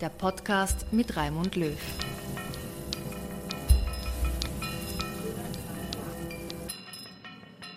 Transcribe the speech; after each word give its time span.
der 0.00 0.08
Podcast 0.08 0.86
mit 0.92 1.14
Raimund 1.14 1.56
Löw. 1.56 1.76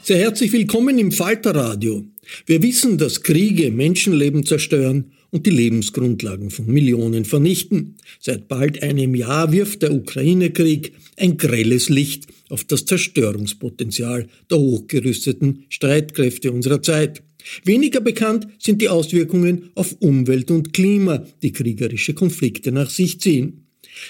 Sehr 0.01 0.17
herzlich 0.17 0.53
willkommen 0.53 0.99
im 0.99 1.11
Falterradio. 1.11 2.05
Wir 2.45 2.61
wissen, 2.61 2.97
dass 2.97 3.23
Kriege 3.23 3.71
Menschenleben 3.71 4.45
zerstören 4.45 5.11
und 5.31 5.45
die 5.45 5.51
Lebensgrundlagen 5.51 6.49
von 6.49 6.67
Millionen 6.67 7.25
vernichten. 7.25 7.97
Seit 8.19 8.47
bald 8.47 8.81
einem 8.83 9.15
Jahr 9.15 9.51
wirft 9.51 9.81
der 9.81 9.93
Ukraine-Krieg 9.93 10.93
ein 11.17 11.35
grelles 11.37 11.89
Licht 11.89 12.27
auf 12.49 12.63
das 12.63 12.85
Zerstörungspotenzial 12.85 14.27
der 14.49 14.57
hochgerüsteten 14.59 15.65
Streitkräfte 15.69 16.53
unserer 16.53 16.81
Zeit. 16.81 17.21
Weniger 17.63 18.01
bekannt 18.01 18.47
sind 18.59 18.81
die 18.81 18.89
Auswirkungen 18.89 19.71
auf 19.75 19.95
Umwelt 19.99 20.51
und 20.51 20.73
Klima, 20.73 21.25
die 21.41 21.51
kriegerische 21.51 22.13
Konflikte 22.13 22.71
nach 22.71 22.89
sich 22.89 23.19
ziehen. 23.19 23.67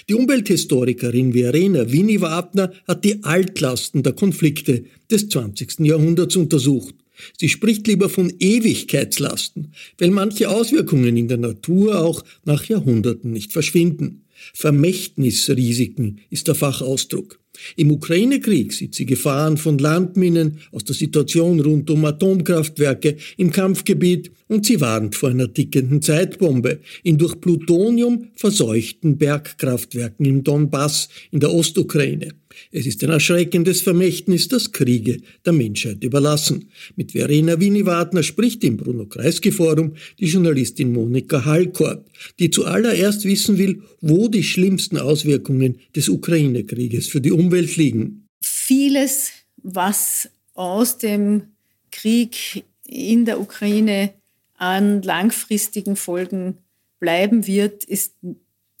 Die 0.08 0.14
Umwelthistorikerin 0.14 1.32
Verena 1.32 1.90
Winnie 1.90 2.20
Wagner 2.20 2.72
hat 2.86 3.04
die 3.04 3.22
Altlasten 3.22 4.02
der 4.02 4.12
Konflikte 4.12 4.84
des 5.10 5.28
20. 5.28 5.80
Jahrhunderts 5.80 6.36
untersucht. 6.36 6.94
Sie 7.38 7.48
spricht 7.48 7.86
lieber 7.86 8.08
von 8.08 8.32
Ewigkeitslasten, 8.38 9.72
weil 9.98 10.10
manche 10.10 10.48
Auswirkungen 10.48 11.16
in 11.16 11.28
der 11.28 11.38
Natur 11.38 12.00
auch 12.00 12.24
nach 12.44 12.64
Jahrhunderten 12.64 13.30
nicht 13.30 13.52
verschwinden. 13.52 14.24
Vermächtnisrisiken 14.52 16.20
ist 16.30 16.48
der 16.48 16.54
Fachausdruck. 16.54 17.38
Im 17.76 17.90
Ukraine-Krieg 17.90 18.72
sieht 18.72 18.94
sie 18.94 19.06
Gefahren 19.06 19.56
von 19.56 19.78
Landminen 19.78 20.58
aus 20.72 20.84
der 20.84 20.94
Situation 20.94 21.60
rund 21.60 21.90
um 21.90 22.04
Atomkraftwerke 22.04 23.16
im 23.36 23.50
Kampfgebiet 23.50 24.30
und 24.48 24.66
sie 24.66 24.80
warnt 24.80 25.14
vor 25.14 25.30
einer 25.30 25.52
tickenden 25.52 26.02
Zeitbombe 26.02 26.80
in 27.02 27.18
durch 27.18 27.40
Plutonium 27.40 28.28
verseuchten 28.34 29.16
Bergkraftwerken 29.18 30.26
im 30.26 30.44
Donbass 30.44 31.08
in 31.30 31.40
der 31.40 31.52
Ostukraine. 31.52 32.34
Es 32.72 32.86
ist 32.86 33.02
ein 33.04 33.10
erschreckendes 33.10 33.80
Vermächtnis, 33.80 34.48
das 34.48 34.72
Kriege 34.72 35.18
der 35.44 35.52
Menschheit 35.52 36.02
überlassen. 36.02 36.70
Mit 36.96 37.12
Verena 37.12 37.60
Winiwadner 37.60 38.22
spricht 38.22 38.64
im 38.64 38.76
Bruno-Kreisky-Forum 38.76 39.94
die 40.18 40.26
Journalistin 40.26 40.92
Monika 40.92 41.44
Hallkorb, 41.44 42.06
die 42.38 42.50
zuallererst 42.50 43.24
wissen 43.24 43.58
will, 43.58 43.82
wo 44.00 44.28
die 44.28 44.42
schlimmsten 44.42 44.98
Auswirkungen 44.98 45.78
des 45.94 46.08
Ukraine-Krieges 46.08 47.08
für 47.08 47.20
die 47.20 47.32
Umwelt 47.32 47.76
liegen. 47.76 48.26
Vieles, 48.42 49.30
was 49.62 50.28
aus 50.54 50.98
dem 50.98 51.44
Krieg 51.90 52.64
in 52.86 53.24
der 53.24 53.40
Ukraine 53.40 54.12
an 54.56 55.02
langfristigen 55.02 55.96
Folgen 55.96 56.58
bleiben 57.00 57.46
wird, 57.46 57.84
ist, 57.84 58.14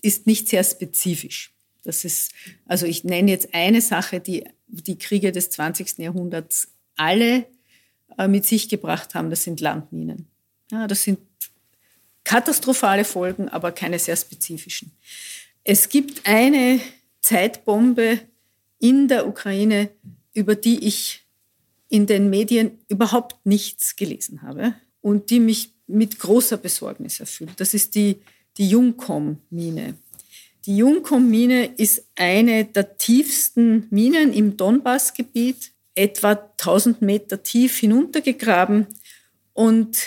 ist 0.02 0.26
nicht 0.26 0.48
sehr 0.48 0.64
spezifisch. 0.64 1.53
Das 1.84 2.04
ist, 2.04 2.32
also 2.66 2.86
ich 2.86 3.04
nenne 3.04 3.30
jetzt 3.30 3.54
eine 3.54 3.80
Sache, 3.80 4.20
die 4.20 4.44
die 4.66 4.98
Kriege 4.98 5.30
des 5.30 5.50
20. 5.50 5.98
Jahrhunderts 5.98 6.68
alle 6.96 7.46
äh, 8.18 8.28
mit 8.28 8.46
sich 8.46 8.68
gebracht 8.68 9.14
haben, 9.14 9.30
das 9.30 9.44
sind 9.44 9.60
Landminen. 9.60 10.26
Ja, 10.70 10.86
das 10.86 11.02
sind 11.02 11.20
katastrophale 12.24 13.04
Folgen, 13.04 13.48
aber 13.48 13.72
keine 13.72 13.98
sehr 13.98 14.16
spezifischen. 14.16 14.92
Es 15.62 15.88
gibt 15.88 16.26
eine 16.26 16.80
Zeitbombe 17.20 18.20
in 18.78 19.08
der 19.08 19.26
Ukraine, 19.26 19.90
über 20.32 20.54
die 20.54 20.86
ich 20.86 21.22
in 21.88 22.06
den 22.06 22.28
Medien 22.30 22.78
überhaupt 22.88 23.44
nichts 23.46 23.96
gelesen 23.96 24.42
habe 24.42 24.74
und 25.00 25.30
die 25.30 25.40
mich 25.40 25.72
mit 25.86 26.18
großer 26.18 26.56
Besorgnis 26.56 27.20
erfüllt. 27.20 27.52
Das 27.58 27.74
ist 27.74 27.94
die, 27.94 28.20
die 28.56 28.68
Jungkom-Mine. 28.68 29.94
Die 30.66 30.78
Jungkom-Mine 30.78 31.74
ist 31.76 32.06
eine 32.14 32.64
der 32.64 32.96
tiefsten 32.96 33.86
Minen 33.90 34.32
im 34.32 34.56
Donbassgebiet, 34.56 35.72
etwa 35.94 36.30
1000 36.30 37.02
Meter 37.02 37.42
tief 37.42 37.78
hinuntergegraben. 37.78 38.86
Und 39.52 39.98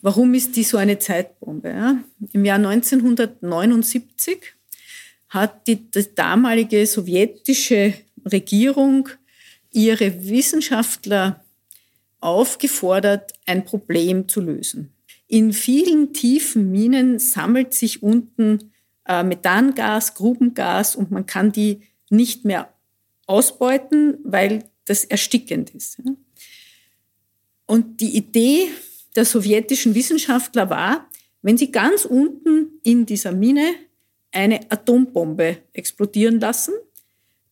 warum 0.00 0.32
ist 0.32 0.56
die 0.56 0.64
so 0.64 0.78
eine 0.78 0.98
Zeitbombe? 0.98 1.68
Ja? 1.68 2.02
Im 2.32 2.44
Jahr 2.46 2.56
1979 2.56 4.38
hat 5.28 5.66
die, 5.66 5.76
die 5.76 6.14
damalige 6.14 6.86
sowjetische 6.86 7.92
Regierung 8.24 9.10
ihre 9.72 10.26
Wissenschaftler 10.26 11.44
aufgefordert, 12.20 13.32
ein 13.44 13.66
Problem 13.66 14.26
zu 14.28 14.40
lösen. 14.40 14.92
In 15.26 15.52
vielen 15.52 16.14
tiefen 16.14 16.70
Minen 16.70 17.18
sammelt 17.18 17.74
sich 17.74 18.02
unten 18.02 18.71
äh, 19.06 19.22
Methangas, 19.22 20.14
Grubengas 20.14 20.96
und 20.96 21.10
man 21.10 21.26
kann 21.26 21.52
die 21.52 21.82
nicht 22.10 22.44
mehr 22.44 22.72
ausbeuten, 23.26 24.18
weil 24.24 24.64
das 24.84 25.04
erstickend 25.04 25.70
ist. 25.70 26.00
Und 27.66 28.00
die 28.00 28.16
Idee 28.16 28.68
der 29.16 29.24
sowjetischen 29.24 29.94
Wissenschaftler 29.94 30.70
war, 30.70 31.08
wenn 31.42 31.56
sie 31.56 31.72
ganz 31.72 32.04
unten 32.04 32.80
in 32.82 33.06
dieser 33.06 33.32
Mine 33.32 33.74
eine 34.30 34.70
Atombombe 34.70 35.58
explodieren 35.72 36.40
lassen, 36.40 36.74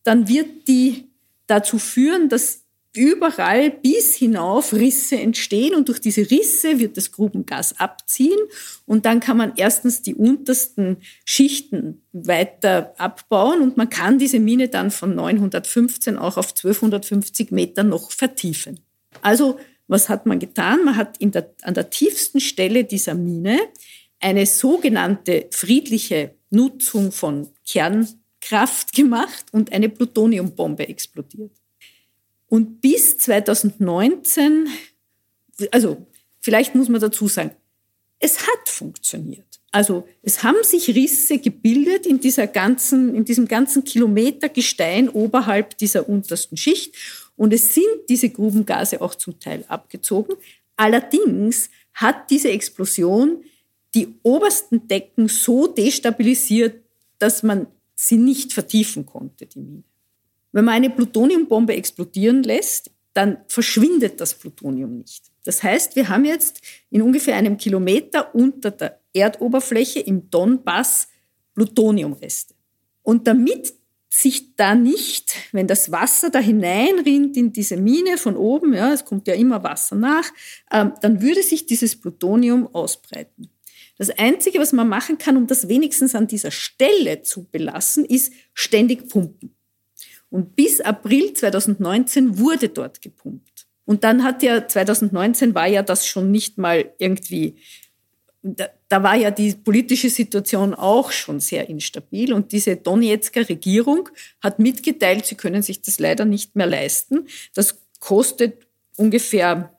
dann 0.03 0.27
wird 0.27 0.67
die 0.67 1.09
dazu 1.47 1.77
führen, 1.77 2.29
dass 2.29 2.60
überall 2.93 3.71
bis 3.71 4.15
hinauf 4.15 4.73
Risse 4.73 5.17
entstehen 5.17 5.75
und 5.75 5.87
durch 5.87 6.01
diese 6.01 6.29
Risse 6.29 6.79
wird 6.79 6.97
das 6.97 7.11
Grubengas 7.11 7.79
abziehen 7.79 8.39
und 8.85 9.05
dann 9.05 9.21
kann 9.21 9.37
man 9.37 9.53
erstens 9.55 10.01
die 10.01 10.15
untersten 10.15 10.97
Schichten 11.23 12.01
weiter 12.11 12.93
abbauen 12.97 13.61
und 13.61 13.77
man 13.77 13.89
kann 13.89 14.19
diese 14.19 14.39
Mine 14.39 14.67
dann 14.67 14.91
von 14.91 15.15
915 15.15 16.17
auch 16.17 16.37
auf 16.37 16.49
1250 16.49 17.51
Meter 17.51 17.83
noch 17.83 18.11
vertiefen. 18.11 18.79
Also 19.21 19.57
was 19.87 20.09
hat 20.09 20.25
man 20.25 20.39
getan? 20.39 20.83
Man 20.85 20.95
hat 20.97 21.17
der, 21.21 21.53
an 21.63 21.73
der 21.73 21.89
tiefsten 21.89 22.39
Stelle 22.39 22.83
dieser 22.83 23.13
Mine 23.13 23.59
eine 24.19 24.45
sogenannte 24.45 25.47
friedliche 25.51 26.35
Nutzung 26.49 27.11
von 27.11 27.49
Kernkraft 27.67 28.93
gemacht 28.93 29.45
und 29.51 29.71
eine 29.71 29.89
Plutoniumbombe 29.89 30.87
explodiert. 30.87 31.60
Und 32.51 32.81
bis 32.81 33.17
2019, 33.17 34.67
also 35.71 36.05
vielleicht 36.41 36.75
muss 36.75 36.89
man 36.89 36.99
dazu 36.99 37.29
sagen, 37.29 37.51
es 38.19 38.39
hat 38.39 38.67
funktioniert. 38.67 39.61
Also 39.71 40.05
es 40.21 40.43
haben 40.43 40.61
sich 40.63 40.89
Risse 40.89 41.39
gebildet 41.39 42.05
in, 42.05 42.19
dieser 42.19 42.47
ganzen, 42.47 43.15
in 43.15 43.23
diesem 43.23 43.47
ganzen 43.47 43.85
Kilometer 43.85 44.49
Gestein 44.49 45.07
oberhalb 45.07 45.77
dieser 45.77 46.09
untersten 46.09 46.57
Schicht 46.57 46.93
und 47.37 47.53
es 47.53 47.73
sind 47.73 48.09
diese 48.09 48.29
Grubengase 48.29 48.99
auch 48.99 49.15
zum 49.15 49.39
Teil 49.39 49.63
abgezogen. 49.69 50.35
Allerdings 50.75 51.69
hat 51.93 52.29
diese 52.29 52.49
Explosion 52.49 53.45
die 53.95 54.13
obersten 54.23 54.89
Decken 54.89 55.29
so 55.29 55.67
destabilisiert, 55.67 56.83
dass 57.17 57.43
man 57.43 57.67
sie 57.95 58.17
nicht 58.17 58.51
vertiefen 58.51 59.05
konnte, 59.05 59.45
die 59.45 59.61
Mine. 59.61 59.83
Wenn 60.51 60.65
man 60.65 60.75
eine 60.75 60.89
Plutoniumbombe 60.89 61.75
explodieren 61.75 62.43
lässt, 62.43 62.91
dann 63.13 63.37
verschwindet 63.47 64.21
das 64.21 64.33
Plutonium 64.33 64.97
nicht. 64.97 65.31
Das 65.43 65.63
heißt, 65.63 65.95
wir 65.95 66.09
haben 66.09 66.25
jetzt 66.25 66.61
in 66.89 67.01
ungefähr 67.01 67.35
einem 67.35 67.57
Kilometer 67.57 68.33
unter 68.35 68.71
der 68.71 68.99
Erdoberfläche 69.13 69.99
im 69.99 70.29
Donbass 70.29 71.07
Plutoniumreste. 71.53 72.53
Und 73.03 73.27
damit 73.27 73.73
sich 74.09 74.55
da 74.55 74.75
nicht, 74.75 75.33
wenn 75.53 75.67
das 75.67 75.91
Wasser 75.91 76.29
da 76.29 76.39
hineinrinnt 76.39 77.37
in 77.37 77.53
diese 77.53 77.77
Mine 77.77 78.17
von 78.17 78.35
oben, 78.35 78.73
ja, 78.73 78.91
es 78.93 79.05
kommt 79.05 79.27
ja 79.27 79.33
immer 79.33 79.63
Wasser 79.63 79.95
nach, 79.95 80.29
ähm, 80.71 80.93
dann 81.01 81.21
würde 81.21 81.41
sich 81.41 81.65
dieses 81.65 81.99
Plutonium 81.99 82.67
ausbreiten. 82.73 83.49
Das 83.97 84.09
Einzige, 84.09 84.59
was 84.59 84.73
man 84.73 84.89
machen 84.89 85.17
kann, 85.17 85.37
um 85.37 85.47
das 85.47 85.67
wenigstens 85.67 86.13
an 86.15 86.27
dieser 86.27 86.51
Stelle 86.51 87.21
zu 87.21 87.45
belassen, 87.45 88.03
ist 88.03 88.33
ständig 88.53 89.07
pumpen. 89.07 89.55
Und 90.31 90.55
bis 90.55 90.81
April 90.81 91.33
2019 91.33 92.39
wurde 92.39 92.69
dort 92.69 93.01
gepumpt. 93.01 93.67
Und 93.85 94.03
dann 94.05 94.23
hat 94.23 94.41
ja 94.41 94.67
2019 94.67 95.53
war 95.53 95.67
ja 95.67 95.83
das 95.83 96.07
schon 96.07 96.31
nicht 96.31 96.57
mal 96.57 96.91
irgendwie, 96.97 97.57
da, 98.41 98.69
da 98.87 99.03
war 99.03 99.15
ja 99.15 99.29
die 99.29 99.53
politische 99.53 100.09
Situation 100.09 100.73
auch 100.73 101.11
schon 101.11 101.41
sehr 101.41 101.69
instabil. 101.69 102.31
Und 102.31 102.53
diese 102.53 102.77
Donetsker 102.77 103.49
Regierung 103.49 104.07
hat 104.41 104.59
mitgeteilt, 104.59 105.25
sie 105.25 105.35
können 105.35 105.61
sich 105.61 105.81
das 105.81 105.99
leider 105.99 106.23
nicht 106.23 106.55
mehr 106.55 106.67
leisten. 106.67 107.27
Das 107.53 107.81
kostet 107.99 108.65
ungefähr 108.95 109.77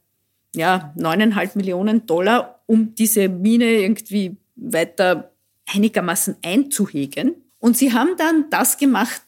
ja, 0.54 0.92
neuneinhalb 0.96 1.56
Millionen 1.56 2.04
Dollar, 2.04 2.62
um 2.66 2.94
diese 2.94 3.30
Mine 3.30 3.64
irgendwie 3.64 4.36
weiter 4.56 5.32
einigermaßen 5.66 6.36
einzuhegen. 6.44 7.36
Und 7.58 7.78
sie 7.78 7.92
haben 7.94 8.16
dann 8.18 8.50
das 8.50 8.76
gemacht, 8.76 9.22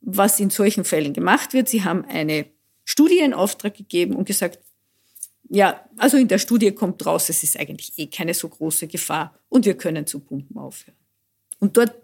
was 0.00 0.40
in 0.40 0.50
solchen 0.50 0.84
Fällen 0.84 1.12
gemacht 1.12 1.52
wird. 1.52 1.68
Sie 1.68 1.84
haben 1.84 2.04
eine 2.04 2.46
Studie 2.84 3.18
in 3.18 3.34
Auftrag 3.34 3.76
gegeben 3.76 4.16
und 4.16 4.26
gesagt, 4.26 4.58
ja, 5.50 5.84
also 5.96 6.16
in 6.16 6.28
der 6.28 6.38
Studie 6.38 6.72
kommt 6.72 7.04
raus, 7.06 7.28
es 7.28 7.42
ist 7.42 7.58
eigentlich 7.58 7.92
eh 7.98 8.06
keine 8.06 8.34
so 8.34 8.48
große 8.48 8.86
Gefahr 8.86 9.34
und 9.48 9.64
wir 9.64 9.74
können 9.74 10.06
zu 10.06 10.20
pumpen 10.20 10.58
aufhören. 10.58 10.96
Und 11.58 11.76
dort 11.76 11.94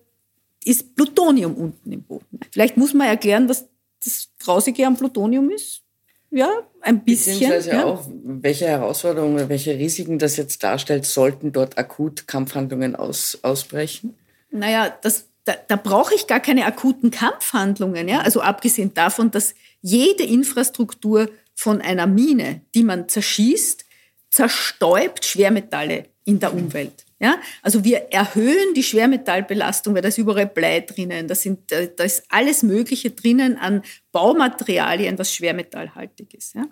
ist 0.65 0.95
Plutonium 0.97 1.55
unten 1.55 1.93
im 1.93 2.03
Boden. 2.03 2.41
Vielleicht 2.51 2.77
muss 2.77 2.95
man 2.95 3.07
erklären, 3.07 3.49
was 3.49 3.69
das 4.03 4.29
Grausige 4.39 4.87
am 4.87 4.97
Plutonium 4.97 5.51
ist. 5.51 5.83
Ja, 6.31 6.51
ein 6.81 7.05
bisschen. 7.05 7.35
Beziehungsweise 7.35 7.71
ja. 7.71 7.85
auch, 7.85 8.09
welche 8.25 8.67
Herausforderungen, 8.67 9.49
welche 9.49 9.79
Risiken 9.79 10.19
das 10.19 10.37
jetzt 10.37 10.63
darstellt, 10.65 11.05
sollten 11.05 11.53
dort 11.53 11.79
akut 11.79 12.27
Kampfhandlungen 12.27 12.97
aus, 12.97 13.39
ausbrechen? 13.43 14.17
Naja, 14.51 14.93
das 15.03 15.29
da, 15.45 15.55
da 15.69 15.77
brauche 15.77 16.15
ich 16.15 16.27
gar 16.27 16.41
keine 16.41 16.65
akuten 16.65 17.11
Kampfhandlungen. 17.11 18.09
Ja? 18.09 18.21
Also 18.21 18.41
abgesehen 18.41 18.95
davon, 18.95 19.31
dass 19.31 19.55
jede 19.81 20.25
Infrastruktur 20.25 21.31
von 21.55 21.81
einer 21.81 22.07
Mine, 22.07 22.63
die 22.75 22.83
man 22.83 23.09
zerschießt, 23.09 23.85
zerstäubt 24.31 25.25
Schwermetalle 25.25 26.05
in 26.25 26.41
der 26.41 26.55
Umwelt. 26.55 27.05
Ja? 27.21 27.39
Also 27.63 27.85
wir 27.85 28.13
erhöhen 28.13 28.75
die 28.75 28.83
Schwermetallbelastung, 28.83 29.95
weil 29.95 30.03
da 30.03 30.09
ist 30.09 30.19
überall 30.19 30.47
Blei 30.47 30.81
drinnen, 30.81 31.29
da, 31.29 31.35
sind, 31.35 31.71
da 31.71 32.05
ist 32.05 32.25
alles 32.29 32.63
Mögliche 32.63 33.11
drinnen 33.11 33.59
an 33.59 33.83
Baumaterialien, 34.13 35.19
was 35.19 35.35
schwermetallhaltig 35.35 36.35
ist. 36.35 36.55
Ja? 36.55 36.67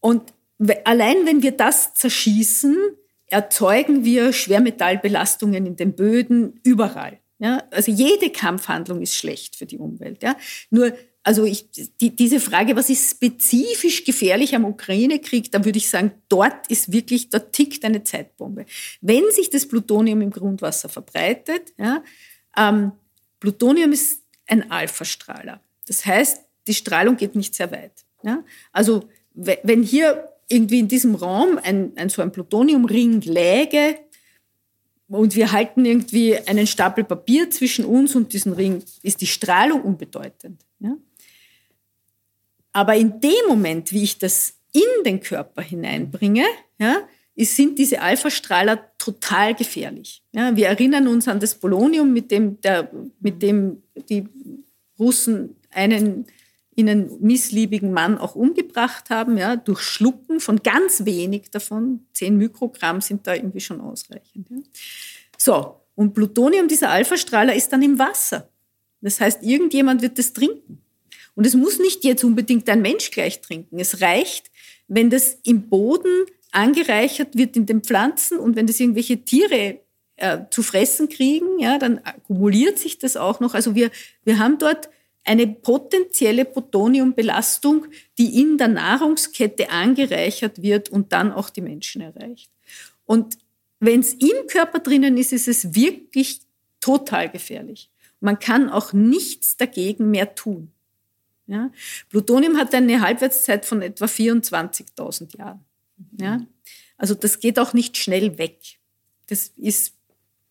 Und 0.00 0.32
allein 0.84 1.26
wenn 1.26 1.42
wir 1.42 1.52
das 1.52 1.94
zerschießen, 1.94 2.76
erzeugen 3.26 4.04
wir 4.04 4.32
Schwermetallbelastungen 4.32 5.66
in 5.66 5.76
den 5.76 5.96
Böden 5.96 6.60
überall. 6.62 7.18
Ja, 7.38 7.64
also 7.70 7.90
jede 7.90 8.30
Kampfhandlung 8.30 9.02
ist 9.02 9.16
schlecht 9.16 9.56
für 9.56 9.66
die 9.66 9.78
Umwelt. 9.78 10.22
Ja. 10.22 10.36
Nur, 10.70 10.92
also 11.22 11.44
ich, 11.44 11.68
die, 12.00 12.14
diese 12.14 12.38
Frage, 12.38 12.76
was 12.76 12.90
ist 12.90 13.10
spezifisch 13.10 14.04
gefährlich 14.04 14.54
am 14.54 14.64
Ukraine-Krieg, 14.64 15.50
da 15.50 15.64
würde 15.64 15.78
ich 15.78 15.88
sagen, 15.88 16.12
dort 16.28 16.68
ist 16.68 16.92
wirklich, 16.92 17.30
dort 17.30 17.52
tickt 17.52 17.84
eine 17.84 18.04
Zeitbombe. 18.04 18.66
Wenn 19.00 19.24
sich 19.30 19.50
das 19.50 19.66
Plutonium 19.66 20.20
im 20.20 20.30
Grundwasser 20.30 20.88
verbreitet, 20.88 21.72
ja, 21.78 22.04
ähm, 22.56 22.92
Plutonium 23.40 23.92
ist 23.92 24.22
ein 24.46 24.70
Alpha-Strahler. 24.70 25.60
Das 25.86 26.06
heißt, 26.06 26.40
die 26.66 26.74
Strahlung 26.74 27.16
geht 27.16 27.34
nicht 27.34 27.54
sehr 27.54 27.70
weit. 27.72 28.04
Ja. 28.22 28.44
Also 28.72 29.08
wenn 29.34 29.82
hier 29.82 30.28
irgendwie 30.48 30.78
in 30.78 30.88
diesem 30.88 31.14
Raum 31.14 31.58
ein, 31.62 31.92
ein 31.96 32.08
so 32.08 32.22
ein 32.22 32.32
Plutoniumring 32.32 33.22
läge, 33.22 33.98
und 35.14 35.36
wir 35.36 35.52
halten 35.52 35.84
irgendwie 35.84 36.36
einen 36.36 36.66
Stapel 36.66 37.04
Papier 37.04 37.50
zwischen 37.50 37.84
uns 37.84 38.14
und 38.16 38.32
diesem 38.32 38.52
Ring, 38.52 38.82
ist 39.02 39.20
die 39.20 39.26
Strahlung 39.26 39.82
unbedeutend. 39.82 40.60
Ja? 40.80 40.96
Aber 42.72 42.96
in 42.96 43.20
dem 43.20 43.46
Moment, 43.48 43.92
wie 43.92 44.02
ich 44.02 44.18
das 44.18 44.54
in 44.72 45.04
den 45.04 45.20
Körper 45.20 45.62
hineinbringe, 45.62 46.44
ja, 46.78 46.96
sind 47.36 47.78
diese 47.78 48.00
Alpha-Strahler 48.00 48.90
total 48.98 49.54
gefährlich. 49.54 50.22
Ja, 50.32 50.54
wir 50.56 50.68
erinnern 50.68 51.08
uns 51.08 51.28
an 51.28 51.40
das 51.40 51.54
Polonium, 51.54 52.12
mit 52.12 52.30
dem, 52.30 52.60
der, 52.60 52.90
mit 53.20 53.42
dem 53.42 53.82
die 54.08 54.28
Russen 54.98 55.56
einen 55.70 56.26
ihnen 56.76 57.10
missliebigen 57.20 57.92
Mann 57.92 58.18
auch 58.18 58.34
umgebracht 58.34 59.10
haben, 59.10 59.38
ja, 59.38 59.56
durch 59.56 59.80
Schlucken 59.80 60.40
von 60.40 60.62
ganz 60.62 61.04
wenig 61.04 61.50
davon. 61.50 62.06
Zehn 62.12 62.36
Mikrogramm 62.36 63.00
sind 63.00 63.26
da 63.26 63.34
irgendwie 63.34 63.60
schon 63.60 63.80
ausreichend. 63.80 64.48
Ja. 64.50 64.56
So, 65.38 65.76
und 65.94 66.14
Plutonium, 66.14 66.68
dieser 66.68 66.90
Alpha-Strahler, 66.90 67.54
ist 67.54 67.72
dann 67.72 67.82
im 67.82 67.98
Wasser. 67.98 68.48
Das 69.00 69.20
heißt, 69.20 69.42
irgendjemand 69.42 70.02
wird 70.02 70.18
das 70.18 70.32
trinken. 70.32 70.80
Und 71.34 71.46
es 71.46 71.54
muss 71.54 71.78
nicht 71.78 72.04
jetzt 72.04 72.24
unbedingt 72.24 72.68
ein 72.68 72.82
Mensch 72.82 73.10
gleich 73.10 73.40
trinken. 73.40 73.78
Es 73.78 74.00
reicht, 74.00 74.50
wenn 74.88 75.10
das 75.10 75.38
im 75.44 75.68
Boden 75.68 76.26
angereichert 76.52 77.36
wird 77.36 77.56
in 77.56 77.66
den 77.66 77.82
Pflanzen 77.82 78.38
und 78.38 78.56
wenn 78.56 78.66
das 78.66 78.78
irgendwelche 78.78 79.24
Tiere 79.24 79.80
äh, 80.16 80.38
zu 80.50 80.62
fressen 80.62 81.08
kriegen, 81.08 81.58
ja, 81.58 81.78
dann 81.78 81.98
akkumuliert 81.98 82.78
sich 82.78 82.98
das 82.98 83.16
auch 83.16 83.40
noch. 83.40 83.54
Also 83.54 83.74
wir, 83.74 83.90
wir 84.24 84.38
haben 84.38 84.58
dort 84.58 84.88
eine 85.24 85.46
potenzielle 85.46 86.44
Plutoniumbelastung, 86.44 87.86
die 88.18 88.40
in 88.40 88.58
der 88.58 88.68
Nahrungskette 88.68 89.70
angereichert 89.70 90.62
wird 90.62 90.90
und 90.90 91.12
dann 91.12 91.32
auch 91.32 91.50
die 91.50 91.62
Menschen 91.62 92.02
erreicht. 92.02 92.50
Und 93.06 93.38
wenn 93.80 94.00
es 94.00 94.14
im 94.14 94.46
Körper 94.48 94.78
drinnen 94.78 95.16
ist, 95.16 95.32
ist 95.32 95.48
es 95.48 95.74
wirklich 95.74 96.40
total 96.80 97.30
gefährlich. 97.30 97.90
Man 98.20 98.38
kann 98.38 98.70
auch 98.70 98.92
nichts 98.92 99.56
dagegen 99.56 100.10
mehr 100.10 100.34
tun. 100.34 100.70
Ja? 101.46 101.70
Plutonium 102.08 102.56
hat 102.56 102.74
eine 102.74 103.00
Halbwertszeit 103.00 103.66
von 103.66 103.82
etwa 103.82 104.06
24.000 104.06 105.38
Jahren. 105.38 105.64
Ja? 106.18 106.40
Also 106.96 107.14
das 107.14 107.40
geht 107.40 107.58
auch 107.58 107.72
nicht 107.72 107.96
schnell 107.96 108.38
weg. 108.38 108.58
Das 109.26 109.48
ist 109.56 109.94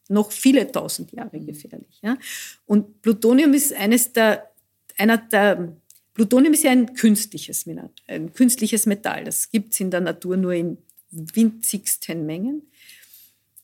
noch 0.10 0.32
viele 0.32 0.72
tausend 0.72 1.12
Jahre 1.12 1.40
gefährlich. 1.40 2.00
Ja? 2.02 2.18
Und 2.66 3.02
Plutonium 3.02 3.54
ist 3.54 3.74
eines 3.74 4.14
der 4.14 4.53
einer 4.98 5.18
der 5.18 5.76
Plutonium 6.14 6.54
ist 6.54 6.64
ja 6.64 6.72
ein 6.72 6.94
künstliches, 6.94 7.66
ein 8.08 8.34
künstliches 8.34 8.86
Metall. 8.86 9.24
Das 9.24 9.50
gibt 9.50 9.74
es 9.74 9.80
in 9.80 9.92
der 9.92 10.02
Natur 10.02 10.38
nur 10.38 10.54
in 10.54 10.78
winzigsten 11.10 12.26
Mengen. 12.26 12.64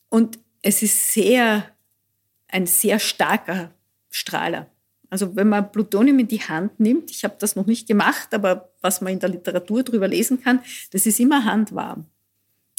Und 0.08 0.38
es 0.62 0.82
ist 0.82 1.12
sehr, 1.12 1.64
ein 2.48 2.66
sehr 2.66 2.98
starker 2.98 3.72
Strahler. 4.10 4.68
Also 5.08 5.34
wenn 5.34 5.48
man 5.48 5.70
Plutonium 5.72 6.20
in 6.20 6.28
die 6.28 6.40
Hand 6.40 6.78
nimmt, 6.78 7.10
ich 7.10 7.24
habe 7.24 7.36
das 7.38 7.56
noch 7.56 7.66
nicht 7.66 7.88
gemacht, 7.88 8.32
aber 8.32 8.72
was 8.80 9.00
man 9.00 9.12
in 9.12 9.18
der 9.18 9.28
Literatur 9.28 9.82
drüber 9.82 10.06
lesen 10.06 10.40
kann, 10.40 10.60
das 10.92 11.06
ist 11.06 11.18
immer 11.18 11.44
handwarm, 11.44 12.06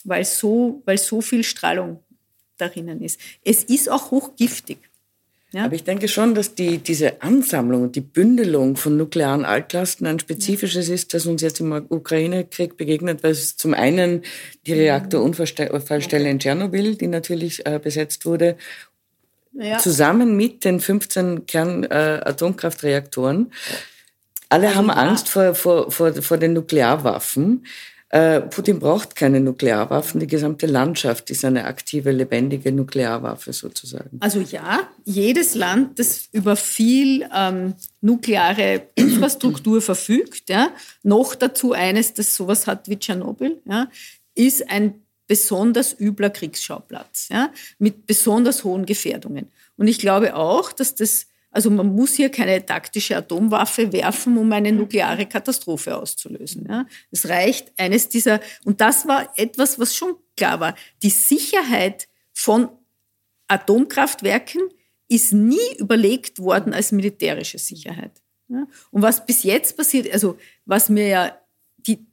weil 0.06 0.24
so, 0.24 0.82
weil 0.86 0.98
so 0.98 1.22
viel 1.22 1.44
Strahlung 1.44 2.00
darinnen 2.58 3.02
ist. 3.02 3.20
Es 3.44 3.64
ist 3.64 3.90
auch 3.90 4.12
hochgiftig. 4.12 4.91
Ja? 5.54 5.66
Aber 5.66 5.76
ich 5.76 5.84
denke 5.84 6.08
schon, 6.08 6.34
dass 6.34 6.56
die, 6.56 6.78
diese 6.78 7.22
Ansammlung 7.22 7.84
und 7.84 7.96
die 7.96 8.02
Bündelung 8.02 8.78
von 8.78 8.96
nuklearen 8.96 9.44
Altlasten 9.44 10.08
ein 10.08 10.20
spezifisches 10.20 10.88
ja. 10.88 10.94
ist, 10.94 11.14
das 11.14 11.26
uns 11.26 11.42
jetzt 11.42 11.60
im 11.60 11.74
Ukraine-Krieg 11.74 12.78
begegnet, 12.78 13.24
weil 13.24 13.32
es 13.32 13.58
zum 13.58 13.74
einen 13.74 14.24
die 14.66 14.74
Reaktorunfallstelle 14.74 16.30
in 16.30 16.40
Tschernobyl, 16.40 16.96
die 16.96 17.08
natürlich 17.08 17.66
äh, 17.66 17.80
besetzt 17.80 18.26
wurde, 18.26 18.56
ja. 19.54 19.78
zusammen 19.78 20.38
mit 20.38 20.64
den 20.64 20.80
15 20.80 21.46
Kern-Atomkraftreaktoren. 21.46 23.48
Äh, 23.48 23.50
Alle 24.48 24.68
also 24.68 24.80
haben 24.80 24.90
Angst 24.90 25.28
vor, 25.28 25.54
vor, 25.54 25.92
vor, 25.92 26.14
vor 26.14 26.38
den 26.38 26.54
Nuklearwaffen. 26.54 27.66
Äh, 28.12 28.42
Putin 28.42 28.80
braucht 28.80 29.16
keine 29.16 29.40
Nuklearwaffen. 29.40 30.20
Die 30.20 30.28
gesamte 30.28 30.66
Landschaft 30.68 31.30
ist 31.30 31.46
eine 31.46 31.64
aktive, 31.64 32.12
lebendige 32.12 32.74
Nuklearwaffe 32.74 33.54
sozusagen. 33.54 34.18
Also 34.20 34.42
ja, 34.42 34.90
jedes 35.06 35.56
Land, 35.56 35.98
das 35.98 36.28
über 36.34 36.58
viel 36.58 37.26
ähm, 37.34 37.74
nukleare 38.02 38.88
Infrastruktur 38.96 39.82
verfügt, 39.82 40.50
ja, 40.50 40.72
noch 41.04 41.36
dazu 41.36 41.72
eines, 41.72 42.14
das 42.14 42.36
sowas 42.36 42.68
hat 42.68 42.90
wie 42.90 43.00
Tschernobyl, 43.00 43.62
ja, 43.66 43.88
ist 44.36 44.70
ein 44.70 44.96
besonders 45.26 45.98
übler 45.98 46.32
Kriegsschauplatz, 46.32 47.30
ja, 47.32 47.50
mit 47.80 48.08
besonders 48.08 48.66
hohen 48.66 48.86
Gefährdungen. 48.86 49.48
Und 49.78 49.88
ich 49.88 50.00
glaube 50.00 50.36
auch, 50.36 50.74
dass 50.74 50.96
das 50.96 51.28
also 51.52 51.70
man 51.70 51.94
muss 51.94 52.16
hier 52.16 52.30
keine 52.30 52.66
taktische 52.66 53.18
Atomwaffe 53.18 53.92
werfen, 53.92 54.38
um 54.38 54.52
eine 54.54 54.72
nukleare 54.72 55.26
Katastrophe 55.26 55.98
auszulösen. 55.98 56.66
Ja. 56.70 56.86
Es 57.12 57.28
reicht 57.28 57.74
eines 57.78 58.08
dieser, 58.08 58.40
und 58.64 58.80
das 58.80 59.06
war 59.08 59.32
etwas, 59.38 59.78
was 59.78 59.94
schon 59.94 60.16
klar 60.38 60.62
war, 60.62 60.76
die 61.04 61.10
Sicherheit 61.10 62.08
von 62.34 62.70
Atomkraftwerken 63.48 64.62
ist 65.10 65.34
nie 65.34 65.76
überlegt 65.78 66.40
worden 66.40 66.74
als 66.74 66.94
militärische 66.94 67.60
Sicherheit. 67.60 68.22
Ja. 68.48 68.66
Und 68.92 69.02
was 69.02 69.26
bis 69.26 69.44
jetzt 69.44 69.76
passiert, 69.76 70.12
also 70.14 70.38
was 70.66 70.88
mir 70.88 71.08
ja 71.08 71.38
die, 71.78 72.06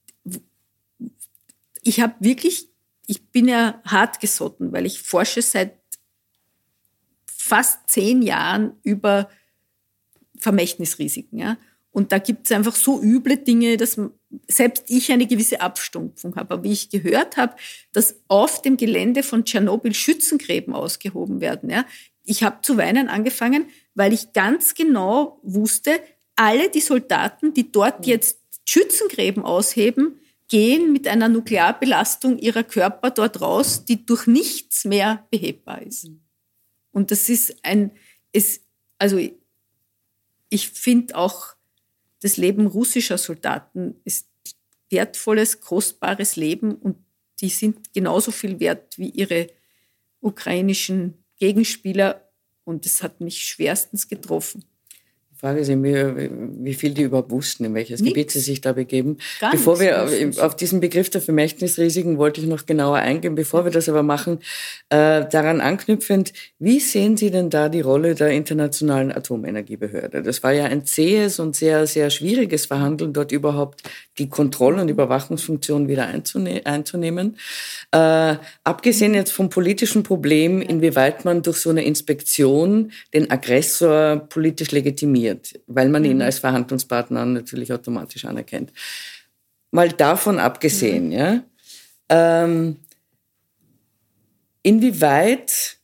ich 1.83 2.01
habe 2.01 2.15
wirklich, 2.19 2.69
ich 3.07 3.31
bin 3.31 3.47
ja 3.47 3.81
hart 3.85 4.19
gesotten, 4.19 4.73
weil 4.73 4.85
ich 4.85 5.01
forsche 5.01 5.43
seit 5.43 5.78
fast 7.49 7.89
zehn 7.89 8.23
Jahren 8.23 8.73
über 8.83 9.29
Vermächtnisrisiken. 10.39 11.39
Ja? 11.39 11.57
Und 11.91 12.13
da 12.13 12.19
gibt 12.19 12.47
es 12.47 12.53
einfach 12.53 12.77
so 12.77 13.01
üble 13.03 13.39
Dinge, 13.39 13.77
dass 13.77 14.01
selbst 14.47 14.85
ich 14.89 15.11
eine 15.11 15.27
gewisse 15.27 15.61
Abstumpfung 15.61 16.37
habe. 16.37 16.55
Aber 16.55 16.63
wie 16.63 16.73
ich 16.73 16.91
gehört 16.91 17.37
habe, 17.37 17.57
dass 17.93 18.21
auf 18.29 18.63
dem 18.63 18.77
Gelände 18.77 19.23
von 19.23 19.45
Tschernobyl 19.45 19.95
Schützengräben 19.95 20.75
ausgehoben 20.75 21.41
werden. 21.41 21.71
Ja? 21.71 21.87
Ich 22.25 22.43
habe 22.43 22.59
zu 22.63 22.77
weinen 22.77 23.09
angefangen, 23.09 23.67
weil 23.95 24.13
ich 24.13 24.33
ganz 24.33 24.75
genau 24.75 25.41
wusste, 25.43 25.99
alle 26.37 26.71
die 26.71 26.81
Soldaten, 26.81 27.55
die 27.55 27.73
dort 27.73 28.07
jetzt 28.07 28.39
Schützengräben 28.67 29.43
ausheben, 29.43 30.21
gehen 30.49 30.93
mit 30.93 31.09
einer 31.09 31.29
Nuklearbelastung 31.29 32.39
ihrer 32.39 32.65
Körper 32.65 33.11
dort 33.11 33.41
raus, 33.41 33.85
die 33.85 34.05
durch 34.07 34.27
nichts 34.27 34.85
mehr 34.85 35.27
behebbar 35.31 35.83
ist. 35.83 36.11
Und 36.93 37.11
das 37.11 37.29
ist 37.29 37.57
ein, 37.63 37.93
es, 38.33 38.61
also 38.99 39.19
ich 40.51 40.69
finde 40.71 41.17
auch, 41.17 41.55
das 42.21 42.37
Leben 42.37 42.67
russischer 42.67 43.17
Soldaten 43.17 44.01
ist 44.05 44.29
wertvolles, 44.91 45.61
kostbares 45.61 46.37
Leben 46.37 46.75
und 46.75 46.97
die 47.41 47.51
sind 47.51 47.93
genauso 47.93 48.33
viel 48.33 48.59
wert 48.59 48.99
wie 48.99 49.11
ihre 49.11 49.49
ukrainischen 50.21 51.25
Gegenspieler 51.37 52.29
und 52.65 52.85
das 52.85 53.03
hat 53.03 53.21
mich 53.21 53.47
schwerstens 53.47 54.09
getroffen. 54.09 54.65
Frage 55.41 55.61
ist 55.61 55.69
immer, 55.69 56.17
wie 56.17 56.75
viel 56.75 56.95
die 56.95 57.03
überhaupt 57.03 57.31
wussten, 57.31 57.65
in 57.65 57.73
welches 57.73 58.01
Nichts. 58.01 58.15
Gebiet 58.15 58.31
sie 58.33 58.41
sich 58.41 58.61
da 58.61 58.73
begeben. 58.73 59.19
Gar 59.39 59.53
bevor 59.53 59.79
wir 59.79 60.05
auf 60.41 60.57
diesen 60.57 60.81
Begriff 60.81 61.11
der 61.11 61.21
Vermächtnisrisiken 61.21 62.19
wollte 62.19 62.41
ich 62.41 62.49
noch 62.49 62.67
genauer 62.67 62.97
eingehen. 62.97 63.37
Bevor 63.37 63.65
wir 63.65 63.71
das 63.71 63.89
aber 63.89 64.03
machen, 64.03 64.41
äh, 64.89 65.25
daran 65.31 65.61
anknüpfend, 65.61 66.33
wie 66.59 66.81
sehen 66.81 67.17
Sie 67.17 67.31
denn 67.31 67.51
da 67.51 67.69
die 67.69 67.83
Rolle 67.83 68.17
der 68.17 68.31
Internationalen 68.31 69.13
Atomenergiebehörde? 69.13 70.25
Das 70.25 70.43
war 70.43 70.53
ja 70.53 70.65
ein 70.65 70.85
zähes 70.85 71.39
und 71.39 71.55
sehr, 71.55 71.87
sehr 71.87 72.11
schwieriges 72.11 72.67
Verhandeln, 72.67 73.13
dort 73.13 73.31
überhaupt 73.31 73.85
die 74.19 74.29
Kontroll- 74.29 74.81
und 74.81 74.89
Überwachungsfunktion 74.89 75.87
wieder 75.87 76.09
einzune 76.09 76.67
einzunehmen. 76.67 77.37
Äh, 77.93 78.35
abgesehen 78.65 79.15
jetzt 79.15 79.31
vom 79.31 79.51
politischen 79.51 80.03
Problem, 80.03 80.61
inwieweit 80.61 81.25
man 81.25 81.43
durch 81.43 81.59
so 81.59 81.71
eine 81.71 81.85
Inspektion 81.85 82.91
den 83.15 83.31
Aggressor 83.31 84.17
politisch 84.17 84.73
legitimiert 84.73 85.28
funktioniert, 85.29 85.61
weil 85.67 85.89
man 85.89 86.05
ihn 86.05 86.17
mhm. 86.17 86.23
als 86.23 86.39
Verhandlungspartner 86.39 87.25
natürlich 87.25 87.73
automatisch 87.73 88.25
anerkennt. 88.25 88.73
Mal 89.71 89.91
davon 89.91 90.39
abgesehen, 90.39 91.07
mhm. 91.07 91.13
ja, 91.13 91.43
ähm, 92.09 92.77
inwieweit, 94.63 95.77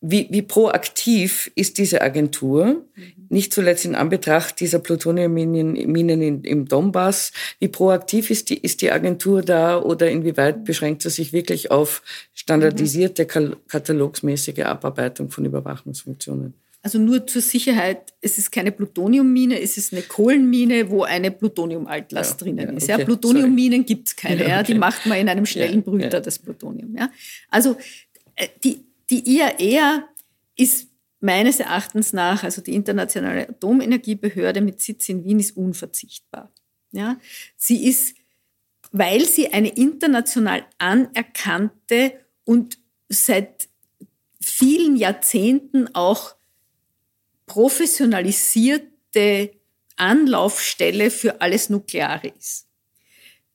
wie, 0.00 0.28
wie 0.30 0.42
proaktiv 0.42 1.50
ist 1.56 1.78
diese 1.78 2.00
Agentur, 2.00 2.84
mhm. 2.94 3.12
nicht 3.28 3.52
zuletzt 3.52 3.84
in 3.84 3.96
Anbetracht 3.96 4.60
dieser 4.60 4.78
Plutoniumminen 4.78 5.74
im 6.44 6.68
Donbass, 6.68 7.32
wie 7.58 7.68
proaktiv 7.68 8.30
ist 8.30 8.50
die, 8.50 8.58
ist 8.58 8.82
die 8.82 8.92
Agentur 8.92 9.42
da 9.42 9.80
oder 9.80 10.08
inwieweit 10.08 10.64
beschränkt 10.64 11.02
sie 11.02 11.10
sich 11.10 11.32
wirklich 11.32 11.72
auf 11.72 12.02
standardisierte 12.34 13.26
katalogsmäßige 13.26 14.60
Abarbeitung 14.60 15.30
von 15.30 15.44
Überwachungsfunktionen? 15.44 16.54
Also 16.86 17.00
nur 17.00 17.26
zur 17.26 17.42
Sicherheit, 17.42 18.14
es 18.20 18.38
ist 18.38 18.52
keine 18.52 18.70
Plutoniummine, 18.70 19.60
es 19.60 19.76
ist 19.76 19.92
eine 19.92 20.02
Kohlenmine, 20.02 20.88
wo 20.88 21.02
eine 21.02 21.32
Plutoniumaltlast 21.32 22.40
ja, 22.40 22.44
drinnen 22.44 22.68
ja, 22.68 22.76
ist. 22.76 22.86
Ja, 22.86 22.98
Plutoniumminen 22.98 23.84
gibt 23.84 24.06
es 24.06 24.14
keine, 24.14 24.48
ja, 24.48 24.60
okay. 24.60 24.72
die 24.72 24.78
macht 24.78 25.04
man 25.04 25.18
in 25.18 25.28
einem 25.28 25.46
schnellen 25.46 25.82
Brüter, 25.82 26.20
das 26.20 26.38
Plutonium. 26.38 26.96
Ja. 26.96 27.10
Also 27.50 27.76
äh, 28.36 28.46
die, 28.62 28.84
die 29.10 29.36
IAEA 29.36 30.08
ist 30.54 30.86
meines 31.18 31.58
Erachtens 31.58 32.12
nach, 32.12 32.44
also 32.44 32.62
die 32.62 32.76
Internationale 32.76 33.48
Atomenergiebehörde 33.48 34.60
mit 34.60 34.80
Sitz 34.80 35.08
in 35.08 35.24
Wien, 35.24 35.40
ist 35.40 35.56
unverzichtbar. 35.56 36.52
Ja. 36.92 37.18
Sie 37.56 37.84
ist, 37.84 38.14
weil 38.92 39.24
sie 39.24 39.52
eine 39.52 39.70
international 39.70 40.64
anerkannte 40.78 42.12
und 42.44 42.78
seit 43.08 43.68
vielen 44.40 44.94
Jahrzehnten 44.94 45.92
auch 45.92 46.35
professionalisierte 47.46 49.52
Anlaufstelle 49.96 51.10
für 51.10 51.40
alles 51.40 51.70
Nukleare 51.70 52.32
ist. 52.38 52.68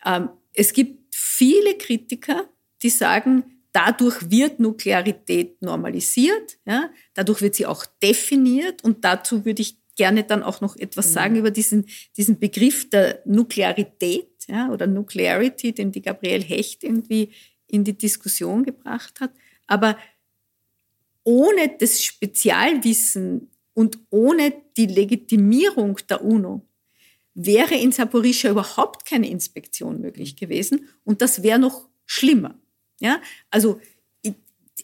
Ähm, 0.05 0.29
es 0.53 0.73
gibt 0.73 1.15
viele 1.15 1.77
Kritiker, 1.77 2.49
die 2.81 2.89
sagen, 2.89 3.61
dadurch 3.71 4.31
wird 4.31 4.59
Nuklearität 4.59 5.61
normalisiert, 5.61 6.57
ja, 6.65 6.89
dadurch 7.13 7.41
wird 7.41 7.55
sie 7.55 7.65
auch 7.65 7.85
definiert 8.01 8.83
und 8.83 9.05
dazu 9.05 9.45
würde 9.45 9.61
ich 9.61 9.77
gerne 9.95 10.23
dann 10.23 10.43
auch 10.43 10.61
noch 10.61 10.75
etwas 10.77 11.09
mhm. 11.09 11.13
sagen 11.13 11.35
über 11.35 11.51
diesen, 11.51 11.85
diesen 12.17 12.39
Begriff 12.39 12.89
der 12.89 13.21
Nuklearität 13.25 14.29
ja, 14.47 14.69
oder 14.69 14.87
Nuclearity, 14.87 15.73
den 15.73 15.91
die 15.91 16.01
Gabrielle 16.01 16.43
Hecht 16.43 16.83
irgendwie 16.83 17.31
in 17.67 17.83
die 17.83 17.97
Diskussion 17.97 18.63
gebracht 18.63 19.19
hat. 19.19 19.31
Aber 19.67 19.97
ohne 21.23 21.75
das 21.77 22.03
Spezialwissen 22.03 23.50
und 23.73 23.99
ohne 24.09 24.53
die 24.77 24.87
Legitimierung 24.87 25.99
der 26.09 26.23
UNO 26.23 26.61
wäre 27.33 27.75
in 27.75 27.91
Saporischa 27.91 28.49
überhaupt 28.49 29.05
keine 29.05 29.29
Inspektion 29.29 30.01
möglich 30.01 30.35
gewesen 30.35 30.89
und 31.03 31.21
das 31.21 31.43
wäre 31.43 31.59
noch 31.59 31.87
schlimmer. 32.05 32.55
Ja, 32.99 33.21
also 33.49 33.79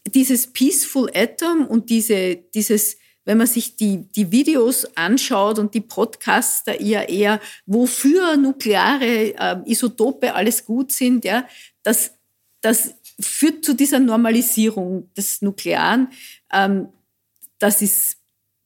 dieses 0.06 0.48
Peaceful 0.48 1.12
Atom 1.14 1.66
und 1.68 1.90
diese, 1.90 2.36
dieses, 2.54 2.98
wenn 3.26 3.38
man 3.38 3.48
sich 3.48 3.76
die, 3.76 4.08
die 4.12 4.32
Videos 4.32 4.86
anschaut 4.96 5.60
und 5.60 5.74
die 5.74 5.82
Podcasts 5.82 6.64
der 6.64 6.82
IAEA, 6.82 7.40
wofür 7.66 8.38
nukleare 8.38 9.36
äh, 9.36 9.58
Isotope 9.66 10.34
alles 10.34 10.66
gut 10.66 10.92
sind, 10.92 11.26
ja, 11.26 11.48
das, 11.84 12.14
das 12.62 12.96
führt 13.20 13.66
zu 13.66 13.74
dieser 13.74 14.00
Normalisierung 14.00 15.12
des 15.16 15.42
Nuklearen. 15.42 16.10
Ähm, 16.52 16.90
das 17.60 17.82
ist 17.82 18.17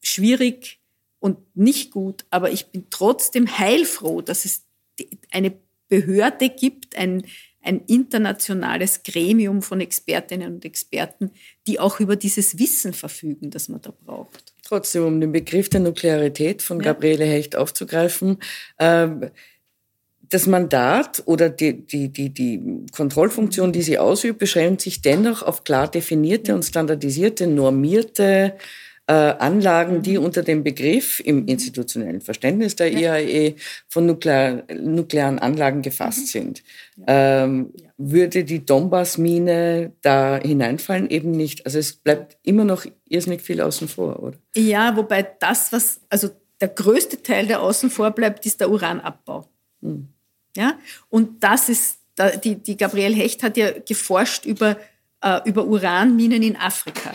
schwierig 0.02 0.80
und 1.20 1.38
nicht 1.56 1.92
gut, 1.92 2.26
aber 2.30 2.52
ich 2.52 2.68
bin 2.68 2.86
trotzdem 2.90 3.58
heilfroh, 3.58 4.22
dass 4.22 4.46
es 4.46 4.66
eine 5.32 5.54
Behörde 5.88 6.50
gibt, 6.50 6.96
ein, 6.96 7.24
ein 7.62 7.82
internationales 7.86 9.04
Gremium 9.04 9.62
von 9.62 9.82
Expertinnen 9.82 10.56
und 10.56 10.66
Experten, 10.66 11.32
die 11.68 11.80
auch 11.80 12.00
über 12.00 12.16
dieses 12.16 12.58
Wissen 12.58 12.94
verfügen, 12.94 13.52
das 13.52 13.70
man 13.70 13.82
da 13.82 13.94
braucht. 14.06 14.54
trotzdem, 14.64 15.06
um 15.06 15.22
den 15.22 15.32
Begriff 15.32 15.70
der 15.70 15.82
Nuklearität 15.82 16.62
von 16.62 16.80
Gabriele 16.80 17.26
Hecht 17.26 17.56
aufzugreifen, 17.56 18.38
äh, 18.78 19.10
das 20.30 20.48
Mandat 20.48 21.22
oder 21.26 21.50
die, 21.50 21.86
die, 21.86 22.08
die, 22.08 22.30
die 22.30 22.86
Kontrollfunktion, 22.94 23.74
die 23.74 23.82
sie 23.82 24.00
ausübt, 24.00 24.40
beschränkt 24.40 24.82
sich 24.82 25.02
dennoch 25.02 25.44
auf 25.44 25.66
klar 25.66 25.92
definierte 25.92 26.56
und 26.56 26.64
standardisierte, 26.64 27.48
normierte 27.48 28.56
äh, 29.08 29.14
Anlagen, 29.14 30.02
die 30.02 30.18
unter 30.18 30.44
dem 30.44 30.64
Begriff 30.64 31.20
im 31.20 31.46
institutionellen 31.48 32.22
Verständnis 32.22 32.76
der 32.76 32.94
IAE 32.94 33.56
von 33.90 34.06
nuklear, 34.06 34.64
nuklearen 34.74 35.40
Anlagen 35.40 35.82
gefasst 35.82 36.22
mhm. 36.22 36.26
sind. 36.26 36.64
Ähm, 37.08 37.74
würde 37.98 38.44
die 38.44 38.66
Donbass-Mine 38.66 39.94
da 40.02 40.40
hineinfallen? 40.42 41.10
Eben 41.10 41.32
nicht. 41.32 41.66
Also 41.66 41.80
es 41.80 41.94
bleibt 41.94 42.38
immer 42.44 42.64
noch 42.64 42.86
irrsinnig 43.08 43.42
viel 43.42 43.62
außen 43.62 43.88
vor, 43.88 44.22
oder? 44.22 44.38
Ja, 44.56 44.96
wobei 44.96 45.24
das, 45.40 45.72
was, 45.72 46.02
also 46.10 46.30
der 46.60 46.70
größte 46.70 47.22
Teil, 47.24 47.48
der 47.48 47.62
außen 47.62 47.90
vor 47.90 48.12
bleibt, 48.12 48.46
ist 48.46 48.62
der 48.62 48.70
Uranabbau. 48.70 49.48
Hm. 49.82 50.08
Ja? 50.56 50.80
Und 51.10 51.44
das 51.44 51.70
ist, 51.70 52.00
die, 52.44 52.56
die 52.56 52.78
Gabriele 52.78 53.16
Hecht 53.16 53.44
hat 53.44 53.58
ja 53.58 53.72
geforscht 53.72 54.46
über, 54.46 54.78
äh, 55.22 55.40
über 55.46 55.66
Uranminen 55.66 56.44
in 56.44 56.56
Afrika, 56.56 57.14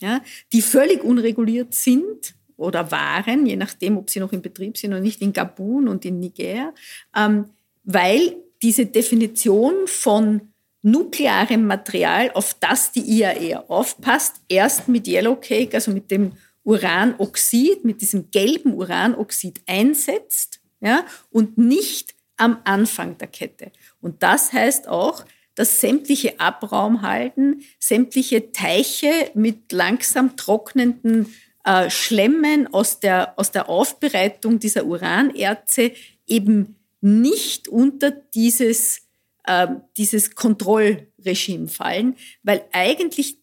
ja? 0.00 0.22
die 0.52 0.62
völlig 0.62 1.02
unreguliert 1.02 1.74
sind 1.74 2.34
oder 2.56 2.90
waren, 2.90 3.46
je 3.46 3.56
nachdem, 3.56 3.96
ob 3.96 4.10
sie 4.10 4.20
noch 4.20 4.32
in 4.32 4.42
Betrieb 4.42 4.76
sind 4.76 4.92
oder 4.92 5.00
nicht, 5.00 5.22
in 5.22 5.32
Gabun 5.32 5.88
und 5.88 6.04
in 6.04 6.18
Niger, 6.18 6.74
ähm, 7.16 7.46
weil 7.84 8.36
diese 8.62 8.86
Definition 8.86 9.86
von 9.86 10.40
nuklearem 10.82 11.66
Material, 11.66 12.30
auf 12.34 12.54
das 12.54 12.92
die 12.92 13.00
IAE 13.00 13.68
aufpasst, 13.68 14.36
erst 14.48 14.88
mit 14.88 15.06
Yellowcake, 15.06 15.74
also 15.74 15.90
mit 15.90 16.10
dem 16.10 16.32
Uranoxid, 16.64 17.84
mit 17.84 18.00
diesem 18.00 18.30
gelben 18.30 18.74
Uranoxid 18.74 19.60
einsetzt 19.66 20.60
ja, 20.80 21.04
und 21.30 21.58
nicht 21.58 22.14
am 22.36 22.58
Anfang 22.64 23.18
der 23.18 23.28
Kette. 23.28 23.72
Und 24.00 24.22
das 24.22 24.52
heißt 24.52 24.88
auch, 24.88 25.24
dass 25.58 25.80
sämtliche 25.80 26.38
Abraumhalden, 26.38 27.64
sämtliche 27.80 28.52
Teiche 28.52 29.10
mit 29.34 29.72
langsam 29.72 30.36
trocknenden 30.36 31.34
äh, 31.64 31.90
Schlemmen 31.90 32.72
aus 32.72 33.00
der, 33.00 33.36
aus 33.36 33.50
der 33.50 33.68
Aufbereitung 33.68 34.60
dieser 34.60 34.84
Uranerze 34.84 35.90
eben 36.28 36.76
nicht 37.00 37.66
unter 37.66 38.12
dieses, 38.12 39.02
äh, 39.42 39.66
dieses 39.96 40.36
Kontrollregime 40.36 41.66
fallen, 41.66 42.14
weil 42.44 42.64
eigentlich 42.70 43.38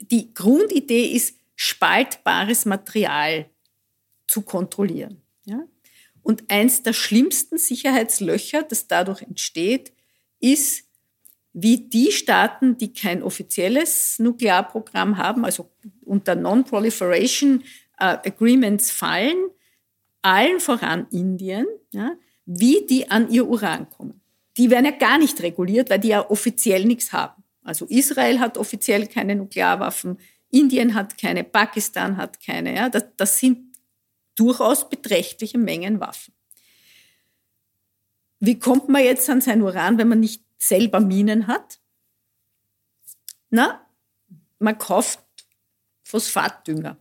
die 0.00 0.32
Grundidee 0.32 1.04
ist, 1.04 1.36
spaltbares 1.54 2.64
Material 2.64 3.44
zu 4.26 4.40
kontrollieren. 4.40 5.20
Ja? 5.44 5.64
Und 6.22 6.50
eins 6.50 6.82
der 6.82 6.94
schlimmsten 6.94 7.58
Sicherheitslöcher, 7.58 8.62
das 8.62 8.88
dadurch 8.88 9.20
entsteht, 9.20 9.92
ist, 10.40 10.87
wie 11.52 11.88
die 11.88 12.12
Staaten, 12.12 12.76
die 12.78 12.92
kein 12.92 13.22
offizielles 13.22 14.18
Nuklearprogramm 14.18 15.16
haben, 15.16 15.44
also 15.44 15.70
unter 16.04 16.34
Non-Proliferation 16.34 17.64
äh, 17.98 18.18
Agreements 18.24 18.90
fallen, 18.90 19.48
allen 20.22 20.60
voran 20.60 21.06
Indien, 21.10 21.66
ja, 21.92 22.12
wie 22.44 22.86
die 22.86 23.10
an 23.10 23.30
ihr 23.30 23.46
Uran 23.48 23.88
kommen. 23.90 24.20
Die 24.56 24.70
werden 24.70 24.86
ja 24.86 24.90
gar 24.92 25.18
nicht 25.18 25.40
reguliert, 25.42 25.90
weil 25.90 26.00
die 26.00 26.08
ja 26.08 26.28
offiziell 26.28 26.84
nichts 26.84 27.12
haben. 27.12 27.42
Also 27.62 27.86
Israel 27.86 28.40
hat 28.40 28.56
offiziell 28.56 29.06
keine 29.06 29.36
Nuklearwaffen, 29.36 30.18
Indien 30.50 30.94
hat 30.94 31.18
keine, 31.18 31.44
Pakistan 31.44 32.16
hat 32.16 32.40
keine. 32.44 32.74
Ja, 32.74 32.88
das, 32.88 33.04
das 33.16 33.38
sind 33.38 33.76
durchaus 34.34 34.88
beträchtliche 34.88 35.58
Mengen 35.58 36.00
Waffen. 36.00 36.32
Wie 38.40 38.58
kommt 38.58 38.88
man 38.88 39.04
jetzt 39.04 39.28
an 39.28 39.40
sein 39.40 39.62
Uran, 39.62 39.98
wenn 39.98 40.08
man 40.08 40.20
nicht 40.20 40.44
selber 40.58 41.00
Minen 41.00 41.46
hat? 41.46 41.80
Na, 43.50 43.86
man 44.58 44.76
kauft 44.76 45.20
Phosphatdünger. 46.02 46.96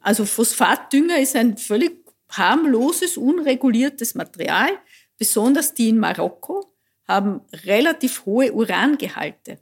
Also 0.00 0.24
Phosphatdünger 0.24 1.18
ist 1.18 1.36
ein 1.36 1.56
völlig 1.56 2.04
harmloses, 2.28 3.16
unreguliertes 3.16 4.14
Material. 4.14 4.70
Besonders 5.18 5.74
die 5.74 5.88
in 5.88 5.98
Marokko 5.98 6.74
haben 7.06 7.40
relativ 7.64 8.24
hohe 8.26 8.52
Urangehalte. 8.52 9.58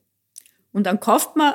Und 0.73 0.85
dann 0.85 1.01
kauft 1.01 1.37
man 1.37 1.55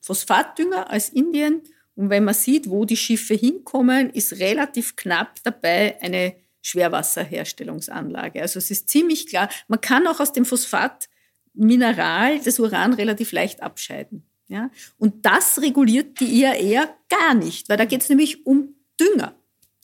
Phosphatdünger 0.00 0.90
als 0.90 1.10
Indien 1.10 1.62
und 1.98 2.10
wenn 2.10 2.22
man 2.22 2.34
sieht, 2.34 2.70
wo 2.70 2.84
die 2.84 2.96
Schiffe 2.96 3.34
hinkommen, 3.34 4.10
ist 4.10 4.38
relativ 4.38 4.94
knapp 4.94 5.42
dabei 5.42 6.00
eine 6.00 6.36
Schwerwasserherstellungsanlage. 6.62 8.40
Also 8.42 8.58
es 8.58 8.70
ist 8.70 8.88
ziemlich 8.88 9.26
klar, 9.26 9.48
man 9.68 9.80
kann 9.80 10.06
auch 10.06 10.20
aus 10.20 10.32
dem 10.32 10.44
Phosphatmineral 10.44 12.40
das 12.40 12.58
Uran 12.58 12.94
relativ 12.94 13.32
leicht 13.32 13.62
abscheiden. 13.62 14.26
Ja? 14.48 14.70
Und 14.98 15.24
das 15.26 15.60
reguliert 15.60 16.20
die 16.20 16.42
IAEA 16.42 16.88
gar 17.08 17.34
nicht, 17.34 17.68
weil 17.68 17.76
da 17.76 17.84
geht 17.84 18.02
es 18.02 18.08
nämlich 18.08 18.46
um 18.46 18.74
Dünger. 19.00 19.34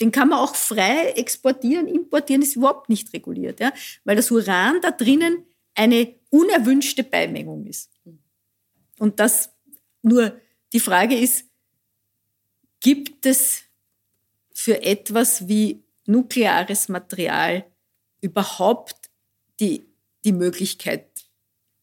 Den 0.01 0.11
kann 0.11 0.29
man 0.29 0.41
auch 0.41 0.57
frei 0.57 1.13
exportieren, 1.17 1.87
importieren, 1.87 2.43
ist 2.43 2.57
überhaupt 2.57 2.89
nicht 2.89 3.13
reguliert, 3.13 3.61
ja? 3.61 3.73
weil 4.05 4.17
das 4.17 4.31
Uran 4.31 4.81
da 4.83 4.91
drinnen 4.91 5.45
eine 5.75 6.15
unerwünschte 6.31 7.05
Beimengung 7.05 7.67
ist. 7.67 7.91
Und 8.99 9.21
das 9.21 9.51
nur, 10.03 10.41
die 10.73 10.81
Frage 10.81 11.17
ist, 11.17 11.47
Gibt 12.85 13.25
es 13.25 13.63
für 14.53 14.83
etwas 14.83 15.49
wie 15.49 15.84
nukleares 16.07 16.89
Material 16.89 17.65
überhaupt 18.21 19.11
die, 19.61 19.87
die 20.25 20.33
Möglichkeit, 20.33 21.07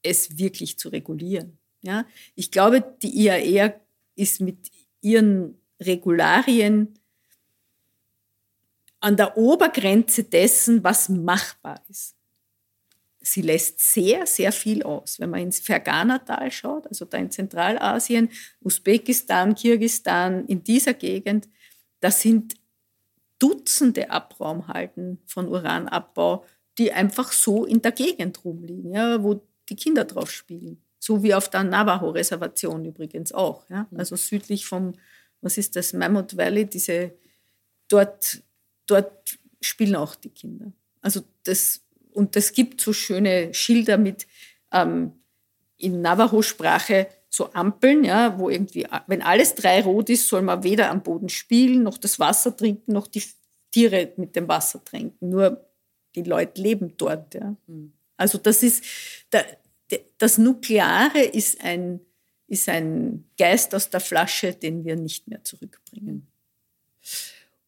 es 0.04 0.38
wirklich 0.38 0.78
zu 0.78 0.90
regulieren? 0.90 1.58
Ja? 1.82 2.06
Ich 2.36 2.52
glaube, 2.52 2.82
die 3.02 3.26
IAEA 3.26 3.80
ist 4.16 4.42
mit 4.42 4.72
ihren 5.02 5.60
Regularien 5.80 6.94
an 9.00 9.18
der 9.18 9.36
Obergrenze 9.38 10.24
dessen, 10.24 10.84
was 10.84 11.10
machbar 11.10 11.82
ist 11.90 12.16
sie 13.22 13.42
lässt 13.42 13.80
sehr, 13.80 14.26
sehr 14.26 14.52
viel 14.52 14.84
aus. 14.84 15.20
Wenn 15.20 15.30
man 15.30 15.42
ins 15.42 15.60
Fergana-Tal 15.60 16.52
schaut, 16.52 16.88
also 16.88 17.06
da 17.06 17.18
in 17.18 17.32
Zentralasien, 17.32 18.30
Usbekistan, 18.62 19.56
Kirgistan, 19.56 20.46
in 20.48 20.64
dieser 20.64 20.96
Gegend, 20.96 21.48
da 22.00 22.10
sind 22.10 22.56
Dutzende 23.42 24.12
Abraumhalden 24.12 25.20
von 25.26 25.48
Uranabbau, 25.48 26.46
die 26.78 26.92
einfach 26.92 27.32
so 27.32 27.66
in 27.66 27.82
der 27.82 27.92
Gegend 27.92 28.46
rumliegen, 28.46 28.94
ja, 28.94 29.24
wo 29.24 29.42
die 29.68 29.76
Kinder 29.76 30.06
drauf 30.06 30.30
spielen. 30.30 30.82
So 31.00 31.24
wie 31.24 31.34
auf 31.34 31.50
der 31.50 31.64
Navajo-Reservation 31.64 32.86
übrigens 32.86 33.32
auch. 33.32 33.68
Ja. 33.70 33.88
Mhm. 33.90 34.00
Also 34.00 34.16
südlich 34.16 34.66
vom, 34.66 34.94
was 35.42 35.58
ist 35.58 35.76
das, 35.76 35.94
Mammoth 35.94 36.38
Valley, 36.38 36.66
diese, 36.66 37.14
dort, 37.88 38.44
dort 38.86 39.40
spielen 39.60 39.96
auch 39.96 40.14
die 40.14 40.30
Kinder. 40.30 40.72
Also 41.02 41.22
das 41.44 41.82
und 42.14 42.36
es 42.36 42.54
gibt 42.54 42.82
so 42.82 42.94
schöne 42.94 43.54
Schilder 43.54 43.98
mit 43.98 44.28
ähm, 44.72 45.14
in 45.78 46.02
Navajo-Sprache 46.02 47.08
so 47.34 47.54
Ampeln, 47.54 48.04
ja, 48.04 48.38
wo 48.38 48.50
irgendwie, 48.50 48.86
wenn 49.08 49.22
alles 49.22 49.56
drei 49.56 49.82
rot 49.82 50.10
ist, 50.10 50.28
soll 50.28 50.42
man 50.42 50.64
weder 50.64 50.90
am 50.90 51.02
Boden 51.02 51.30
spielen, 51.30 51.84
noch 51.84 51.98
das 51.98 52.20
Wasser 52.20 52.56
trinken, 52.56 52.92
noch 52.92 53.08
die 53.08 53.24
Tiere 53.72 54.12
mit 54.18 54.36
dem 54.36 54.50
Wasser 54.50 54.84
trinken. 54.84 55.30
Nur 55.30 55.66
die 56.14 56.24
Leute 56.24 56.62
leben 56.62 56.96
dort. 56.98 57.34
Ja. 57.34 57.56
Hm. 57.68 57.94
Also 58.18 58.38
das 58.38 58.64
ist, 58.64 58.84
das 60.18 60.38
Nukleare 60.38 61.22
ist 61.22 61.64
ein, 61.64 62.02
ist 62.48 62.68
ein 62.68 63.24
Geist 63.38 63.74
aus 63.74 63.90
der 63.90 64.02
Flasche, 64.02 64.54
den 64.54 64.84
wir 64.84 64.98
nicht 64.98 65.28
mehr 65.30 65.42
zurückbringen 65.44 66.28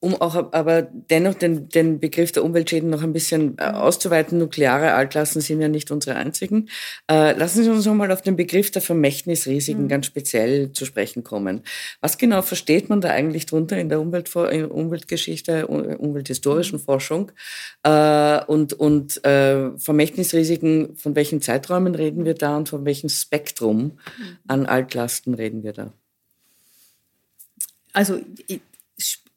um 0.03 0.19
auch 0.19 0.51
aber 0.51 0.81
dennoch 0.81 1.33
den, 1.35 1.69
den 1.69 2.01
Begriff 2.01 2.33
der 2.33 2.43
Umweltschäden 2.43 2.89
noch 2.89 3.03
ein 3.03 3.13
bisschen 3.13 3.57
äh, 3.57 3.63
auszuweiten. 3.63 4.37
Nukleare 4.37 4.95
Altlasten 4.95 5.39
sind 5.39 5.61
ja 5.61 5.69
nicht 5.69 5.91
unsere 5.91 6.17
einzigen. 6.17 6.67
Äh, 7.09 7.37
lassen 7.37 7.63
Sie 7.63 7.69
uns 7.69 7.85
noch 7.85 7.93
mal 7.93 8.11
auf 8.11 8.21
den 8.21 8.35
Begriff 8.35 8.69
der 8.69 8.81
Vermächtnisrisiken 8.81 9.85
mhm. 9.85 9.87
ganz 9.87 10.05
speziell 10.05 10.73
zu 10.73 10.83
sprechen 10.83 11.23
kommen. 11.23 11.61
Was 12.01 12.17
genau 12.17 12.41
versteht 12.41 12.89
man 12.89 12.99
da 12.99 13.11
eigentlich 13.11 13.45
drunter 13.45 13.77
in 13.77 13.87
der 13.87 14.01
Umwelt, 14.01 14.29
in 14.51 14.65
Umweltgeschichte, 14.65 15.67
umwelthistorischen 15.67 16.79
mhm. 16.79 16.83
Forschung? 16.83 17.31
Äh, 17.83 18.43
und 18.43 18.73
und 18.73 19.23
äh, 19.23 19.69
Vermächtnisrisiken, 19.77 20.97
von 20.97 21.15
welchen 21.15 21.41
Zeiträumen 21.41 21.95
reden 21.95 22.25
wir 22.25 22.33
da 22.33 22.57
und 22.57 22.67
von 22.67 22.83
welchem 22.83 23.07
Spektrum 23.07 23.83
mhm. 23.83 23.93
an 24.47 24.65
Altlasten 24.65 25.33
reden 25.33 25.63
wir 25.63 25.71
da? 25.71 25.93
Also 27.93 28.19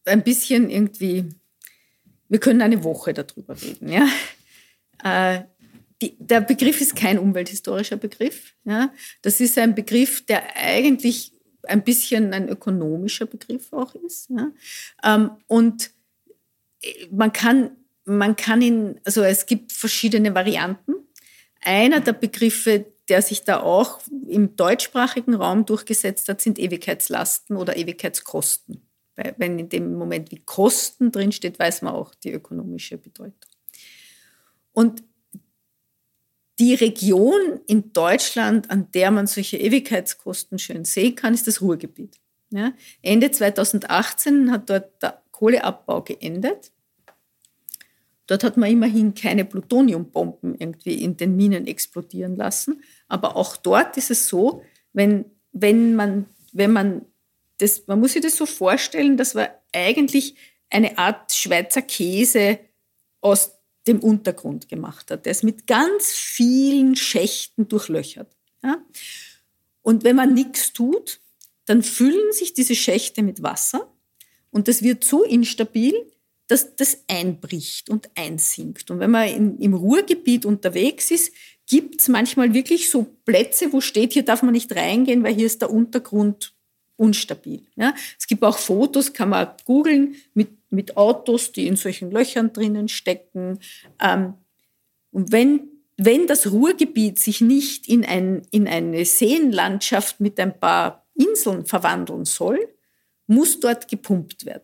ein 0.06 0.22
bisschen 0.22 0.70
irgendwie, 0.70 1.28
wir 2.28 2.40
können 2.40 2.62
eine 2.62 2.84
Woche 2.84 3.12
darüber 3.12 3.60
reden. 3.60 3.88
Ja? 3.88 4.08
Äh, 5.04 5.44
die, 6.02 6.16
der 6.18 6.40
Begriff 6.40 6.80
ist 6.80 6.96
kein 6.96 7.18
umwelthistorischer 7.18 7.96
Begriff. 7.96 8.54
Ja? 8.64 8.92
Das 9.22 9.40
ist 9.40 9.58
ein 9.58 9.74
Begriff, 9.74 10.24
der 10.26 10.56
eigentlich 10.56 11.32
ein 11.68 11.82
bisschen 11.82 12.32
ein 12.32 12.48
ökonomischer 12.48 13.26
Begriff 13.26 13.72
auch 13.72 13.94
ist. 13.94 14.30
Ja. 14.30 14.52
Ähm, 15.02 15.30
und 15.46 15.90
äh, 16.82 17.06
man 17.10 17.32
kann, 17.32 17.76
man 18.04 18.36
kann 18.36 18.62
ihn, 18.62 19.00
also 19.04 19.22
es 19.22 19.46
gibt 19.46 19.72
verschiedene 19.72 20.34
Varianten. 20.34 20.94
Einer 21.60 22.00
der 22.00 22.12
Begriffe, 22.12 22.86
der 23.08 23.22
sich 23.22 23.44
da 23.44 23.60
auch 23.60 24.00
im 24.28 24.56
deutschsprachigen 24.56 25.34
Raum 25.34 25.66
durchgesetzt 25.66 26.28
hat, 26.28 26.40
sind 26.40 26.58
Ewigkeitslasten 26.58 27.56
oder 27.56 27.76
Ewigkeitskosten. 27.76 28.85
Wenn 29.16 29.58
in 29.58 29.68
dem 29.68 29.94
Moment 29.94 30.30
wie 30.30 30.42
Kosten 30.44 31.10
drinsteht, 31.10 31.58
weiß 31.58 31.82
man 31.82 31.94
auch 31.94 32.14
die 32.14 32.32
ökonomische 32.32 32.98
Bedeutung. 32.98 33.50
Und 34.72 35.02
die 36.58 36.74
Region 36.74 37.60
in 37.66 37.92
Deutschland, 37.92 38.70
an 38.70 38.90
der 38.92 39.10
man 39.10 39.26
solche 39.26 39.58
Ewigkeitskosten 39.58 40.58
schön 40.58 40.84
sehen 40.84 41.14
kann, 41.14 41.34
ist 41.34 41.46
das 41.46 41.60
Ruhrgebiet. 41.60 42.18
Ja, 42.50 42.72
Ende 43.02 43.30
2018 43.30 44.52
hat 44.52 44.70
dort 44.70 45.02
der 45.02 45.22
Kohleabbau 45.32 46.02
geendet. 46.02 46.72
Dort 48.26 48.44
hat 48.44 48.56
man 48.56 48.70
immerhin 48.70 49.14
keine 49.14 49.44
Plutoniumbomben 49.44 50.54
irgendwie 50.56 51.02
in 51.02 51.16
den 51.16 51.36
Minen 51.36 51.66
explodieren 51.66 52.36
lassen. 52.36 52.82
Aber 53.08 53.36
auch 53.36 53.56
dort 53.56 53.96
ist 53.96 54.10
es 54.10 54.28
so, 54.28 54.62
wenn, 54.92 55.26
wenn, 55.52 55.94
man, 55.94 56.26
wenn 56.52 56.72
man 56.72 57.04
das, 57.58 57.86
man 57.86 58.00
muss 58.00 58.12
sich 58.12 58.22
das 58.22 58.36
so 58.36 58.46
vorstellen, 58.46 59.16
das 59.16 59.34
war 59.34 59.50
eigentlich 59.72 60.36
eine 60.70 60.98
Art 60.98 61.32
Schweizer 61.32 61.82
Käse 61.82 62.58
aus 63.20 63.52
dem 63.86 64.00
Untergrund 64.00 64.68
gemacht 64.68 65.10
hat. 65.10 65.26
Der 65.26 65.32
ist 65.32 65.44
mit 65.44 65.66
ganz 65.66 66.12
vielen 66.12 66.96
Schächten 66.96 67.68
durchlöchert. 67.68 68.34
Ja? 68.62 68.84
Und 69.82 70.04
wenn 70.04 70.16
man 70.16 70.34
nichts 70.34 70.72
tut, 70.72 71.20
dann 71.66 71.82
füllen 71.82 72.32
sich 72.32 72.54
diese 72.54 72.74
Schächte 72.74 73.22
mit 73.22 73.42
Wasser 73.42 73.92
und 74.50 74.68
das 74.68 74.82
wird 74.82 75.04
so 75.04 75.22
instabil, 75.22 75.94
dass 76.48 76.76
das 76.76 77.04
einbricht 77.08 77.90
und 77.90 78.08
einsinkt. 78.14 78.90
Und 78.90 79.00
wenn 79.00 79.10
man 79.10 79.28
in, 79.28 79.58
im 79.58 79.74
Ruhrgebiet 79.74 80.46
unterwegs 80.46 81.10
ist, 81.10 81.32
gibt 81.68 82.00
es 82.00 82.08
manchmal 82.08 82.54
wirklich 82.54 82.88
so 82.88 83.04
Plätze, 83.24 83.72
wo 83.72 83.80
steht, 83.80 84.12
hier 84.12 84.24
darf 84.24 84.42
man 84.42 84.52
nicht 84.52 84.74
reingehen, 84.74 85.24
weil 85.24 85.34
hier 85.34 85.46
ist 85.46 85.62
der 85.62 85.70
Untergrund 85.70 86.55
unstabil. 86.96 87.62
Ja? 87.76 87.94
Es 88.18 88.26
gibt 88.26 88.42
auch 88.42 88.58
Fotos, 88.58 89.12
kann 89.12 89.30
man 89.30 89.48
googeln, 89.64 90.16
mit 90.34 90.48
mit 90.70 90.96
Autos, 90.96 91.52
die 91.52 91.66
in 91.66 91.76
solchen 91.76 92.10
Löchern 92.10 92.52
drinnen 92.52 92.88
stecken. 92.88 93.58
Ähm, 94.00 94.34
und 95.10 95.32
wenn, 95.32 95.68
wenn 95.96 96.26
das 96.26 96.50
Ruhrgebiet 96.50 97.18
sich 97.18 97.40
nicht 97.40 97.88
in, 97.88 98.04
ein, 98.04 98.42
in 98.50 98.68
eine 98.68 99.04
Seenlandschaft 99.04 100.20
mit 100.20 100.38
ein 100.38 100.58
paar 100.58 101.06
Inseln 101.14 101.64
verwandeln 101.64 102.24
soll, 102.24 102.58
muss 103.26 103.58
dort 103.58 103.88
gepumpt 103.88 104.44
werden. 104.46 104.62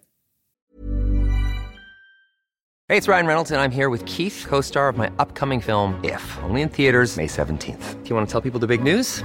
Hey, 2.88 2.98
it's 2.98 3.08
Ryan 3.08 3.26
Reynolds 3.26 3.50
and 3.50 3.60
I'm 3.60 3.74
here 3.74 3.88
with 3.88 4.04
Keith, 4.04 4.44
co-star 4.46 4.88
of 4.88 4.98
my 4.98 5.08
upcoming 5.18 5.62
film 5.62 5.94
If, 6.04 6.22
only 6.42 6.60
in 6.60 6.68
theaters 6.68 7.16
May 7.16 7.26
17th. 7.26 8.02
Do 8.02 8.10
you 8.10 8.14
want 8.14 8.28
to 8.28 8.30
tell 8.30 8.42
people 8.42 8.60
the 8.60 8.66
big 8.66 8.82
news? 8.82 9.24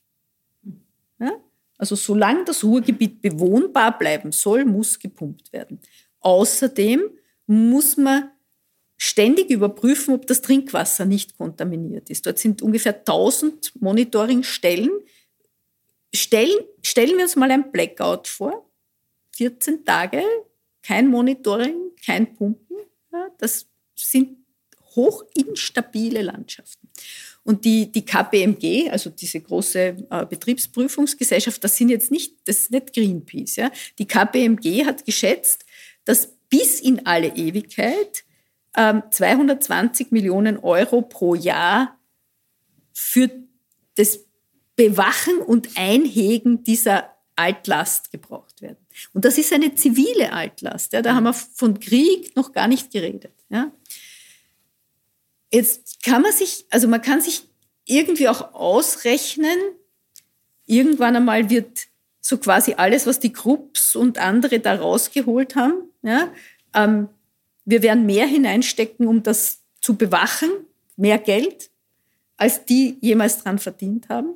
Also 1.81 1.95
solange 1.95 2.45
das 2.45 2.63
Ruhrgebiet 2.63 3.23
bewohnbar 3.23 3.97
bleiben 3.97 4.31
soll, 4.31 4.65
muss 4.65 4.99
gepumpt 4.99 5.51
werden. 5.51 5.79
Außerdem 6.19 7.09
muss 7.47 7.97
man 7.97 8.29
ständig 8.97 9.49
überprüfen, 9.49 10.13
ob 10.13 10.27
das 10.27 10.41
Trinkwasser 10.41 11.05
nicht 11.05 11.35
kontaminiert 11.35 12.11
ist. 12.11 12.27
Dort 12.27 12.37
sind 12.37 12.61
ungefähr 12.61 12.99
1000 12.99 13.81
Monitoringstellen. 13.81 14.91
Stellen, 16.13 16.59
stellen 16.83 17.17
wir 17.17 17.23
uns 17.23 17.35
mal 17.35 17.49
ein 17.49 17.71
Blackout 17.71 18.27
vor. 18.27 18.69
14 19.37 19.83
Tage, 19.83 20.21
kein 20.83 21.07
Monitoring, 21.07 21.95
kein 22.05 22.35
Pumpen. 22.35 22.77
das 23.39 23.65
sind 23.95 24.37
hochinstabile 24.95 26.21
Landschaften. 26.21 26.87
Und 27.43 27.65
die, 27.65 27.91
die 27.91 28.05
KPMG, 28.05 28.89
also 28.91 29.09
diese 29.09 29.41
große 29.41 29.79
äh, 30.09 30.25
Betriebsprüfungsgesellschaft, 30.27 31.63
das 31.63 31.75
sind 31.75 31.89
jetzt 31.89 32.11
nicht, 32.11 32.35
das 32.45 32.57
ist 32.63 32.71
nicht 32.71 32.93
Greenpeace. 32.93 33.55
Ja? 33.55 33.71
Die 33.97 34.07
KPMG 34.07 34.85
hat 34.85 35.05
geschätzt, 35.05 35.65
dass 36.05 36.33
bis 36.49 36.79
in 36.79 37.05
alle 37.05 37.29
Ewigkeit 37.29 38.23
ähm, 38.77 39.03
220 39.09 40.11
Millionen 40.11 40.57
Euro 40.57 41.01
pro 41.01 41.33
Jahr 41.33 41.97
für 42.93 43.29
das 43.95 44.19
Bewachen 44.75 45.39
und 45.39 45.69
Einhegen 45.75 46.63
dieser 46.63 47.15
Altlast 47.35 48.11
gebraucht 48.11 48.61
werden. 48.61 48.77
Und 49.13 49.25
das 49.25 49.37
ist 49.37 49.51
eine 49.51 49.73
zivile 49.73 50.31
Altlast. 50.31 50.93
Ja? 50.93 51.01
Da 51.01 51.15
haben 51.15 51.23
wir 51.23 51.33
von 51.33 51.79
Krieg 51.79 52.35
noch 52.35 52.51
gar 52.51 52.67
nicht 52.67 52.91
geredet. 52.91 53.33
Ja? 53.49 53.71
Jetzt 55.51 56.03
kann 56.03 56.21
man 56.21 56.31
sich, 56.31 56.65
also 56.69 56.87
man 56.87 57.01
kann 57.01 57.21
sich 57.21 57.43
irgendwie 57.85 58.29
auch 58.29 58.53
ausrechnen, 58.53 59.57
irgendwann 60.65 61.15
einmal 61.15 61.49
wird 61.49 61.87
so 62.21 62.37
quasi 62.37 62.75
alles, 62.75 63.07
was 63.07 63.19
die 63.19 63.33
Grupps 63.33 63.95
und 63.95 64.17
andere 64.17 64.59
da 64.59 64.75
rausgeholt 64.75 65.55
haben, 65.55 65.89
ja, 66.03 66.31
ähm, 66.73 67.09
wir 67.65 67.81
werden 67.81 68.05
mehr 68.05 68.25
hineinstecken, 68.25 69.07
um 69.07 69.23
das 69.23 69.61
zu 69.81 69.95
bewachen, 69.95 70.49
mehr 70.95 71.17
Geld, 71.17 71.69
als 72.37 72.65
die 72.65 72.97
jemals 73.01 73.43
dran 73.43 73.59
verdient 73.59 74.09
haben. 74.09 74.33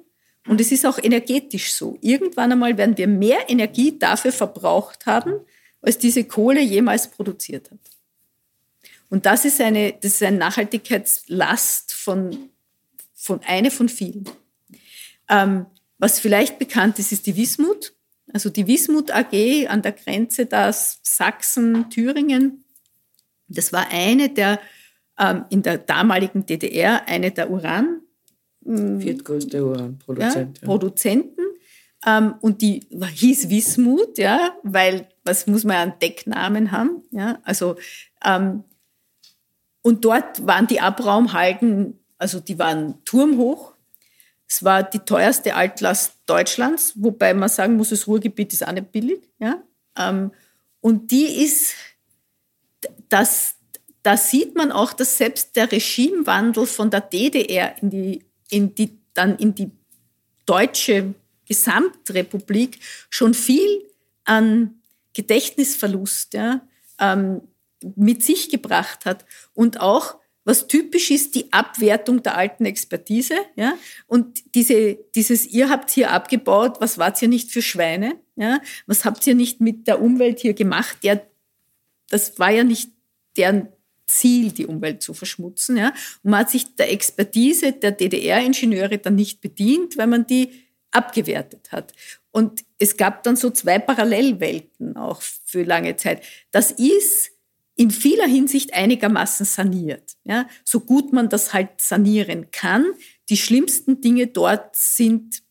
Und 0.47 0.61
es 0.61 0.71
ist 0.71 0.85
auch 0.85 0.99
energetisch 0.99 1.73
so. 1.73 1.97
Irgendwann 2.01 2.51
einmal 2.51 2.77
werden 2.77 2.97
wir 2.97 3.07
mehr 3.07 3.49
Energie 3.49 3.97
dafür 3.97 4.31
verbraucht 4.31 5.05
haben, 5.05 5.39
als 5.81 5.97
diese 5.97 6.23
Kohle 6.23 6.61
jemals 6.61 7.09
produziert 7.09 7.71
hat. 7.71 7.79
Und 9.15 9.25
das 9.25 9.45
ist 9.45 9.61
eine, 9.61 9.93
das 9.93 10.15
ist 10.15 10.23
eine 10.23 10.35
Nachhaltigkeitslast 10.35 11.93
von, 11.93 12.49
von 13.13 13.39
eine 13.47 13.71
von 13.71 13.87
vielen. 13.87 14.29
Ähm, 15.29 15.67
was 15.97 16.19
vielleicht 16.19 16.59
bekannt 16.59 16.99
ist, 16.99 17.13
ist 17.13 17.25
die 17.25 17.37
Wismut. 17.37 17.93
Also 18.33 18.49
die 18.49 18.67
Wismut 18.67 19.11
AG 19.11 19.69
an 19.69 19.81
der 19.83 19.93
Grenze 19.93 20.47
da 20.47 20.69
Sachsen, 20.73 21.89
Thüringen. 21.89 22.65
Das 23.47 23.71
war 23.71 23.87
eine 23.89 24.27
der 24.27 24.59
ähm, 25.17 25.45
in 25.49 25.63
der 25.63 25.77
damaligen 25.77 26.45
DDR 26.45 27.07
eine 27.07 27.31
der 27.31 27.49
Uran 27.49 28.01
hm, 28.65 28.99
viertgrößte 28.99 29.65
Uranproduzent, 29.65 30.59
ja, 30.59 30.65
Produzenten. 30.65 31.41
Ähm, 32.05 32.33
und 32.41 32.61
die 32.61 32.81
hieß 32.91 33.47
Wismut, 33.49 34.17
ja, 34.17 34.57
weil 34.63 35.07
was 35.23 35.47
muss 35.47 35.63
man 35.63 35.75
ja 35.77 35.83
einen 35.83 35.99
Decknamen 35.99 36.73
haben, 36.73 37.01
ja. 37.11 37.39
Also 37.43 37.77
ähm, 38.21 38.65
und 39.85 40.03
dort 40.03 40.47
waren 40.47 40.65
die 40.65 40.81
Abraumhalden, 40.81 41.99
also 42.17 42.39
die 42.39 42.57
waren 42.57 43.05
turmhoch. 43.05 43.75
Es 44.47 44.63
war 44.63 44.81
die 44.81 44.97
teuerste 44.97 45.53
Altlast 45.53 46.15
Deutschlands, 46.25 46.93
wobei 46.95 47.35
man 47.35 47.49
sagen 47.49 47.75
muss, 47.75 47.89
das 47.89 48.07
Ruhrgebiet 48.07 48.51
ist 48.51 48.67
auch 48.67 48.71
nicht 48.71 48.91
billig. 48.91 49.29
Ja? 49.37 49.61
Ähm, 49.95 50.31
und 50.81 51.11
die 51.11 51.43
ist, 51.43 51.75
das, 53.09 53.57
da 54.01 54.17
sieht 54.17 54.55
man 54.55 54.71
auch, 54.71 54.91
dass 54.91 55.19
selbst 55.19 55.55
der 55.55 55.71
Regimewandel 55.71 56.65
von 56.65 56.89
der 56.89 57.01
DDR 57.01 57.79
in 57.79 57.91
die, 57.91 58.25
in 58.49 58.73
die, 58.73 58.97
dann 59.13 59.37
in 59.37 59.53
die 59.53 59.69
deutsche 60.47 61.13
Gesamtrepublik 61.47 62.79
schon 63.11 63.35
viel 63.35 63.87
an 64.23 64.81
Gedächtnisverlust 65.13 66.33
ja, 66.33 66.61
ähm, 66.99 67.41
mit 67.95 68.23
sich 68.23 68.49
gebracht 68.49 69.05
hat 69.05 69.25
und 69.53 69.79
auch 69.79 70.17
was 70.45 70.67
typisch 70.67 71.09
ist, 71.09 71.33
die 71.33 71.51
Abwertung 71.51 72.21
der 72.21 72.37
alten 72.37 72.65
Expertise. 72.65 73.33
Ja? 73.55 73.73
Und 74.05 74.53
diese, 74.53 74.99
dieses, 75.15 75.47
ihr 75.47 75.69
habt 75.69 75.89
hier 75.89 76.11
abgebaut, 76.11 76.77
was 76.79 76.99
wart 76.99 77.19
ihr 77.21 77.27
nicht 77.27 77.51
für 77.51 77.63
Schweine? 77.63 78.13
Ja? 78.35 78.61
Was 78.85 79.05
habt 79.05 79.25
ihr 79.25 79.33
nicht 79.33 79.59
mit 79.59 79.87
der 79.87 80.01
Umwelt 80.01 80.39
hier 80.39 80.53
gemacht? 80.53 80.99
Der, 81.03 81.25
das 82.09 82.37
war 82.37 82.51
ja 82.51 82.63
nicht 82.63 82.91
deren 83.35 83.69
Ziel, 84.05 84.51
die 84.51 84.67
Umwelt 84.67 85.01
zu 85.01 85.15
verschmutzen. 85.15 85.77
Ja? 85.77 85.89
Und 86.21 86.29
man 86.29 86.41
hat 86.41 86.51
sich 86.51 86.75
der 86.75 86.91
Expertise 86.91 87.71
der 87.71 87.91
DDR-Ingenieure 87.91 88.99
dann 88.99 89.15
nicht 89.15 89.41
bedient, 89.41 89.97
weil 89.97 90.07
man 90.07 90.27
die 90.27 90.51
abgewertet 90.91 91.71
hat. 91.71 91.91
Und 92.31 92.63
es 92.77 92.97
gab 92.97 93.23
dann 93.23 93.35
so 93.35 93.49
zwei 93.49 93.79
Parallelwelten 93.79 94.95
auch 94.95 95.21
für 95.21 95.63
lange 95.63 95.95
Zeit. 95.95 96.23
Das 96.51 96.71
ist 96.71 97.31
in 97.75 97.91
vieler 97.91 98.27
Hinsicht 98.27 98.73
einigermaßen 98.73 99.45
saniert. 99.45 100.15
Ja, 100.23 100.47
so 100.63 100.79
gut 100.79 101.13
man 101.13 101.29
das 101.29 101.53
halt 101.53 101.81
sanieren 101.81 102.51
kann. 102.51 102.85
Die 103.29 103.37
schlimmsten 103.37 104.01
Dinge 104.01 104.27
dort 104.27 104.75
sind 104.75 105.43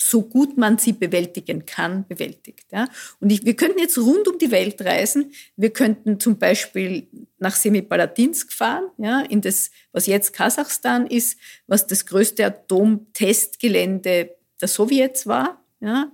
so 0.00 0.22
gut 0.22 0.56
man 0.56 0.78
sie 0.78 0.92
bewältigen 0.92 1.66
kann, 1.66 2.06
bewältigt. 2.06 2.66
Ja. 2.72 2.88
Und 3.20 3.30
ich, 3.30 3.44
wir 3.44 3.54
könnten 3.54 3.78
jetzt 3.78 3.98
rund 3.98 4.26
um 4.28 4.38
die 4.38 4.50
Welt 4.50 4.80
reisen. 4.80 5.32
Wir 5.56 5.70
könnten 5.70 6.18
zum 6.18 6.38
Beispiel 6.38 7.08
nach 7.38 7.54
Semipalatinsk 7.54 8.52
fahren, 8.52 8.90
ja, 8.96 9.20
in 9.20 9.40
das, 9.40 9.70
was 9.92 10.06
jetzt 10.06 10.32
Kasachstan 10.32 11.06
ist, 11.06 11.38
was 11.66 11.86
das 11.86 12.06
größte 12.06 12.46
Atomtestgelände 12.46 14.36
der 14.60 14.68
Sowjets 14.68 15.26
war. 15.26 15.62
Ja. 15.80 16.10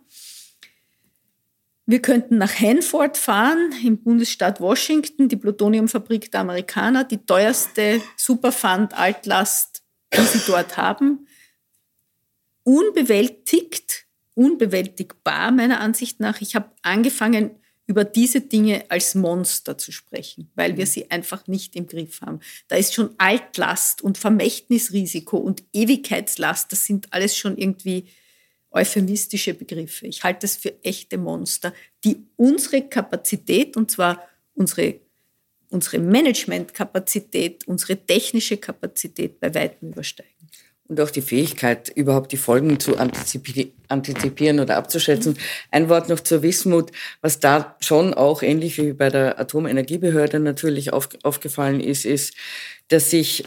Wir 1.86 2.00
könnten 2.00 2.38
nach 2.38 2.58
Hanford 2.58 3.18
fahren, 3.18 3.72
im 3.84 4.02
Bundesstaat 4.02 4.60
Washington, 4.60 5.28
die 5.28 5.36
Plutoniumfabrik 5.36 6.30
der 6.30 6.40
Amerikaner, 6.40 7.04
die 7.04 7.18
teuerste 7.18 8.00
Superfund-Altlast, 8.16 9.82
die 10.14 10.22
sie 10.22 10.40
dort 10.46 10.76
haben 10.78 11.26
unbewältigt, 12.64 14.06
unbewältigbar 14.34 15.52
meiner 15.52 15.80
Ansicht 15.80 16.18
nach. 16.18 16.40
Ich 16.40 16.56
habe 16.56 16.70
angefangen, 16.82 17.50
über 17.86 18.04
diese 18.04 18.40
Dinge 18.40 18.86
als 18.88 19.14
Monster 19.14 19.76
zu 19.76 19.92
sprechen, 19.92 20.50
weil 20.54 20.78
wir 20.78 20.86
mhm. 20.86 20.90
sie 20.90 21.10
einfach 21.10 21.46
nicht 21.46 21.76
im 21.76 21.86
Griff 21.86 22.22
haben. 22.22 22.40
Da 22.66 22.76
ist 22.76 22.94
schon 22.94 23.14
Altlast 23.18 24.00
und 24.00 24.16
Vermächtnisrisiko 24.16 25.36
und 25.36 25.62
Ewigkeitslast, 25.74 26.72
das 26.72 26.86
sind 26.86 27.12
alles 27.12 27.36
schon 27.36 27.58
irgendwie 27.58 28.08
euphemistische 28.74 29.54
Begriffe. 29.54 30.06
Ich 30.06 30.22
halte 30.22 30.40
das 30.40 30.56
für 30.56 30.74
echte 30.82 31.16
Monster, 31.16 31.72
die 32.04 32.26
unsere 32.36 32.82
Kapazität, 32.82 33.76
und 33.76 33.90
zwar 33.90 34.22
unsere, 34.54 34.96
unsere 35.70 35.98
Managementkapazität, 35.98 37.66
unsere 37.66 37.96
technische 37.96 38.56
Kapazität 38.56 39.40
bei 39.40 39.54
weitem 39.54 39.90
übersteigen 39.90 40.34
und 40.88 41.00
auch 41.00 41.10
die 41.10 41.22
Fähigkeit, 41.22 41.88
überhaupt 41.88 42.32
die 42.32 42.36
Folgen 42.36 42.78
zu 42.78 42.98
antizipieren 42.98 44.60
oder 44.60 44.76
abzuschätzen. 44.76 45.38
Ein 45.70 45.88
Wort 45.88 46.08
noch 46.08 46.20
zur 46.20 46.42
Wismut, 46.42 46.90
was 47.22 47.40
da 47.40 47.76
schon 47.80 48.12
auch 48.12 48.42
ähnlich 48.42 48.76
wie 48.76 48.92
bei 48.92 49.08
der 49.08 49.40
Atomenergiebehörde 49.40 50.40
natürlich 50.40 50.92
auf, 50.92 51.08
aufgefallen 51.22 51.80
ist, 51.80 52.04
ist, 52.04 52.34
dass 52.88 53.10
sich 53.10 53.44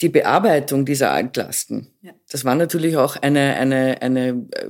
die 0.00 0.08
Bearbeitung 0.08 0.84
dieser 0.84 1.12
Altlasten, 1.12 1.88
ja. 2.02 2.12
das 2.30 2.44
war 2.44 2.54
natürlich 2.54 2.96
auch 2.96 3.16
eine, 3.16 3.54
eine, 3.56 4.02
eine 4.02 4.28
äh, 4.28 4.66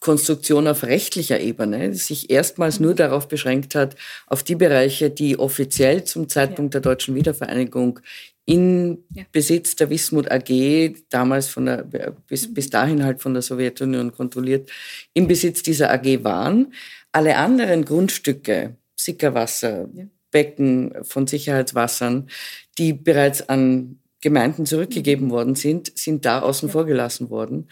Konstruktion 0.00 0.68
auf 0.68 0.84
rechtlicher 0.84 1.40
Ebene, 1.40 1.90
die 1.90 1.96
sich 1.96 2.30
erstmals 2.30 2.78
nur 2.80 2.94
darauf 2.94 3.28
beschränkt 3.28 3.74
hat, 3.74 3.96
auf 4.26 4.42
die 4.42 4.54
Bereiche, 4.54 5.10
die 5.10 5.38
offiziell 5.38 6.04
zum 6.04 6.28
Zeitpunkt 6.28 6.74
der 6.74 6.80
deutschen 6.80 7.14
Wiedervereinigung 7.14 8.00
in 8.44 9.04
ja. 9.12 9.24
Besitz 9.30 9.76
der 9.76 9.90
Wismut 9.90 10.30
AG, 10.30 10.94
damals 11.10 11.48
von 11.48 11.66
der, 11.66 11.84
bis, 12.26 12.52
bis 12.52 12.70
dahin 12.70 13.04
halt 13.04 13.20
von 13.20 13.34
der 13.34 13.42
Sowjetunion 13.42 14.12
kontrolliert, 14.12 14.70
im 15.12 15.28
Besitz 15.28 15.62
dieser 15.62 15.92
AG 15.92 16.24
waren. 16.24 16.72
Alle 17.12 17.36
anderen 17.36 17.84
Grundstücke, 17.84 18.76
Sickerwasser, 18.96 19.88
ja. 19.92 20.04
Becken 20.30 20.92
von 21.02 21.26
Sicherheitswassern, 21.26 22.28
die 22.76 22.92
bereits 22.92 23.48
an 23.48 23.98
Gemeinden 24.20 24.66
zurückgegeben 24.66 25.26
mhm. 25.26 25.30
worden 25.30 25.54
sind, 25.54 25.96
sind 25.96 26.24
da 26.24 26.40
außen 26.40 26.68
vor 26.68 26.86
gelassen 26.86 27.30
worden 27.30 27.68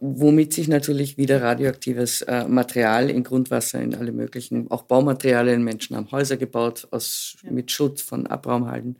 womit 0.00 0.52
sich 0.52 0.68
natürlich 0.68 1.16
wieder 1.16 1.42
radioaktives 1.42 2.22
äh, 2.22 2.46
Material 2.46 3.10
in 3.10 3.22
Grundwasser, 3.22 3.80
in 3.80 3.94
alle 3.94 4.12
möglichen, 4.12 4.70
auch 4.70 4.82
Baumaterialien, 4.82 5.62
Menschen 5.62 5.96
haben 5.96 6.10
Häuser 6.10 6.36
gebaut 6.36 6.88
aus, 6.90 7.36
ja. 7.42 7.50
mit 7.50 7.70
Schutz 7.70 8.02
von 8.02 8.26
Abraumhalden. 8.26 8.96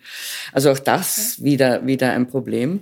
Also 0.53 0.71
auch 0.71 0.79
das 0.79 1.37
okay. 1.39 1.45
wieder, 1.45 1.87
wieder 1.87 2.13
ein 2.13 2.29
Problem. 2.29 2.81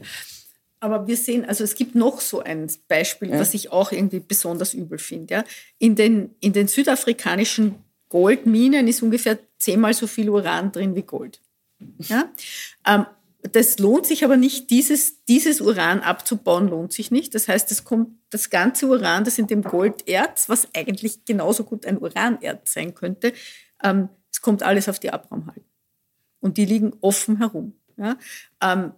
Aber 0.80 1.06
wir 1.06 1.16
sehen, 1.16 1.44
also 1.44 1.64
es 1.64 1.74
gibt 1.74 1.94
noch 1.94 2.20
so 2.20 2.40
ein 2.40 2.70
Beispiel, 2.88 3.30
ja. 3.30 3.38
was 3.38 3.54
ich 3.54 3.72
auch 3.72 3.92
irgendwie 3.92 4.20
besonders 4.20 4.74
übel 4.74 4.98
finde. 4.98 5.34
Ja? 5.34 5.44
In, 5.78 5.94
den, 5.96 6.34
in 6.40 6.52
den 6.52 6.68
südafrikanischen 6.68 7.76
Goldminen 8.08 8.86
ist 8.86 9.02
ungefähr 9.02 9.38
zehnmal 9.58 9.94
so 9.94 10.06
viel 10.06 10.28
Uran 10.28 10.70
drin 10.72 10.94
wie 10.94 11.02
Gold. 11.02 11.40
Ja? 11.98 12.30
Ähm, 12.86 13.06
das 13.52 13.78
lohnt 13.78 14.06
sich 14.06 14.24
aber 14.24 14.36
nicht, 14.36 14.70
dieses, 14.70 15.24
dieses 15.24 15.60
Uran 15.60 16.00
abzubauen, 16.00 16.68
lohnt 16.68 16.92
sich 16.92 17.10
nicht. 17.10 17.34
Das 17.34 17.48
heißt, 17.48 17.70
es 17.70 17.84
kommt 17.84 18.18
das 18.30 18.50
ganze 18.50 18.86
Uran, 18.86 19.24
das 19.24 19.38
in 19.38 19.46
dem 19.46 19.62
Golderz, 19.62 20.48
was 20.48 20.68
eigentlich 20.74 21.24
genauso 21.24 21.64
gut 21.64 21.84
ein 21.86 21.98
Uranerz 21.98 22.72
sein 22.72 22.94
könnte, 22.94 23.32
ähm, 23.82 24.08
es 24.30 24.40
kommt 24.40 24.62
alles 24.62 24.88
auf 24.88 24.98
die 24.98 25.10
Abraumhalden. 25.10 25.64
Und 26.40 26.56
die 26.56 26.64
liegen 26.64 26.94
offen 27.00 27.38
herum. 27.38 27.74
Ja? 27.96 28.18
Ähm, 28.62 28.92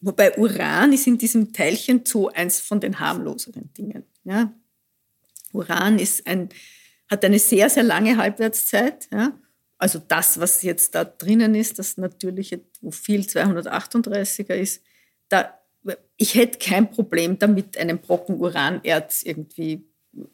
wobei 0.00 0.36
Uran 0.38 0.92
ist 0.92 1.06
in 1.06 1.18
diesem 1.18 1.52
Teilchen 1.52 2.04
so 2.04 2.28
eins 2.28 2.60
von 2.60 2.80
den 2.80 3.00
harmloseren 3.00 3.72
Dingen. 3.74 4.04
Ja? 4.24 4.52
Uran 5.52 5.98
ist 5.98 6.26
ein, 6.26 6.48
hat 7.08 7.24
eine 7.24 7.38
sehr, 7.38 7.70
sehr 7.70 7.82
lange 7.82 8.16
Halbwertszeit. 8.16 9.08
Ja? 9.12 9.32
Also 9.78 9.98
das, 9.98 10.38
was 10.38 10.62
jetzt 10.62 10.94
da 10.94 11.04
drinnen 11.04 11.54
ist, 11.54 11.78
das 11.78 11.96
natürliche, 11.96 12.60
wo 12.80 12.90
viel 12.90 13.22
238er 13.22 14.54
ist, 14.54 14.82
da, 15.28 15.58
ich 16.16 16.34
hätte 16.34 16.58
kein 16.58 16.90
Problem 16.90 17.38
damit, 17.38 17.78
einen 17.78 17.98
Brocken 17.98 18.36
Uranerz 18.36 19.22
irgendwie 19.22 19.86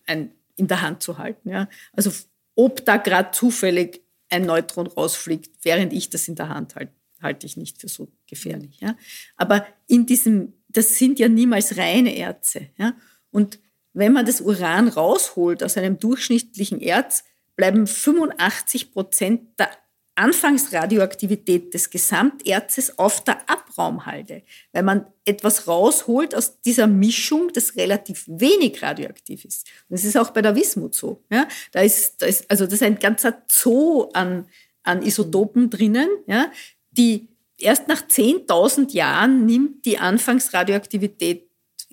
ein, 0.07 0.33
in 0.57 0.69
der 0.69 0.83
Hand 0.83 1.03
zu 1.03 1.19
halten. 1.19 1.51
Ja? 1.51 1.69
Also 1.93 2.11
ob 2.55 2.85
da 2.85 2.97
gerade 2.97 3.31
zufällig 3.33 4.03
ein 4.29 4.47
Neutron 4.47 4.87
rausfliegt, 4.87 5.51
während 5.63 5.93
ich 5.93 6.11
das 6.11 6.29
in 6.29 6.35
der 6.35 6.49
Hand 6.49 6.75
halte, 6.75 6.93
halte 7.23 7.47
ich 7.47 7.57
nicht 7.57 7.81
für 7.81 7.89
so 7.89 8.09
gefährlich. 8.27 8.81
Ja? 8.81 8.97
Aber 9.37 9.67
in 9.87 10.07
diesem, 10.07 10.55
das 10.69 10.97
sind 10.97 11.19
ja 11.19 11.29
niemals 11.29 11.77
reine 11.77 12.17
Erze. 12.17 12.69
Ja? 12.77 12.95
Und 13.31 13.61
wenn 13.93 14.13
man 14.13 14.27
das 14.27 14.41
Uran 14.41 14.89
rausholt 14.89 15.63
aus 15.63 15.77
einem 15.77 15.99
durchschnittlichen 15.99 16.81
Erz, 16.81 17.25
bleiben 17.57 17.87
85 17.87 18.93
Prozent 18.93 19.59
der 19.59 19.71
Anfangsradioaktivität 20.17 21.73
des 21.75 21.91
Gesamterzes 21.91 22.99
auf 22.99 23.23
der 23.25 23.49
Abraumhalde, 23.49 24.43
weil 24.73 24.83
man 24.83 25.07
etwas 25.25 25.69
rausholt 25.69 26.35
aus 26.35 26.61
dieser 26.61 26.87
Mischung, 26.87 27.53
das 27.53 27.77
relativ 27.77 28.25
wenig 28.27 28.83
radioaktiv 28.83 29.45
ist. 29.45 29.69
Das 29.89 30.05
ist 30.05 30.17
auch 30.17 30.31
bei 30.31 30.43
der 30.43 30.57
Wismut 30.57 30.95
so. 30.95 31.23
Ja? 31.31 31.47
Da, 31.73 31.81
ist, 31.81 32.23
da 32.23 32.27
ist, 32.27 32.51
also 32.51 32.65
das 32.65 32.75
ist 32.75 32.83
ein 32.83 32.99
ganzer 32.99 33.43
Zoo 33.49 34.09
an, 34.13 34.47
an 34.83 35.03
Isotopen 35.03 35.71
drinnen, 35.71 36.09
ja? 36.27 36.51
die 36.91 37.29
erst 37.59 37.89
nach 37.89 38.03
10.000 38.03 38.93
Jahren 38.93 39.47
nimmt 39.47 39.85
die 39.85 39.99
Anfangsradioaktivität 39.99 41.49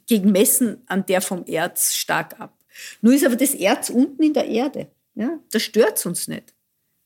gegen 0.07 0.31
Messen 0.31 0.81
an 0.87 1.05
der 1.05 1.21
vom 1.21 1.45
Erz 1.45 1.93
stark 1.93 2.39
ab. 2.39 2.57
Nur 3.01 3.13
ist 3.13 3.25
aber 3.25 3.35
das 3.35 3.53
Erz 3.53 3.89
unten 3.89 4.23
in 4.23 4.33
der 4.33 4.45
Erde. 4.47 4.87
Ja, 5.15 5.39
das 5.51 5.61
stört 5.61 6.03
uns 6.05 6.27
nicht. 6.27 6.53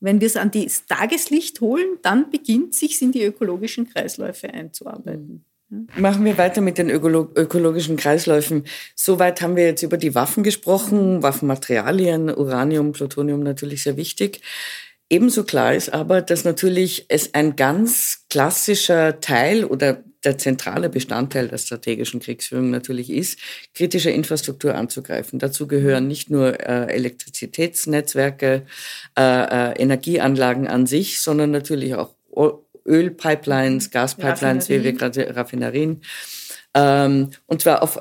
Wenn 0.00 0.20
wir 0.20 0.26
es 0.26 0.36
an 0.36 0.50
das 0.50 0.86
Tageslicht 0.86 1.60
holen, 1.60 1.98
dann 2.02 2.30
beginnt 2.30 2.74
sich 2.74 3.00
in 3.02 3.12
die 3.12 3.24
ökologischen 3.24 3.88
Kreisläufe 3.88 4.48
einzuarbeiten. 4.52 5.44
Ja. 5.70 6.00
Machen 6.00 6.24
wir 6.24 6.38
weiter 6.38 6.62
mit 6.62 6.78
den 6.78 6.88
Ökolo 6.88 7.30
ökologischen 7.34 7.96
Kreisläufen. 7.96 8.64
Soweit 8.94 9.42
haben 9.42 9.54
wir 9.54 9.64
jetzt 9.64 9.82
über 9.82 9.98
die 9.98 10.14
Waffen 10.14 10.42
gesprochen, 10.42 11.22
Waffenmaterialien, 11.22 12.30
Uranium, 12.30 12.92
Plutonium 12.92 13.40
natürlich 13.40 13.82
sehr 13.82 13.98
wichtig. 13.98 14.40
Ebenso 15.10 15.44
klar 15.44 15.74
ist 15.74 15.92
aber, 15.92 16.20
dass 16.20 16.44
natürlich 16.44 17.06
es 17.08 17.32
ein 17.34 17.56
ganz 17.56 18.26
klassischer 18.28 19.20
Teil 19.20 19.64
oder 19.64 20.02
der 20.24 20.36
zentrale 20.36 20.88
Bestandteil 20.88 21.48
der 21.48 21.58
strategischen 21.58 22.20
Kriegsführung 22.20 22.70
natürlich 22.70 23.10
ist, 23.10 23.38
kritische 23.74 24.10
Infrastruktur 24.10 24.74
anzugreifen. 24.74 25.38
Dazu 25.38 25.66
gehören 25.66 26.08
nicht 26.08 26.30
nur 26.30 26.60
äh, 26.60 26.92
Elektrizitätsnetzwerke, 26.92 28.66
äh, 29.16 29.22
äh, 29.22 29.80
Energieanlagen 29.80 30.66
an 30.66 30.86
sich, 30.86 31.20
sondern 31.20 31.52
natürlich 31.52 31.94
auch 31.94 32.14
Ölpipelines, 32.84 33.90
Gaspipelines, 33.90 34.68
wie 34.68 34.82
wir 34.82 34.92
gerade 34.92 35.34
Raffinerien. 35.36 36.02
Ähm, 36.74 37.30
und 37.46 37.62
zwar 37.62 37.82
auf, 37.82 38.00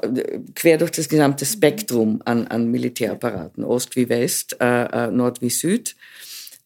quer 0.56 0.78
durch 0.78 0.92
das 0.92 1.10
gesamte 1.10 1.46
Spektrum 1.46 2.22
an, 2.26 2.48
an 2.48 2.70
Militärapparaten, 2.70 3.64
Ost 3.64 3.96
wie 3.96 4.10
West, 4.10 4.58
äh, 4.60 5.08
äh, 5.08 5.12
Nord 5.12 5.42
wie 5.42 5.50
Süd. 5.50 5.96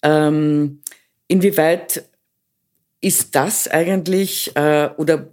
Ähm, 0.03 0.81
inwieweit 1.27 2.05
ist 3.01 3.35
das 3.35 3.67
eigentlich, 3.67 4.55
äh, 4.55 4.89
oder 4.97 5.31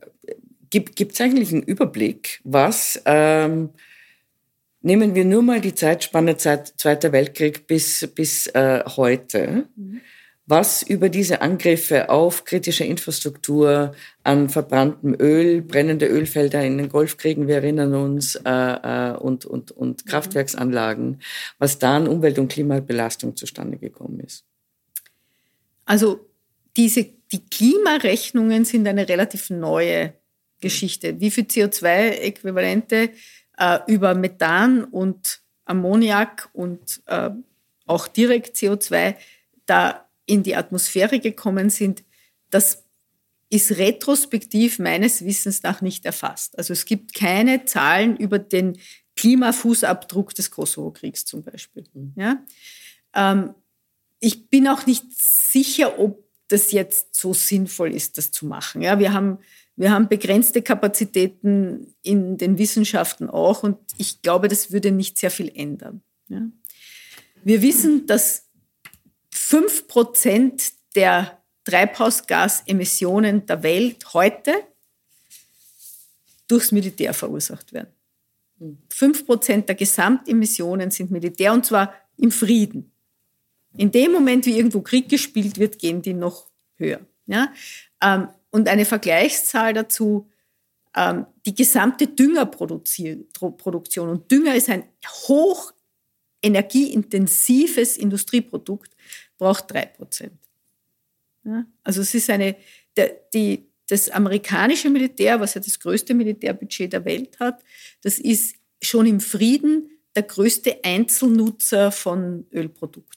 gibt 0.70 1.12
es 1.12 1.20
eigentlich 1.20 1.52
einen 1.52 1.62
Überblick, 1.62 2.40
was, 2.44 3.00
ähm, 3.04 3.70
nehmen 4.80 5.14
wir 5.14 5.24
nur 5.24 5.42
mal 5.42 5.60
die 5.60 5.74
Zeitspanne 5.74 6.36
Zeit, 6.36 6.74
Zweiter 6.76 7.12
Weltkrieg 7.12 7.66
bis, 7.66 8.08
bis 8.14 8.46
äh, 8.48 8.84
heute, 8.96 9.66
mhm. 9.76 10.00
was 10.46 10.82
über 10.82 11.08
diese 11.08 11.42
Angriffe 11.42 12.10
auf 12.10 12.44
kritische 12.44 12.84
Infrastruktur, 12.84 13.92
an 14.22 14.48
verbranntem 14.48 15.14
Öl, 15.18 15.62
brennende 15.62 16.06
Ölfelder 16.06 16.64
in 16.64 16.78
den 16.78 16.88
Golfkriegen, 16.88 17.48
wir 17.48 17.56
erinnern 17.56 17.94
uns, 17.94 18.36
äh, 18.36 18.50
äh, 18.50 19.16
und, 19.16 19.44
und, 19.44 19.70
und 19.72 20.04
mhm. 20.04 20.08
Kraftwerksanlagen, 20.08 21.20
was 21.58 21.78
da 21.78 21.96
an 21.96 22.08
Umwelt- 22.08 22.38
und 22.38 22.52
Klimabelastung 22.52 23.36
zustande 23.36 23.78
gekommen 23.78 24.20
ist. 24.20 24.47
Also 25.88 26.28
diese, 26.76 27.04
die 27.32 27.46
Klimarechnungen 27.46 28.66
sind 28.66 28.86
eine 28.86 29.08
relativ 29.08 29.48
neue 29.48 30.12
Geschichte. 30.60 31.18
Wie 31.18 31.30
viel 31.30 31.44
CO2-Äquivalente 31.44 33.10
äh, 33.56 33.78
über 33.86 34.14
Methan 34.14 34.84
und 34.84 35.40
Ammoniak 35.64 36.50
und 36.52 37.00
äh, 37.06 37.30
auch 37.86 38.06
direkt 38.06 38.56
CO2 38.56 39.14
da 39.64 40.06
in 40.26 40.42
die 40.42 40.56
Atmosphäre 40.56 41.20
gekommen 41.20 41.70
sind, 41.70 42.04
das 42.50 42.84
ist 43.48 43.78
retrospektiv 43.78 44.78
meines 44.78 45.24
Wissens 45.24 45.62
nach 45.62 45.80
nicht 45.80 46.04
erfasst. 46.04 46.58
Also 46.58 46.74
es 46.74 46.84
gibt 46.84 47.14
keine 47.14 47.64
Zahlen 47.64 48.14
über 48.18 48.38
den 48.38 48.78
Klimafußabdruck 49.16 50.34
des 50.34 50.50
Kosovo-Kriegs 50.50 51.24
zum 51.24 51.42
Beispiel. 51.42 51.84
Mhm. 51.94 52.12
Ja? 52.14 52.44
Ähm, 53.14 53.54
ich 54.20 54.48
bin 54.48 54.68
auch 54.68 54.86
nicht 54.86 55.04
sicher, 55.12 55.98
ob 55.98 56.24
das 56.48 56.72
jetzt 56.72 57.14
so 57.14 57.34
sinnvoll 57.34 57.94
ist, 57.94 58.18
das 58.18 58.30
zu 58.30 58.46
machen. 58.46 58.82
Ja, 58.82 58.98
wir 58.98 59.12
haben, 59.12 59.38
wir 59.76 59.92
haben 59.92 60.08
begrenzte 60.08 60.62
Kapazitäten 60.62 61.94
in 62.02 62.38
den 62.38 62.58
Wissenschaften 62.58 63.28
auch 63.28 63.62
und 63.62 63.78
ich 63.98 64.22
glaube, 64.22 64.48
das 64.48 64.72
würde 64.72 64.90
nicht 64.90 65.18
sehr 65.18 65.30
viel 65.30 65.52
ändern. 65.54 66.02
Ja. 66.28 66.42
Wir 67.44 67.62
wissen, 67.62 68.06
dass 68.06 68.48
fünf 69.30 69.86
Prozent 69.88 70.72
der 70.94 71.42
Treibhausgasemissionen 71.64 73.46
der 73.46 73.62
Welt 73.62 74.14
heute 74.14 74.52
durchs 76.48 76.72
Militär 76.72 77.12
verursacht 77.12 77.72
werden. 77.72 77.92
Fünf 78.88 79.26
Prozent 79.26 79.68
der 79.68 79.76
Gesamtemissionen 79.76 80.90
sind 80.90 81.10
Militär 81.10 81.52
und 81.52 81.64
zwar 81.64 81.94
im 82.16 82.30
Frieden. 82.30 82.92
In 83.78 83.90
dem 83.90 84.12
Moment, 84.12 84.44
wie 84.44 84.56
irgendwo 84.56 84.82
Krieg 84.82 85.08
gespielt 85.08 85.58
wird, 85.58 85.78
gehen 85.78 86.02
die 86.02 86.12
noch 86.12 86.50
höher. 86.76 87.00
Ja? 87.26 87.52
Ähm, 88.02 88.28
und 88.50 88.68
eine 88.68 88.84
Vergleichszahl 88.84 89.72
dazu, 89.72 90.28
ähm, 90.96 91.26
die 91.46 91.54
gesamte 91.54 92.08
Düngerproduktion. 92.08 94.08
Und 94.08 94.30
Dünger 94.30 94.54
ist 94.54 94.68
ein 94.68 94.84
hoch 95.28 95.72
energieintensives 96.42 97.96
Industrieprodukt 97.96 98.94
braucht 99.38 99.70
drei 99.70 99.86
Prozent. 99.86 100.38
Ja? 101.44 101.64
Also 101.82 102.02
es 102.02 102.14
ist 102.14 102.28
eine, 102.30 102.56
die, 103.32 103.68
das 103.88 104.10
amerikanische 104.10 104.90
Militär, 104.90 105.40
was 105.40 105.54
ja 105.54 105.60
das 105.60 105.78
größte 105.78 106.14
Militärbudget 106.14 106.92
der 106.92 107.04
Welt 107.04 107.38
hat, 107.40 107.62
das 108.02 108.18
ist 108.18 108.56
schon 108.82 109.06
im 109.06 109.20
Frieden 109.20 109.90
der 110.14 110.24
größte 110.24 110.84
Einzelnutzer 110.84 111.92
von 111.92 112.46
Ölprodukten, 112.52 113.07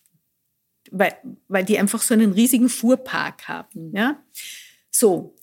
weil, 0.91 1.15
weil 1.47 1.65
die 1.65 1.79
einfach 1.79 2.01
so 2.01 2.13
einen 2.13 2.33
riesigen 2.33 2.69
Fuhrpark 2.69 3.47
haben. 3.47 3.89
Mhm. 3.89 3.95
Ja? 3.95 4.23
So, 4.89 5.35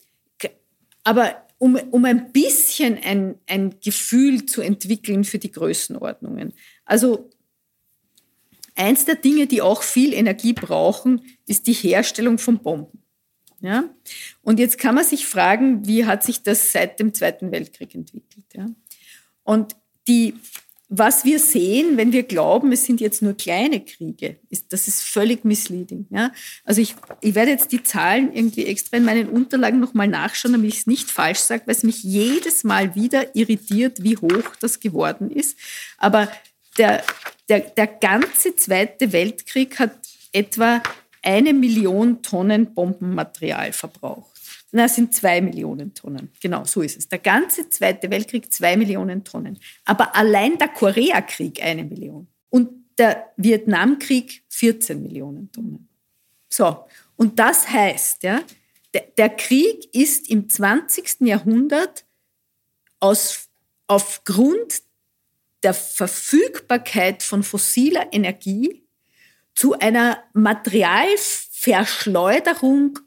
aber 1.03 1.45
um, 1.57 1.75
um 1.91 2.05
ein 2.05 2.31
bisschen 2.31 2.97
ein, 3.03 3.35
ein 3.47 3.75
Gefühl 3.83 4.45
zu 4.45 4.61
entwickeln 4.61 5.25
für 5.25 5.39
die 5.39 5.51
Größenordnungen. 5.51 6.53
Also 6.85 7.29
Eins 8.79 9.03
der 9.03 9.15
Dinge, 9.15 9.45
die 9.45 9.61
auch 9.61 9.83
viel 9.83 10.13
Energie 10.13 10.53
brauchen, 10.53 11.21
ist 11.45 11.67
die 11.67 11.73
Herstellung 11.73 12.37
von 12.37 12.59
Bomben. 12.59 13.03
Ja? 13.59 13.89
Und 14.41 14.57
jetzt 14.57 14.77
kann 14.77 14.95
man 14.95 15.03
sich 15.03 15.25
fragen, 15.25 15.85
wie 15.85 16.05
hat 16.05 16.23
sich 16.23 16.43
das 16.43 16.71
seit 16.71 16.97
dem 16.97 17.13
Zweiten 17.13 17.51
Weltkrieg 17.51 17.93
entwickelt? 17.93 18.45
Ja? 18.55 18.67
Und 19.43 19.75
die, 20.07 20.35
was 20.91 21.23
wir 21.23 21.37
sehen, 21.37 21.97
wenn 21.97 22.11
wir 22.11 22.23
glauben, 22.23 22.71
es 22.71 22.83
sind 22.83 22.99
jetzt 22.99 23.21
nur 23.21 23.37
kleine 23.37 23.79
Kriege, 23.79 24.39
ist, 24.49 24.73
das 24.73 24.87
ist 24.87 25.03
völlig 25.03 25.45
misleading. 25.45 26.07
Ja? 26.09 26.31
Also 26.65 26.81
ich, 26.81 26.95
ich 27.21 27.35
werde 27.35 27.51
jetzt 27.51 27.71
die 27.71 27.83
Zahlen 27.83 28.33
irgendwie 28.33 28.65
extra 28.65 28.97
in 28.97 29.05
meinen 29.05 29.29
Unterlagen 29.29 29.79
nochmal 29.79 30.07
nachschauen, 30.07 30.53
damit 30.53 30.73
ich 30.73 30.79
es 30.79 30.87
nicht 30.87 31.11
falsch 31.11 31.39
sage, 31.39 31.63
weil 31.67 31.75
es 31.75 31.83
mich 31.83 32.01
jedes 32.01 32.63
Mal 32.63 32.95
wieder 32.95 33.35
irritiert, 33.35 34.01
wie 34.01 34.17
hoch 34.17 34.55
das 34.59 34.79
geworden 34.79 35.29
ist. 35.29 35.57
Aber 35.99 36.27
der, 36.79 37.03
der, 37.49 37.59
der 37.59 37.87
ganze 37.87 38.55
Zweite 38.55 39.11
Weltkrieg 39.11 39.77
hat 39.77 39.95
etwa 40.31 40.81
eine 41.21 41.53
Million 41.53 42.23
Tonnen 42.23 42.73
Bombenmaterial 42.73 43.73
verbraucht. 43.73 44.38
Na, 44.71 44.85
es 44.85 44.95
sind 44.95 45.15
zwei 45.15 45.41
Millionen 45.41 45.93
Tonnen. 45.93 46.31
Genau, 46.41 46.63
so 46.63 46.81
ist 46.81 46.97
es. 46.97 47.07
Der 47.07 47.19
ganze 47.19 47.69
Zweite 47.69 48.09
Weltkrieg 48.11 48.53
zwei 48.53 48.77
Millionen 48.77 49.23
Tonnen. 49.23 49.59
Aber 49.85 50.15
allein 50.15 50.57
der 50.57 50.67
Koreakrieg 50.67 51.63
eine 51.63 51.83
Million. 51.83 52.27
Und 52.49 52.69
der 52.97 53.31
Vietnamkrieg 53.37 54.43
14 54.49 55.01
Millionen 55.01 55.51
Tonnen. 55.51 55.87
So, 56.49 56.85
und 57.15 57.39
das 57.39 57.69
heißt, 57.69 58.23
ja, 58.23 58.41
der, 58.93 59.03
der 59.17 59.29
Krieg 59.29 59.93
ist 59.93 60.29
im 60.29 60.49
20. 60.49 61.21
Jahrhundert 61.21 62.05
aus, 62.99 63.47
aufgrund 63.87 64.81
der 65.63 65.73
Verfügbarkeit 65.73 67.23
von 67.23 67.43
fossiler 67.43 68.07
Energie 68.11 68.83
zu 69.55 69.77
einer 69.77 70.23
Materialverschleuderung 70.33 72.99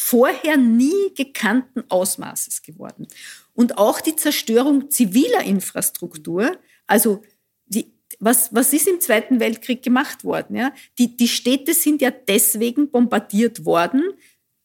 vorher 0.00 0.56
nie 0.56 1.12
gekannten 1.14 1.84
Ausmaßes 1.90 2.62
geworden. 2.62 3.06
Und 3.52 3.76
auch 3.76 4.00
die 4.00 4.16
Zerstörung 4.16 4.90
ziviler 4.90 5.42
Infrastruktur, 5.44 6.58
also 6.86 7.22
die, 7.66 7.92
was, 8.18 8.52
was 8.54 8.72
ist 8.72 8.88
im 8.88 9.00
Zweiten 9.00 9.40
Weltkrieg 9.40 9.82
gemacht 9.82 10.24
worden? 10.24 10.56
Ja? 10.56 10.72
Die, 10.98 11.16
die 11.16 11.28
Städte 11.28 11.74
sind 11.74 12.00
ja 12.00 12.10
deswegen 12.10 12.90
bombardiert 12.90 13.66
worden, 13.66 14.02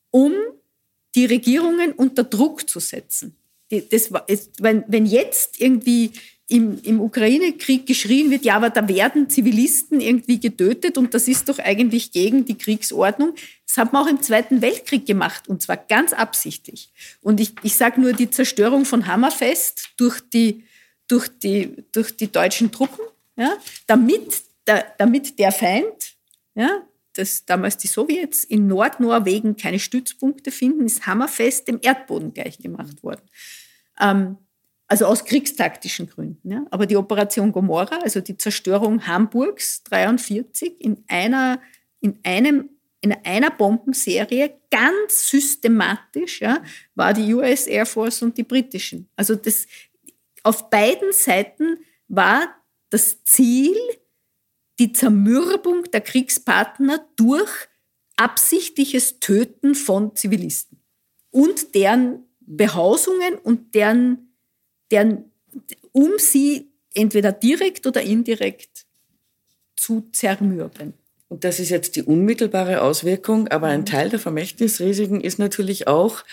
um 0.09 0.33
die 1.15 1.25
Regierungen 1.25 1.91
unter 1.91 2.23
Druck 2.23 2.69
zu 2.69 2.79
setzen. 2.79 3.35
Das 3.69 4.11
wenn, 4.59 4.85
wenn 4.87 5.05
jetzt 5.05 5.59
irgendwie 5.59 6.13
im, 6.47 6.79
im 6.83 7.01
Ukraine-Krieg 7.01 7.87
geschrien 7.87 8.29
wird, 8.29 8.45
ja, 8.45 8.55
aber 8.55 8.69
da 8.69 8.87
werden 8.87 9.29
Zivilisten 9.29 9.99
irgendwie 9.99 10.39
getötet 10.39 10.97
und 10.97 11.13
das 11.13 11.27
ist 11.27 11.49
doch 11.49 11.57
eigentlich 11.57 12.11
gegen 12.11 12.45
die 12.45 12.57
Kriegsordnung. 12.57 13.33
Das 13.65 13.77
hat 13.77 13.93
man 13.93 14.03
auch 14.03 14.09
im 14.09 14.21
Zweiten 14.21 14.61
Weltkrieg 14.61 15.07
gemacht 15.07 15.47
und 15.47 15.63
zwar 15.63 15.77
ganz 15.77 16.13
absichtlich. 16.13 16.91
Und 17.21 17.39
ich, 17.39 17.53
ich 17.63 17.75
sage 17.75 17.99
nur 17.99 18.13
die 18.13 18.29
Zerstörung 18.29 18.85
von 18.85 19.07
Hammerfest 19.07 19.89
durch 19.97 20.21
die, 20.21 20.63
durch 21.07 21.29
die, 21.29 21.83
durch 21.91 22.15
die 22.15 22.31
deutschen 22.31 22.71
Truppen, 22.71 23.03
ja, 23.37 23.57
damit, 23.87 24.43
der, 24.67 24.85
damit 24.99 25.39
der 25.39 25.51
Feind, 25.51 26.15
ja, 26.53 26.83
das 27.13 27.45
damals 27.45 27.77
die 27.77 27.87
Sowjets 27.87 28.43
in 28.43 28.67
Nordnorwegen 28.67 29.57
keine 29.57 29.79
Stützpunkte 29.79 30.51
finden, 30.51 30.85
ist 30.85 31.07
Hammerfest 31.07 31.67
dem 31.67 31.79
Erdboden 31.81 32.33
gleichgemacht 32.33 33.01
worden. 33.03 33.21
Ähm, 33.99 34.37
also 34.87 35.05
aus 35.05 35.25
kriegstaktischen 35.25 36.07
Gründen. 36.07 36.51
Ja. 36.51 36.65
Aber 36.71 36.85
die 36.85 36.97
Operation 36.97 37.51
Gomorra, 37.51 37.99
also 38.03 38.21
die 38.21 38.37
Zerstörung 38.37 39.07
Hamburgs 39.07 39.83
43 39.83 40.79
in 40.79 41.03
einer, 41.07 41.59
in 41.99 42.19
einem 42.23 42.69
in 43.01 43.13
einer 43.23 43.51
Bombenserie 43.51 44.55
ganz 44.71 45.29
systematisch 45.29 46.41
ja, 46.41 46.63
war 46.95 47.13
die 47.13 47.35
US 47.35 47.67
Air 47.67 47.85
Force 47.85 48.23
und 48.23 48.35
die 48.35 48.43
britischen. 48.43 49.07
Also 49.15 49.35
das, 49.35 49.67
auf 50.41 50.71
beiden 50.71 51.13
Seiten 51.13 51.77
war 52.07 52.47
das 52.89 53.23
Ziel 53.23 53.75
die 54.79 54.91
Zermürbung 54.91 55.83
der 55.91 56.01
Kriegspartner 56.01 57.07
durch 57.15 57.51
absichtliches 58.17 59.19
Töten 59.19 59.75
von 59.75 60.15
Zivilisten 60.15 60.81
und 61.29 61.75
deren 61.75 62.23
Behausungen 62.39 63.35
und 63.35 63.75
deren 63.75 64.24
deren, 64.95 65.25
um 65.91 66.13
sie 66.17 66.71
entweder 66.93 67.31
direkt 67.31 67.85
oder 67.85 68.01
indirekt 68.01 68.85
zu 69.75 70.07
zermürben. 70.11 70.93
Und 71.27 71.43
das 71.43 71.59
ist 71.59 71.69
jetzt 71.69 71.95
die 71.95 72.03
unmittelbare 72.03 72.81
Auswirkung, 72.81 73.47
aber 73.49 73.67
ein 73.67 73.81
mhm. 73.81 73.85
Teil 73.85 74.09
der 74.09 74.19
Vermächtnisrisiken 74.19 75.21
ist 75.21 75.37
natürlich 75.37 75.87
auch 75.87 76.23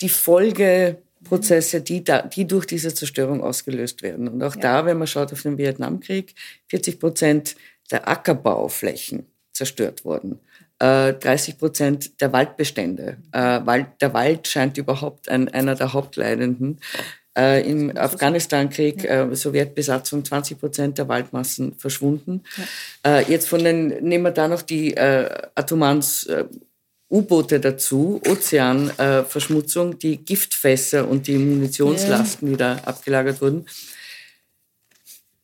die 0.00 0.08
Folgeprozesse, 0.08 1.82
die, 1.82 2.04
da, 2.04 2.22
die 2.22 2.46
durch 2.46 2.64
diese 2.64 2.94
Zerstörung 2.94 3.42
ausgelöst 3.42 4.02
werden. 4.02 4.28
Und 4.28 4.42
auch 4.42 4.54
ja. 4.54 4.60
da, 4.60 4.86
wenn 4.86 4.98
man 4.98 5.06
schaut 5.06 5.32
auf 5.32 5.42
den 5.42 5.58
Vietnamkrieg, 5.58 6.34
40 6.68 7.00
Prozent 7.00 7.56
der 7.90 8.08
Ackerbauflächen 8.08 9.26
zerstört 9.52 10.04
wurden. 10.04 10.40
30 10.78 11.54
äh, 11.54 11.56
Prozent 11.58 12.20
der 12.20 12.32
Waldbestände. 12.32 13.16
Äh, 13.32 13.84
der 14.00 14.14
Wald 14.14 14.46
scheint 14.46 14.78
überhaupt 14.78 15.28
ein, 15.28 15.48
einer 15.48 15.74
der 15.74 15.92
Hauptleidenden 15.92 16.78
Äh, 17.38 17.70
Im 17.70 17.96
Afghanistan-Krieg, 17.96 19.04
äh, 19.04 19.28
Sowjetbesatzung, 19.32 20.24
20 20.24 20.58
Prozent 20.58 20.98
der 20.98 21.06
Waldmassen 21.06 21.74
verschwunden. 21.78 22.42
Ja. 23.04 23.18
Äh, 23.18 23.30
jetzt 23.30 23.48
von 23.48 23.62
den, 23.62 23.88
nehmen 24.02 24.24
wir 24.24 24.32
da 24.32 24.48
noch 24.48 24.62
die 24.62 24.96
äh, 24.96 25.30
atomaren 25.54 26.02
äh, 26.28 26.44
U-Boote 27.10 27.60
dazu, 27.60 28.20
Ozeanverschmutzung, 28.28 29.92
äh, 29.92 29.96
die 29.96 30.16
Giftfässer 30.16 31.08
und 31.08 31.28
die 31.28 31.38
Munitionslasten, 31.38 32.50
die 32.50 32.56
da 32.56 32.74
abgelagert 32.84 33.40
wurden. 33.40 33.66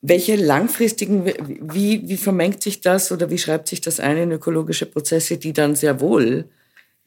Welche 0.01 0.35
langfristigen, 0.35 1.25
wie, 1.25 2.07
wie 2.07 2.17
vermengt 2.17 2.61
sich 2.61 2.81
das 2.81 3.11
oder 3.11 3.29
wie 3.29 3.37
schreibt 3.37 3.69
sich 3.69 3.79
das 3.79 4.01
ein 4.01 4.17
in 4.17 4.31
ökologische 4.33 4.85
Prozesse, 4.85 5.37
die 5.37 5.53
dann 5.53 5.75
sehr 5.75 6.01
wohl 6.01 6.49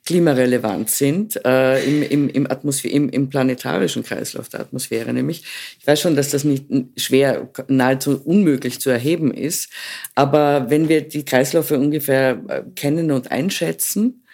klimarelevant 0.09 0.89
sind 0.89 1.39
äh, 1.45 1.85
im, 1.85 2.03
im, 2.03 2.31
im, 2.31 2.51
Atmosphäre, 2.51 2.95
im, 2.95 3.11
im 3.11 3.29
planetarischen 3.29 4.03
Kreislauf 4.03 4.49
der 4.49 4.61
Atmosphäre. 4.61 5.13
Nämlich, 5.13 5.45
ich 5.79 5.87
weiß 5.87 6.01
schon, 6.01 6.17
dass 6.17 6.31
das 6.31 6.45
nicht 6.45 6.65
schwer, 6.97 7.51
nahezu 7.69 8.19
unmöglich 8.25 8.81
zu 8.81 8.89
erheben 8.89 9.35
ist, 9.35 9.69
aber 10.15 10.71
wenn 10.71 10.89
wir 10.89 11.07
die 11.07 11.27
Kreisläufe 11.27 11.79
ungefähr 11.79 12.43
äh, 12.49 12.63
kennen 12.75 13.11
und 13.11 13.31
einschätzen, 13.31 14.25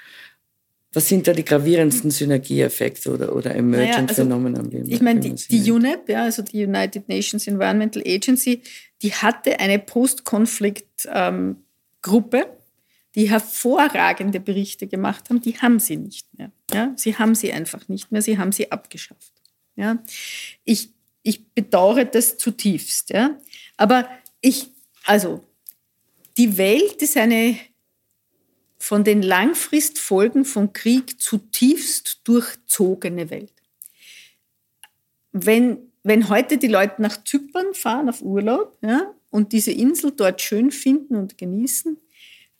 was 0.92 1.08
sind 1.08 1.26
da 1.26 1.32
die 1.32 1.44
gravierendsten 1.44 2.12
Synergieeffekte 2.12 3.10
oder, 3.10 3.34
oder 3.34 3.56
Emergent 3.56 4.16
naja, 4.16 4.28
also? 4.28 4.70
Ich 4.86 5.00
meine, 5.00 5.18
die, 5.18 5.34
die 5.34 5.72
UNEP, 5.72 6.08
ja, 6.08 6.22
also 6.22 6.42
die 6.42 6.64
United 6.64 7.08
Nations 7.08 7.48
Environmental 7.48 8.00
Agency, 8.06 8.62
die 9.02 9.12
hatte 9.12 9.58
eine 9.58 9.80
Post-Conflict-Gruppe, 9.80 12.36
ähm, 12.36 12.46
die 13.14 13.30
hervorragende 13.30 14.40
Berichte 14.40 14.86
gemacht 14.86 15.30
haben, 15.30 15.40
die 15.40 15.58
haben 15.58 15.78
sie 15.78 15.96
nicht 15.96 16.26
mehr. 16.36 16.50
Ja? 16.72 16.92
Sie 16.96 17.16
haben 17.16 17.34
sie 17.34 17.52
einfach 17.52 17.88
nicht 17.88 18.10
mehr, 18.10 18.22
sie 18.22 18.38
haben 18.38 18.52
sie 18.52 18.72
abgeschafft. 18.72 19.32
Ja? 19.76 20.02
Ich, 20.64 20.90
ich 21.22 21.48
bedauere 21.52 22.04
das 22.04 22.38
zutiefst. 22.38 23.10
Ja? 23.10 23.38
Aber 23.76 24.08
ich, 24.40 24.70
also, 25.04 25.44
die 26.36 26.58
Welt 26.58 27.02
ist 27.02 27.16
eine 27.16 27.56
von 28.78 29.04
den 29.04 29.22
Langfristfolgen 29.22 30.44
von 30.44 30.72
Krieg 30.72 31.20
zutiefst 31.20 32.20
durchzogene 32.24 33.30
Welt. 33.30 33.52
Wenn, 35.32 35.78
wenn 36.02 36.28
heute 36.28 36.58
die 36.58 36.68
Leute 36.68 37.00
nach 37.00 37.24
Zypern 37.24 37.72
fahren 37.72 38.10
auf 38.10 38.20
Urlaub 38.20 38.76
ja, 38.82 39.14
und 39.30 39.52
diese 39.52 39.72
Insel 39.72 40.10
dort 40.10 40.42
schön 40.42 40.70
finden 40.70 41.16
und 41.16 41.38
genießen, 41.38 41.96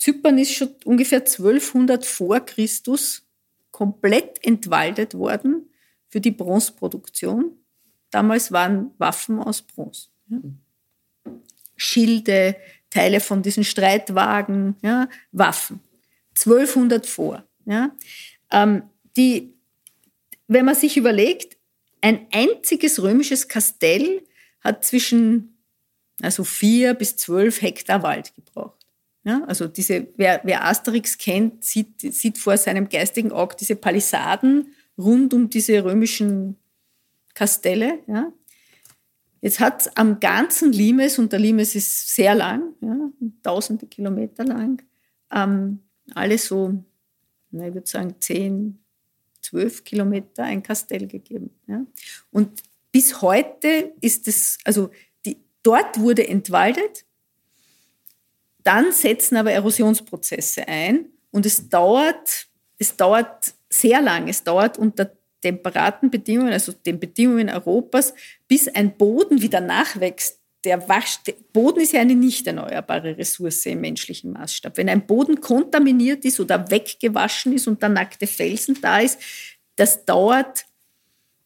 Zypern 0.05 0.37
ist 0.37 0.53
schon 0.53 0.69
ungefähr 0.85 1.21
1200 1.21 2.05
vor 2.05 2.41
Christus 2.41 3.27
komplett 3.71 4.45
entwaldet 4.45 5.15
worden 5.15 5.71
für 6.11 6.21
die 6.21 6.31
Bronzeproduktion. 6.31 7.53
Damals 8.11 8.53
waren 8.53 8.91
Waffen 8.99 9.39
aus 9.39 9.63
Bronze. 9.63 10.09
Ja. 10.29 10.41
Schilde, 11.75 12.55
Teile 12.91 13.19
von 13.19 13.43
diesen 13.43 13.65
Streitwagen, 13.65 14.77
ja, 14.83 15.09
Waffen. 15.33 15.81
1200 16.37 17.07
vor. 17.07 17.43
Ja? 17.65 17.97
Ähm, 18.51 18.83
die, 19.17 19.55
wenn 20.49 20.67
man 20.67 20.75
sich 20.75 20.99
überlegt, 20.99 21.57
ein 22.03 22.27
einziges 22.31 23.03
römisches 23.03 23.49
Kastell 23.49 24.23
hat 24.61 24.85
zwischen 24.85 25.57
also 26.21 26.45
vier 26.45 26.93
bis 26.93 27.17
zwölf 27.17 27.63
Hektar 27.63 28.03
Wald 28.03 28.35
gebraucht. 28.35 28.84
Ja, 29.25 29.43
also 29.45 29.69
diese, 29.69 30.09
wer, 30.17 30.41
wer 30.45 30.67
Asterix 30.67 31.17
kennt, 31.17 31.65
sieht, 31.65 32.01
sieht 32.01 32.37
vor 32.39 32.59
seinem 32.59 32.89
geistigen 32.91 33.33
Auge 33.33 33.57
diese 33.59 33.75
Palisaden 33.75 34.75
rund 34.99 35.33
um 35.33 35.49
diese 35.49 35.83
römischen 35.83 36.57
Kastelle. 37.33 38.01
Ja. 38.07 38.33
Jetzt 39.41 39.61
hat 39.61 39.97
am 39.99 40.21
ganzen 40.21 40.73
Limes, 40.73 41.19
und 41.19 41.33
der 41.33 41.39
Limes 41.39 41.75
ist 41.75 42.15
sehr 42.15 42.35
lang, 42.35 42.75
ja, 42.81 43.11
tausende 43.43 43.87
Kilometer 43.87 44.45
lang, 44.45 44.83
ähm, 45.33 45.81
alle 46.15 46.39
so, 46.39 46.85
na, 47.51 47.69
ich 47.69 47.75
würde 47.75 47.89
sagen, 47.89 48.15
10, 48.19 48.79
12 49.41 49.85
Kilometer 49.85 50.45
ein 50.45 50.63
Kastell 50.63 51.07
gegeben. 51.07 51.51
Ja. 51.67 51.85
Und 52.31 52.63
bis 52.93 53.21
heute 53.23 53.93
ist 54.01 54.29
es, 54.29 54.59
also 54.65 54.91
die, 55.25 55.39
dort 55.63 55.99
wurde 55.99 56.27
entwaldet, 56.27 57.05
dann 58.65 58.93
setzen 58.93 59.37
aber 59.37 59.53
Erosionsprozesse 59.53 60.67
ein 60.67 61.07
und 61.31 61.47
es 61.47 61.69
dauert, 61.69 62.47
es 62.79 62.97
dauert 62.97 63.55
sehr 63.71 64.01
lang, 64.01 64.29
es 64.29 64.43
dauert 64.43 64.79
unter 64.79 65.13
temperaten 65.41 66.11
Bedingungen, 66.11 66.53
also 66.53 66.73
den 66.73 66.99
Bedingungen 66.99 67.51
Europas, 67.51 68.15
bis 68.49 68.67
ein 68.69 68.97
Boden 68.97 69.43
wieder 69.43 69.61
nachwächst, 69.61 70.41
der 70.65 70.89
Wasch, 70.89 71.21
Boden 71.53 71.81
ist 71.81 71.93
ja 71.93 72.01
eine 72.01 72.15
nicht 72.15 72.47
erneuerbare 72.47 73.19
Ressource 73.19 73.67
im 73.67 73.83
menschlichen 73.83 74.33
Maßstab. 74.33 74.79
Wenn 74.79 74.89
ein 74.89 75.07
Boden 75.07 75.41
kontaminiert 75.41 76.25
ist 76.25 76.41
oder 76.41 76.71
weggewaschen 76.71 77.53
ist 77.53 77.69
und 77.69 77.83
der 77.83 77.91
nackte 77.91 78.27
Felsen 78.27 78.79
da 78.81 79.01
ist, 79.01 79.21
das 79.77 80.07
dauert 80.07 80.65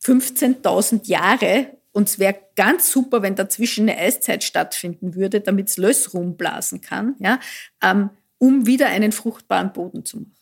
15.000 0.05 1.09
Jahre 1.09 1.78
und 1.93 2.09
es 2.09 2.19
wäre 2.19 2.39
ganz 2.55 2.91
super, 2.91 3.23
wenn 3.23 3.35
dazwischen 3.35 3.89
eine 3.89 3.99
Eiszeit 3.99 4.45
stattfinden 4.45 5.15
würde, 5.15 5.41
damit 5.41 5.69
es 5.69 5.77
Löss 5.77 6.15
rumblasen 6.15 6.81
kann, 6.81 7.17
ja, 7.19 7.41
ähm, 7.83 8.11
um 8.39 8.67
wieder 8.67 8.87
einen 8.87 9.13
fruchtbaren 9.13 9.73
Boden 9.73 10.05
zu 10.05 10.19
machen. 10.19 10.35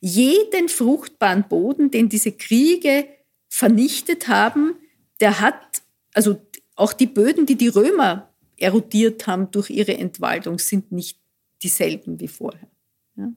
Jeden 0.00 0.68
fruchtbaren 0.68 1.48
Boden, 1.48 1.90
den 1.90 2.08
diese 2.08 2.32
Kriege 2.32 3.06
vernichtet 3.48 4.28
haben, 4.28 4.76
der 5.20 5.40
hat, 5.40 5.82
also 6.14 6.40
auch 6.76 6.92
die 6.92 7.06
Böden, 7.06 7.44
die 7.44 7.56
die 7.56 7.68
Römer 7.68 8.32
erodiert 8.56 9.26
haben 9.26 9.50
durch 9.50 9.70
ihre 9.70 9.96
Entwaldung, 9.96 10.58
sind 10.58 10.92
nicht 10.92 11.18
dieselben 11.62 12.20
wie 12.20 12.28
vorher. 12.28 12.68
Ja. 13.16 13.32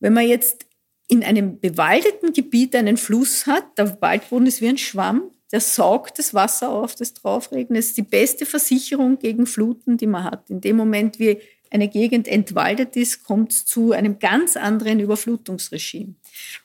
Wenn 0.00 0.12
man 0.12 0.26
jetzt 0.26 0.66
in 1.08 1.22
einem 1.22 1.60
bewaldeten 1.60 2.32
Gebiet 2.32 2.74
einen 2.74 2.96
Fluss 2.96 3.46
hat, 3.46 3.78
der 3.78 4.00
Waldboden 4.00 4.46
ist 4.46 4.60
wie 4.60 4.68
ein 4.68 4.78
Schwamm, 4.78 5.30
der 5.52 5.60
saugt 5.60 6.18
das 6.18 6.32
Wasser 6.32 6.70
auf, 6.70 6.94
das 6.94 7.12
draufregnet. 7.12 7.78
Das 7.78 7.86
ist 7.86 7.96
die 7.98 8.02
beste 8.02 8.46
Versicherung 8.46 9.18
gegen 9.18 9.46
Fluten, 9.46 9.98
die 9.98 10.06
man 10.06 10.24
hat. 10.24 10.48
In 10.48 10.62
dem 10.62 10.76
Moment, 10.76 11.18
wie 11.18 11.38
eine 11.70 11.88
Gegend 11.88 12.26
entwaldet 12.26 12.96
ist, 12.96 13.22
kommt 13.22 13.52
es 13.52 13.64
zu 13.64 13.92
einem 13.92 14.18
ganz 14.18 14.56
anderen 14.56 15.00
Überflutungsregime. 15.00 16.14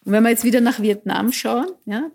Und 0.05 0.11
wenn 0.11 0.23
wir 0.23 0.29
jetzt 0.29 0.43
wieder 0.43 0.61
nach 0.61 0.81
Vietnam 0.81 1.31
schauen, 1.31 1.67
ja, 1.85 2.09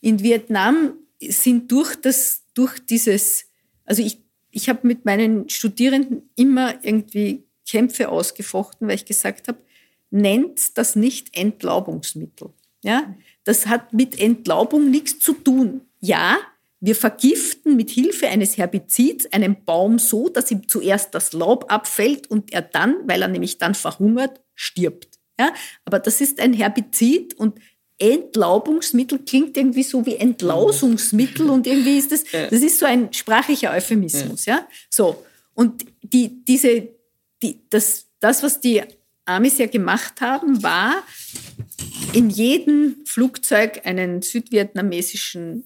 in 0.00 0.22
Vietnam 0.22 0.92
sind 1.20 1.72
durch, 1.72 1.96
das, 1.96 2.42
durch 2.54 2.78
dieses, 2.78 3.46
also 3.84 4.02
ich, 4.02 4.20
ich 4.50 4.68
habe 4.68 4.86
mit 4.86 5.04
meinen 5.04 5.48
Studierenden 5.48 6.30
immer 6.36 6.74
irgendwie 6.84 7.44
Kämpfe 7.68 8.08
ausgefochten, 8.08 8.86
weil 8.86 8.94
ich 8.94 9.04
gesagt 9.04 9.48
habe, 9.48 9.58
nennt 10.10 10.78
das 10.78 10.96
nicht 10.96 11.36
Entlaubungsmittel. 11.36 12.50
Ja? 12.82 13.14
Das 13.44 13.66
hat 13.66 13.92
mit 13.92 14.18
Entlaubung 14.18 14.90
nichts 14.90 15.18
zu 15.18 15.34
tun. 15.34 15.82
Ja, 16.00 16.38
wir 16.80 16.94
vergiften 16.94 17.76
mit 17.76 17.90
Hilfe 17.90 18.28
eines 18.28 18.56
Herbizids 18.56 19.26
einen 19.32 19.64
Baum 19.64 19.98
so, 19.98 20.28
dass 20.28 20.50
ihm 20.50 20.68
zuerst 20.68 21.14
das 21.14 21.32
Laub 21.32 21.72
abfällt 21.72 22.30
und 22.30 22.52
er 22.52 22.62
dann, 22.62 22.96
weil 23.06 23.22
er 23.22 23.28
nämlich 23.28 23.58
dann 23.58 23.74
verhungert, 23.74 24.40
stirbt. 24.54 25.18
Ja? 25.38 25.52
Aber 25.84 25.98
das 25.98 26.20
ist 26.20 26.40
ein 26.40 26.52
Herbizid 26.52 27.34
und 27.34 27.58
Entlaubungsmittel 27.98 29.18
klingt 29.18 29.56
irgendwie 29.56 29.82
so 29.82 30.06
wie 30.06 30.14
Entlausungsmittel 30.14 31.50
und 31.50 31.66
irgendwie 31.66 31.98
ist 31.98 32.12
das, 32.12 32.24
das 32.32 32.62
ist 32.62 32.78
so 32.78 32.86
ein 32.86 33.12
sprachlicher 33.12 33.72
Euphemismus, 33.72 34.46
ja. 34.46 34.66
So. 34.88 35.24
Und 35.54 35.84
die, 36.02 36.44
diese, 36.44 36.88
die, 37.42 37.60
das, 37.70 38.06
das, 38.20 38.44
was 38.44 38.60
die 38.60 38.82
Amis 39.24 39.58
ja 39.58 39.66
gemacht 39.66 40.20
haben, 40.20 40.62
war 40.62 41.02
in 42.12 42.30
jedem 42.30 43.04
Flugzeug 43.04 43.84
einen 43.84 44.22
südvietnamesischen 44.22 45.64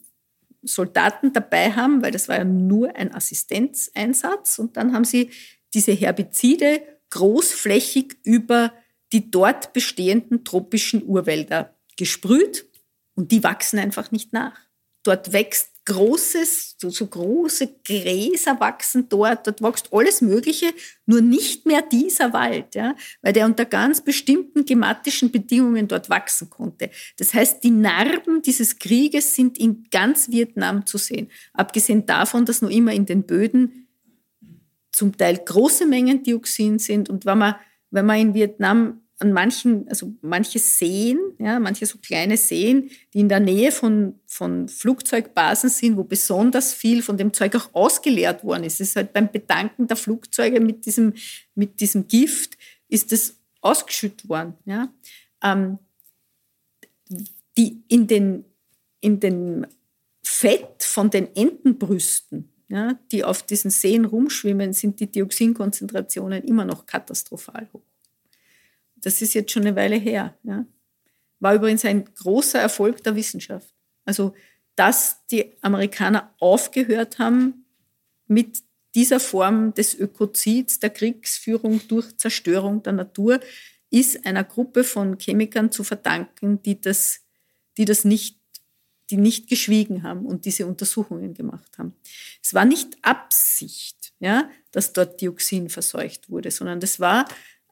Soldaten 0.63 1.33
dabei 1.33 1.73
haben, 1.73 2.03
weil 2.03 2.13
das 2.13 2.29
war 2.29 2.39
ja 2.39 2.45
nur 2.45 2.95
ein 2.97 3.15
Assistenzeinsatz. 3.15 4.59
Und 4.59 4.77
dann 4.77 4.93
haben 4.93 5.05
sie 5.05 5.31
diese 5.75 5.93
Herbizide 5.93 6.83
großflächig 7.11 8.17
über 8.25 8.73
die 9.13 9.31
dort 9.31 9.73
bestehenden 9.73 10.45
tropischen 10.45 11.05
Urwälder 11.05 11.77
gesprüht 11.97 12.67
und 13.15 13.31
die 13.31 13.45
wachsen 13.45 13.79
einfach 13.79 14.11
nicht 14.11 14.33
nach. 14.33 14.59
Dort 15.03 15.33
wächst 15.33 15.72
großes, 15.85 16.77
so, 16.79 16.91
so 16.91 17.07
große 17.07 17.77
Gräser 17.85 18.61
wachsen 18.61 19.09
dort, 19.09 19.47
dort 19.47 19.63
wächst 19.63 19.93
alles 19.93 20.21
Mögliche, 20.21 20.73
nur 21.07 21.21
nicht 21.21 21.67
mehr 21.67 21.83
dieser 21.83 22.33
Wald, 22.33 22.75
ja, 22.75 22.95
weil 23.21 23.33
der 23.33 23.47
unter 23.47 23.65
ganz 23.65 24.01
bestimmten 24.01 24.65
klimatischen 24.65 25.33
Bedingungen 25.33 25.89
dort 25.89 26.09
wachsen 26.09 26.49
konnte. 26.51 26.91
Das 27.19 27.35
heißt, 27.35 27.65
die 27.65 27.71
Narben 27.71 28.43
dieses 28.43 28.79
Krieges 28.79 29.35
sind 29.35 29.59
in 29.59 29.85
ganz 29.91 30.31
Vietnam 30.31 30.87
zu 30.87 30.99
sehen. 30.99 31.31
Abgesehen 31.53 32.07
davon, 32.07 32.45
dass 32.45 32.63
noch 32.63 32.71
immer 32.71 32.93
in 32.93 33.07
den 33.07 33.25
Böden 33.25 33.89
zum 34.93 35.17
Teil 35.17 35.39
große 35.39 35.87
Mengen 35.87 36.23
Dioxin 36.23 36.79
sind 36.79 37.11
und 37.11 37.27
wenn 37.27 37.39
man, 37.39 37.57
wenn 37.91 38.07
man 38.07 38.21
in 38.21 38.35
Vietnam 38.35 39.02
an 39.23 39.33
manchen, 39.33 39.89
also 39.89 40.13
manche 40.21 40.59
Seen, 40.59 41.19
ja, 41.39 41.61
manche 41.61 41.87
so 41.87 41.99
kleine 41.99 42.37
Seen, 42.37 42.91
die 43.15 43.21
in 43.21 43.29
der 43.29 43.39
Nähe 43.39 43.71
von, 43.71 44.19
von 44.27 44.69
Flugzeugbasen 44.69 45.71
sind, 45.71 45.97
wo 45.97 46.03
besonders 46.03 46.75
viel 46.75 47.03
von 47.03 47.17
dem 47.17 47.33
Zeug 47.33 47.55
auch 47.55 47.73
ausgeleert 47.73 48.43
worden 48.43 48.65
ist. 48.65 48.81
Es 48.81 48.89
ist 48.89 48.97
halt 48.97 49.13
beim 49.13 49.31
Bedanken 49.31 49.87
der 49.87 49.97
Flugzeuge 49.97 50.59
mit 50.59 50.87
diesem, 50.87 51.15
mit 51.55 51.81
diesem 51.81 52.09
Gift, 52.09 52.59
ist 52.89 53.13
das 53.13 53.37
ausgeschüttet 53.61 54.29
worden. 54.29 54.55
Ja. 54.65 54.93
Ähm, 55.43 55.79
die 57.57 57.85
in 57.87 58.09
den, 58.09 58.45
in 59.01 59.21
den 59.21 59.69
Fett 60.23 60.83
von 60.83 61.11
den 61.11 61.35
Entenbrüsten, 61.37 62.51
ja, 62.69 62.99
die 63.13 63.23
auf 63.23 63.45
diesen 63.45 63.71
Seen 63.71 64.05
rumschwimmen, 64.05 64.73
sind 64.73 64.99
die 64.99 65.07
Dioxinkonzentrationen 65.07 66.43
immer 66.43 66.65
noch 66.65 66.87
katastrophal 66.87 67.69
hoch. 67.73 67.92
Das 69.03 69.21
ist 69.21 69.35
jetzt 69.35 69.51
schon 69.53 69.63
eine 69.67 69.77
Weile 69.77 69.97
her. 69.97 70.37
Ja. 70.45 70.65
War 71.41 71.55
übrigens 71.55 71.85
ein 71.85 72.05
großer 72.05 72.61
Erfolg 72.61 73.03
der 73.03 73.17
Wissenschaft. 73.17 73.75
Also, 74.05 74.35
dass 74.77 75.27
die 75.27 75.53
Amerikaner 75.61 76.35
aufgehört 76.39 77.19
haben 77.19 77.67
mit 78.27 78.63
dieser 78.95 79.21
Form 79.21 79.75
des 79.75 79.95
Ökozids, 79.95 80.79
der 80.79 80.91
Kriegsführung 80.91 81.81
durch 81.89 82.17
Zerstörung 82.17 82.83
der 82.83 82.93
Natur, 82.93 83.41
ist 83.91 84.25
einer 84.25 84.45
Gruppe 84.45 84.85
von 84.85 85.19
Chemikern 85.19 85.71
zu 85.71 85.85
verdanken, 85.85 86.63
die 86.63 86.81
das, 86.81 87.21
die 87.77 87.85
das 87.85 88.05
nicht, 88.05 88.39
die 89.11 89.17
nicht 89.17 89.49
geschwiegen 89.49 90.03
haben 90.03 90.25
und 90.25 90.45
diese 90.47 90.67
Untersuchungen 90.67 91.35
gemacht 91.35 91.79
haben. 91.79 91.95
Es 92.43 92.55
war 92.55 92.65
nicht 92.65 92.97
Absicht, 93.03 94.15
ja, 94.21 94.51
dass 94.71 94.93
dort 94.93 95.21
Dioxin 95.21 95.69
verseucht 95.69 96.31
wurde, 96.31 96.51
sondern 96.51 96.81
das 96.81 97.01
war 97.01 97.27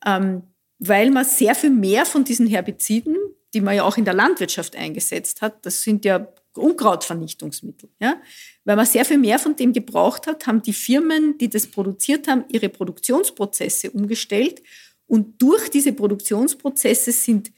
ähm, 0.05 0.43
weil 0.81 1.11
man 1.11 1.25
sehr 1.25 1.55
viel 1.55 1.71
mehr 1.71 2.05
von 2.07 2.25
diesen 2.25 2.47
Herbiziden, 2.47 3.17
die 3.55 3.61
man 3.61 3.77
ja 3.77 3.85
auch 3.85 3.97
in 3.97 4.05
der 4.05 4.15
Landwirtschaft 4.15 4.75
eingesetzt 4.75 5.43
hat, 5.43 5.65
das 5.65 5.83
sind 5.83 6.05
ja 6.05 6.27
Unkrautvernichtungsmittel, 6.55 7.91
ja, 8.01 8.21
weil 8.65 8.77
man 8.77 8.87
sehr 8.87 9.05
viel 9.05 9.19
mehr 9.19 9.39
von 9.39 9.55
dem 9.55 9.73
gebraucht 9.73 10.27
hat, 10.27 10.47
haben 10.47 10.63
die 10.63 10.73
Firmen, 10.73 11.39
die 11.39 11.49
das 11.49 11.69
produziert 11.69 12.27
haben, 12.27 12.45
ihre 12.51 12.69
Produktionsprozesse 12.69 13.91
umgestellt 13.91 14.61
und 15.07 15.41
durch 15.41 15.69
diese 15.69 15.93
Produktionsprozesse 15.93 17.13
sind 17.13 17.53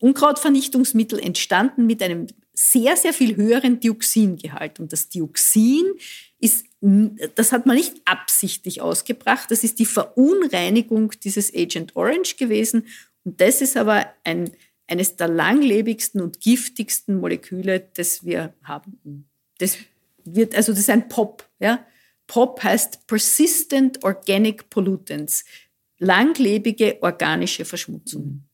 Unkrautvernichtungsmittel 0.00 1.18
entstanden 1.18 1.86
mit 1.86 2.02
einem 2.02 2.26
sehr, 2.52 2.96
sehr 2.96 3.12
viel 3.12 3.36
höheren 3.36 3.80
Dioxingehalt. 3.80 4.80
Und 4.80 4.92
das 4.92 5.08
Dioxin 5.08 5.84
ist, 6.38 6.64
das 7.34 7.52
hat 7.52 7.66
man 7.66 7.76
nicht 7.76 8.00
absichtlich 8.04 8.80
ausgebracht, 8.80 9.50
das 9.50 9.64
ist 9.64 9.78
die 9.78 9.86
Verunreinigung 9.86 11.12
dieses 11.22 11.52
Agent 11.52 11.96
Orange 11.96 12.36
gewesen. 12.36 12.86
Und 13.24 13.40
das 13.40 13.60
ist 13.60 13.76
aber 13.76 14.06
ein, 14.22 14.52
eines 14.86 15.16
der 15.16 15.28
langlebigsten 15.28 16.20
und 16.20 16.40
giftigsten 16.40 17.18
Moleküle, 17.18 17.88
das 17.94 18.24
wir 18.24 18.54
haben. 18.62 19.28
Das 19.58 19.78
wird, 20.24 20.54
also 20.54 20.72
das 20.72 20.80
ist 20.80 20.90
ein 20.90 21.08
POP. 21.08 21.48
Ja? 21.58 21.84
POP 22.28 22.62
heißt 22.62 23.06
Persistent 23.08 24.04
Organic 24.04 24.70
Pollutants, 24.70 25.44
langlebige 25.98 26.98
organische 27.02 27.64
Verschmutzung. 27.64 28.45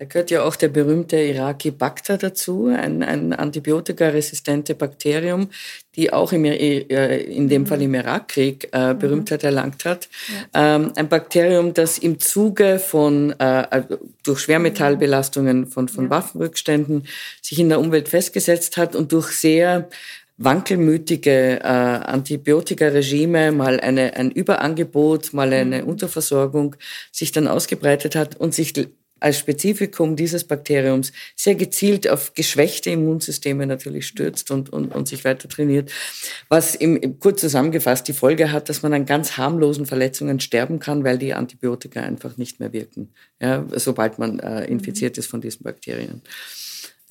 Da 0.00 0.06
gehört 0.06 0.30
ja 0.30 0.44
auch 0.44 0.56
der 0.56 0.68
berühmte 0.68 1.18
Iraki-Bacter 1.18 2.16
dazu, 2.16 2.68
ein, 2.74 3.02
ein 3.02 3.34
antibiotikaresistente 3.34 4.74
Bakterium, 4.74 5.50
die 5.94 6.10
auch 6.10 6.32
im, 6.32 6.46
äh, 6.46 7.18
in 7.18 7.50
dem 7.50 7.66
Fall 7.66 7.82
im 7.82 7.92
Irakkrieg 7.92 8.70
äh. 8.72 8.94
Berühmtheit 8.94 9.44
erlangt 9.44 9.84
hat. 9.84 10.08
Ja. 10.54 10.76
Ähm, 10.76 10.92
ein 10.96 11.10
Bakterium, 11.10 11.74
das 11.74 11.98
im 11.98 12.18
Zuge 12.18 12.78
von 12.78 13.34
äh, 13.38 13.44
also 13.44 13.98
durch 14.22 14.40
Schwermetallbelastungen 14.40 15.66
von, 15.66 15.86
von 15.86 16.04
ja. 16.04 16.10
Waffenrückständen 16.10 17.06
sich 17.42 17.58
in 17.58 17.68
der 17.68 17.78
Umwelt 17.78 18.08
festgesetzt 18.08 18.78
hat 18.78 18.96
und 18.96 19.12
durch 19.12 19.32
sehr 19.32 19.90
wankelmütige 20.38 21.60
äh, 21.60 21.66
Antibiotikaregime, 21.66 23.52
mal 23.52 23.78
eine, 23.78 24.16
ein 24.16 24.30
Überangebot, 24.30 25.34
mal 25.34 25.52
eine 25.52 25.82
mhm. 25.82 25.88
Unterversorgung 25.90 26.76
sich 27.12 27.32
dann 27.32 27.46
ausgebreitet 27.46 28.16
hat 28.16 28.36
und 28.36 28.54
sich 28.54 28.72
als 29.20 29.38
Spezifikum 29.38 30.16
dieses 30.16 30.44
Bakteriums 30.44 31.12
sehr 31.36 31.54
gezielt 31.54 32.08
auf 32.08 32.34
geschwächte 32.34 32.90
Immunsysteme 32.90 33.66
natürlich 33.66 34.06
stürzt 34.06 34.50
und, 34.50 34.70
und, 34.70 34.94
und 34.94 35.08
sich 35.08 35.24
weiter 35.24 35.48
trainiert. 35.48 35.92
Was 36.48 36.74
im, 36.74 37.18
kurz 37.20 37.40
zusammengefasst 37.40 38.08
die 38.08 38.12
Folge 38.12 38.52
hat, 38.52 38.68
dass 38.68 38.82
man 38.82 38.92
an 38.92 39.06
ganz 39.06 39.36
harmlosen 39.36 39.86
Verletzungen 39.86 40.40
sterben 40.40 40.78
kann, 40.78 41.04
weil 41.04 41.18
die 41.18 41.34
Antibiotika 41.34 42.00
einfach 42.00 42.36
nicht 42.36 42.60
mehr 42.60 42.72
wirken, 42.72 43.12
ja, 43.40 43.64
sobald 43.76 44.18
man 44.18 44.38
äh, 44.40 44.64
infiziert 44.64 45.18
ist 45.18 45.26
von 45.26 45.40
diesen 45.40 45.62
Bakterien. 45.62 46.22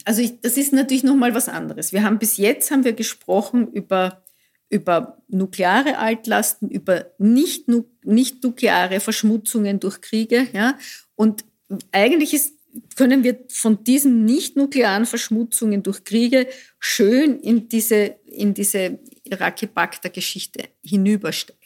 Also 0.05 0.21
ich, 0.21 0.41
das 0.41 0.57
ist 0.57 0.73
natürlich 0.73 1.03
nochmal 1.03 1.35
was 1.35 1.49
anderes. 1.49 1.93
Wir 1.93 2.03
haben 2.03 2.19
bis 2.19 2.37
jetzt 2.37 2.71
haben 2.71 2.83
wir 2.83 2.93
gesprochen 2.93 3.71
über 3.71 4.23
über 4.69 5.17
nukleare 5.27 5.97
Altlasten, 5.97 6.69
über 6.69 7.07
nicht, 7.17 7.65
nicht 8.03 8.43
nukleare 8.43 8.99
Verschmutzungen 8.99 9.79
durch 9.79 9.99
Kriege. 10.01 10.47
Ja? 10.53 10.77
Und 11.15 11.43
eigentlich 11.91 12.33
ist, 12.33 12.53
können 12.95 13.23
wir 13.23 13.39
von 13.49 13.83
diesen 13.83 14.25
nicht-nuklearen 14.25 15.05
Verschmutzungen 15.05 15.83
durch 15.83 16.03
Kriege 16.03 16.47
schön 16.79 17.39
in 17.39 17.67
diese, 17.67 18.15
in 18.25 18.53
diese 18.53 18.99
Iraki-Bagdad-Geschichte 19.23 20.69
hinübersteigen. 20.83 21.59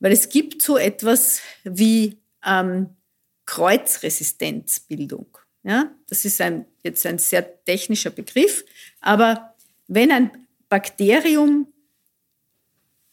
Weil 0.00 0.12
es 0.12 0.28
gibt 0.28 0.62
so 0.62 0.76
etwas 0.76 1.40
wie 1.64 2.18
ähm, 2.44 2.90
Kreuzresistenzbildung. 3.46 5.38
Ja? 5.62 5.92
Das 6.08 6.24
ist 6.24 6.40
ein, 6.40 6.66
jetzt 6.84 7.04
ein 7.06 7.18
sehr 7.18 7.64
technischer 7.64 8.10
Begriff, 8.10 8.64
aber 9.00 9.54
wenn 9.86 10.12
ein 10.12 10.46
Bakterium 10.68 11.72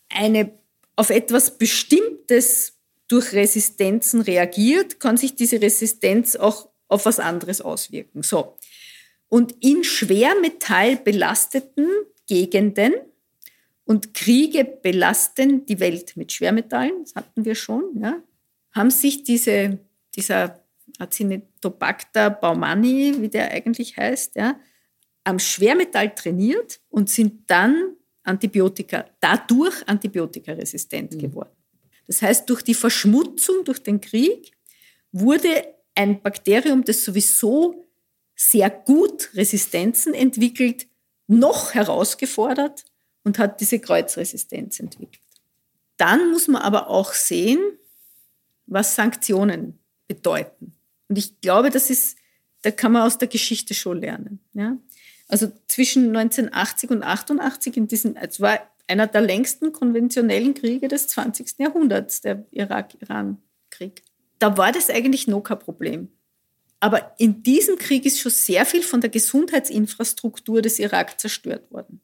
eine, 0.10 0.52
auf 0.96 1.10
etwas 1.10 1.58
Bestimmtes 1.58 2.75
durch 3.08 3.34
Resistenzen 3.34 4.22
reagiert, 4.22 5.00
kann 5.00 5.18
sich 5.18 5.36
diese 5.36 5.62
Resistenz 5.62 6.36
auch 6.36 6.70
auf 6.88 7.06
was 7.06 7.20
anderes 7.20 7.62
auswirken. 7.62 8.24
So. 8.24 8.58
Und 9.28 9.64
in 9.64 9.84
schwermetallbelasteten 9.84 11.88
Gegenden 12.28 12.94
und 13.84 14.14
Kriege 14.14 14.66
belasten 14.66 15.66
die 15.66 15.80
Welt 15.80 16.18
mit 16.18 16.32
Schwermetallen, 16.32 17.04
das 17.04 17.16
hatten 17.16 17.46
wir 17.46 17.56
schon, 17.56 18.00
ja, 18.00 18.22
haben 18.72 18.90
sich 18.90 19.24
diese, 19.24 19.80
dieser 20.16 20.64
Acinetobacter 21.00 22.30
baumani, 22.30 23.16
wie 23.20 23.30
der 23.30 23.52
eigentlich 23.52 23.98
heißt, 23.98 24.36
ja, 24.36 24.60
am 25.24 25.40
Schwermetall 25.40 26.14
trainiert 26.14 26.80
und 26.90 27.10
sind 27.10 27.50
dann 27.50 27.96
Antibiotika, 28.24 29.06
dadurch 29.20 29.88
antibiotikaresistent 29.88 31.14
mhm. 31.14 31.20
geworden. 31.20 31.55
Das 32.08 32.22
heißt, 32.22 32.50
durch 32.50 32.62
die 32.62 32.74
Verschmutzung, 32.74 33.64
durch 33.64 33.82
den 33.82 34.02
Krieg, 34.02 34.52
wurde 35.12 35.74
ein 35.96 36.22
Bakterium, 36.22 36.84
das 36.84 37.04
sowieso 37.04 37.88
sehr 38.36 38.70
gut 38.70 39.30
Resistenzen 39.34 40.14
entwickelt, 40.14 40.88
noch 41.28 41.74
herausgefordert 41.74 42.86
und 43.24 43.40
hat 43.40 43.62
diese 43.62 43.80
Kreuzresistenz 43.80 44.80
entwickelt. 44.80 45.22
Dann 45.98 46.32
muss 46.32 46.48
man 46.48 46.62
aber 46.62 46.90
auch 46.90 47.14
sehen, 47.14 47.60
was 48.68 48.96
Sanktionen 48.96 49.80
bedeuten. 50.08 50.74
Und 51.08 51.18
ich 51.18 51.40
glaube, 51.40 51.70
das 51.70 51.90
ist, 51.90 52.18
da 52.62 52.72
kann 52.72 52.92
man 52.92 53.04
aus 53.04 53.18
der 53.18 53.28
Geschichte 53.28 53.74
schon 53.74 54.02
lernen. 54.02 54.40
Ja? 54.54 54.78
Also 55.28 55.52
zwischen 55.68 56.16
1980 56.16 56.90
und 56.90 57.04
88 57.04 57.78
in 57.78 57.88
diesen, 57.88 58.16
es 58.18 58.42
war 58.42 58.60
einer 58.88 59.08
der 59.08 59.22
längsten 59.22 59.72
konventionellen 59.72 60.54
Kriege 60.54 60.88
des 60.88 61.08
20. 61.08 61.60
Jahrhunderts, 61.60 62.22
der 62.22 62.46
Irak-Iran-Krieg. 62.52 64.04
Da 64.40 64.58
war 64.58 64.72
das 64.72 64.90
eigentlich 64.90 65.28
noch 65.28 65.42
kein 65.42 65.60
Problem. 65.60 66.10
Aber 66.80 67.16
in 67.18 67.42
diesem 67.42 67.78
Krieg 67.78 68.06
ist 68.06 68.20
schon 68.20 68.32
sehr 68.32 68.66
viel 68.66 68.84
von 68.84 69.02
der 69.02 69.10
Gesundheitsinfrastruktur 69.10 70.62
des 70.62 70.78
Irak 70.78 71.20
zerstört 71.20 71.72
worden. 71.72 72.02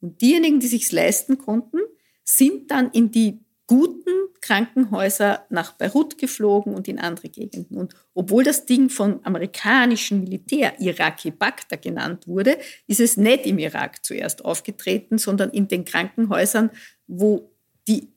Und 0.00 0.20
diejenigen, 0.22 0.60
die 0.60 0.68
sich 0.68 0.90
leisten 0.90 1.38
konnten, 1.38 1.78
sind 2.24 2.70
dann 2.70 2.90
in 2.92 3.10
die 3.10 3.40
guten 3.72 4.28
Krankenhäuser 4.42 5.46
nach 5.48 5.72
Beirut 5.72 6.18
geflogen 6.18 6.74
und 6.74 6.88
in 6.88 6.98
andere 6.98 7.30
Gegenden. 7.30 7.78
Und 7.78 7.94
obwohl 8.12 8.44
das 8.44 8.66
Ding 8.66 8.90
vom 8.90 9.20
amerikanischen 9.22 10.20
Militär 10.20 10.78
Iraki 10.78 11.30
Bagda 11.30 11.76
genannt 11.76 12.28
wurde, 12.28 12.58
ist 12.86 13.00
es 13.00 13.16
nicht 13.16 13.46
im 13.46 13.58
Irak 13.58 14.04
zuerst 14.04 14.44
aufgetreten, 14.44 15.16
sondern 15.16 15.48
in 15.48 15.68
den 15.68 15.86
Krankenhäusern, 15.86 16.68
wo 17.06 17.50
die, 17.88 18.08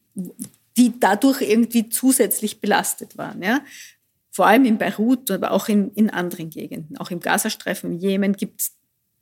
die 0.75 0.99
dadurch 0.99 1.41
irgendwie 1.41 1.87
zusätzlich 1.87 2.59
belastet 2.59 3.17
waren. 3.17 3.41
Ja. 3.41 3.61
Vor 4.31 4.47
allem 4.47 4.65
in 4.65 4.77
Beirut, 4.77 5.31
aber 5.31 5.51
auch 5.51 5.69
in, 5.69 5.93
in 5.93 6.09
anderen 6.09 6.49
Gegenden. 6.49 6.97
Auch 6.97 7.11
im 7.11 7.21
Gazastreifen, 7.21 7.93
im 7.93 7.97
Jemen 7.97 8.33
gibt 8.33 8.59
es 8.59 8.71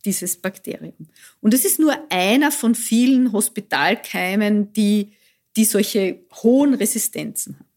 dieses 0.03 0.37
Bakterium. 0.37 1.09
Und 1.41 1.53
es 1.53 1.63
ist 1.63 1.79
nur 1.79 1.95
einer 2.09 2.51
von 2.51 2.73
vielen 2.73 3.33
Hospitalkeimen, 3.33 4.73
die 4.73 5.11
die 5.55 5.65
solche 5.65 6.25
hohen 6.41 6.73
Resistenzen 6.73 7.59
haben. 7.59 7.69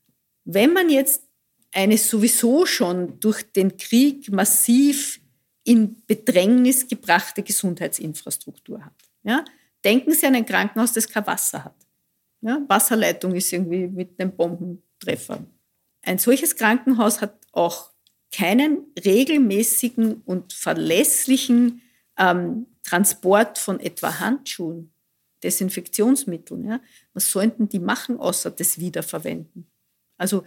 Wenn 0.45 0.72
man 0.72 0.89
jetzt 0.91 1.22
eine 1.72 1.99
sowieso 1.99 2.64
schon 2.64 3.20
durch 3.20 3.43
den 3.53 3.77
Krieg 3.77 4.33
massiv 4.33 5.20
in 5.64 6.03
Bedrängnis 6.07 6.87
gebrachte 6.87 7.43
Gesundheitsinfrastruktur 7.43 8.85
hat. 8.85 8.95
Ja? 9.24 9.45
Denken 9.85 10.12
Sie 10.12 10.27
an 10.27 10.37
ein 10.37 10.47
Krankenhaus, 10.47 10.93
das 10.93 11.09
kein 11.09 11.27
Wasser 11.27 11.64
hat. 11.64 11.74
Ja? 12.41 12.62
Wasserleitung 12.68 13.35
ist 13.35 13.53
irgendwie 13.53 13.89
mit 13.89 14.18
einem 14.18 14.35
Bombentreffer. 14.35 15.45
Ein 16.03 16.18
solches 16.18 16.57
Krankenhaus 16.57 17.20
hat 17.20 17.35
auch 17.53 17.91
keinen 18.33 18.87
regelmäßigen 19.05 20.22
und 20.24 20.53
verlässlichen 20.53 21.83
ähm, 22.16 22.66
Transport 22.85 23.59
von 23.59 23.81
etwa 23.81 24.20
Handschuhen, 24.20 24.93
Desinfektionsmitteln. 25.47 26.64
Ja? 26.64 26.80
Was 27.14 27.30
sollten 27.30 27.68
die 27.68 27.78
machen, 27.78 28.18
außer 28.18 28.51
das 28.51 28.80
Wiederverwenden? 28.80 29.70
Also 30.18 30.44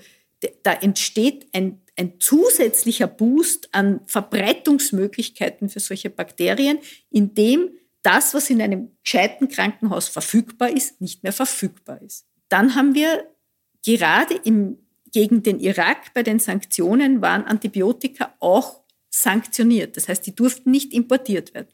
da 0.63 0.73
entsteht 0.73 1.47
ein, 1.53 1.81
ein 1.97 2.19
zusätzlicher 2.19 3.07
Boost 3.07 3.69
an 3.71 4.01
Verbreitungsmöglichkeiten 4.07 5.69
für 5.69 5.79
solche 5.79 6.09
Bakterien, 6.09 6.79
indem 7.09 7.71
das, 8.01 8.33
was 8.33 8.49
in 8.49 8.61
einem 8.61 8.91
gescheiten 9.03 9.49
Krankenhaus 9.49 10.07
verfügbar 10.07 10.69
ist, 10.69 11.01
nicht 11.01 11.23
mehr 11.23 11.33
verfügbar 11.33 12.01
ist. 12.01 12.25
Dann 12.49 12.75
haben 12.75 12.93
wir 12.93 13.25
gerade 13.85 14.35
im, 14.35 14.77
gegen 15.11 15.43
den 15.43 15.59
Irak 15.59 16.13
bei 16.13 16.23
den 16.23 16.39
Sanktionen 16.39 17.21
waren 17.21 17.45
Antibiotika 17.45 18.35
auch 18.39 18.81
sanktioniert. 19.09 19.97
Das 19.97 20.07
heißt, 20.07 20.25
die 20.25 20.35
durften 20.35 20.71
nicht 20.71 20.93
importiert 20.93 21.53
werden. 21.53 21.69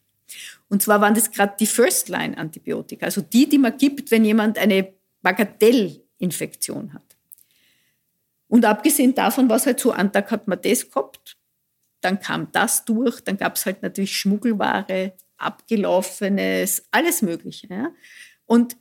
Und 0.70 0.82
zwar 0.82 1.02
waren 1.02 1.14
das 1.14 1.32
gerade 1.32 1.56
die 1.60 1.68
First-Line-Antibiotika, 1.68 3.06
also 3.06 3.22
die, 3.22 3.48
die 3.48 3.58
man 3.58 3.78
gibt, 3.78 4.12
wenn 4.12 4.26
jemand 4.26 4.58
eine 4.58 4.94
Bagatellinfektion 5.22 6.94
hat. 6.94 7.16
Und 8.48 8.66
abgesehen 8.66 9.14
davon 9.14 9.50
war 9.50 9.58
es 9.58 9.66
halt 9.66 9.80
so, 9.80 9.92
an 9.92 10.12
Tag 10.12 10.32
hat 10.32 10.48
man 10.48 10.60
das 10.62 10.90
gehabt, 10.90 11.38
dann 12.02 12.20
kam 12.20 12.52
das 12.52 12.86
durch, 12.86 13.22
dann 13.22 13.38
gab 13.38 13.56
es 13.56 13.66
halt 13.66 13.82
natürlich 13.82 14.16
Schmuggelware, 14.16 15.14
abgelaufenes, 15.38 16.88
alles 16.92 17.22
Mögliche. 17.22 17.68
Ja? 17.68 17.92
Und 18.46 18.78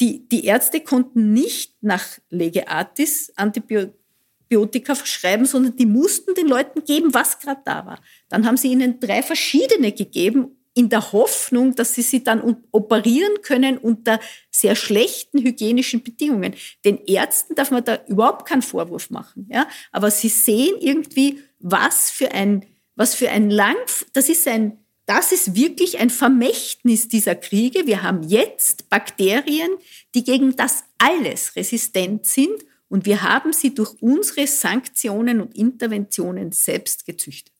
die, 0.00 0.28
die 0.28 0.44
Ärzte 0.44 0.80
konnten 0.80 1.32
nicht 1.32 1.74
nach 1.80 2.04
Lege 2.28 2.68
Artis 2.68 3.32
Antibiotika 3.36 4.94
verschreiben, 4.94 5.46
sondern 5.46 5.76
die 5.76 5.86
mussten 5.86 6.34
den 6.34 6.48
Leuten 6.48 6.84
geben, 6.84 7.14
was 7.14 7.38
gerade 7.38 7.62
da 7.64 7.86
war. 7.86 8.00
Dann 8.28 8.46
haben 8.46 8.56
sie 8.56 8.72
ihnen 8.72 9.00
drei 9.00 9.22
verschiedene 9.22 9.92
gegeben 9.92 10.55
in 10.76 10.90
der 10.90 11.12
Hoffnung, 11.12 11.74
dass 11.74 11.94
sie 11.94 12.02
sie 12.02 12.22
dann 12.22 12.58
operieren 12.70 13.40
können 13.40 13.78
unter 13.78 14.20
sehr 14.50 14.76
schlechten 14.76 15.38
hygienischen 15.42 16.02
Bedingungen. 16.02 16.54
Den 16.84 17.02
Ärzten 17.06 17.54
darf 17.54 17.70
man 17.70 17.82
da 17.82 17.98
überhaupt 18.08 18.46
keinen 18.46 18.60
Vorwurf 18.60 19.08
machen, 19.08 19.48
ja. 19.50 19.66
Aber 19.90 20.10
sie 20.10 20.28
sehen 20.28 20.76
irgendwie, 20.78 21.42
was 21.60 22.10
für 22.10 22.32
ein, 22.32 22.66
was 22.94 23.14
für 23.14 23.30
ein 23.30 23.50
lang, 23.50 23.76
das 24.12 24.28
ist 24.28 24.46
ein, 24.46 24.78
das 25.06 25.32
ist 25.32 25.54
wirklich 25.54 25.98
ein 25.98 26.10
Vermächtnis 26.10 27.08
dieser 27.08 27.36
Kriege. 27.36 27.86
Wir 27.86 28.02
haben 28.02 28.22
jetzt 28.22 28.90
Bakterien, 28.90 29.70
die 30.14 30.24
gegen 30.24 30.56
das 30.56 30.84
alles 30.98 31.56
resistent 31.56 32.26
sind 32.26 32.66
und 32.88 33.06
wir 33.06 33.22
haben 33.22 33.54
sie 33.54 33.74
durch 33.74 33.94
unsere 34.02 34.46
Sanktionen 34.46 35.40
und 35.40 35.56
Interventionen 35.56 36.52
selbst 36.52 37.06
gezüchtet. 37.06 37.54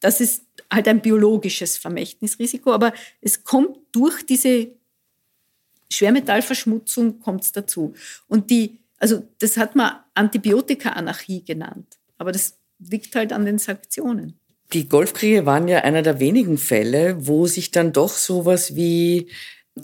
Das 0.00 0.22
ist 0.22 0.44
halt 0.74 0.88
ein 0.88 1.00
biologisches 1.00 1.76
Vermächtnisrisiko, 1.76 2.72
aber 2.72 2.92
es 3.20 3.44
kommt 3.44 3.78
durch 3.92 4.24
diese 4.26 4.68
Schwermetallverschmutzung 5.92 7.20
kommt 7.20 7.56
dazu. 7.56 7.94
Und 8.28 8.50
die, 8.50 8.78
also 8.98 9.22
das 9.38 9.56
hat 9.56 9.76
man 9.76 9.92
Antibiotika-Anarchie 10.14 11.44
genannt, 11.44 11.98
aber 12.18 12.32
das 12.32 12.58
liegt 12.78 13.14
halt 13.14 13.32
an 13.32 13.44
den 13.44 13.58
Sanktionen. 13.58 14.38
Die 14.72 14.88
Golfkriege 14.88 15.46
waren 15.46 15.68
ja 15.68 15.78
einer 15.80 16.02
der 16.02 16.20
wenigen 16.20 16.58
Fälle, 16.58 17.26
wo 17.26 17.46
sich 17.46 17.70
dann 17.70 17.92
doch 17.92 18.10
sowas 18.10 18.74
wie 18.74 19.28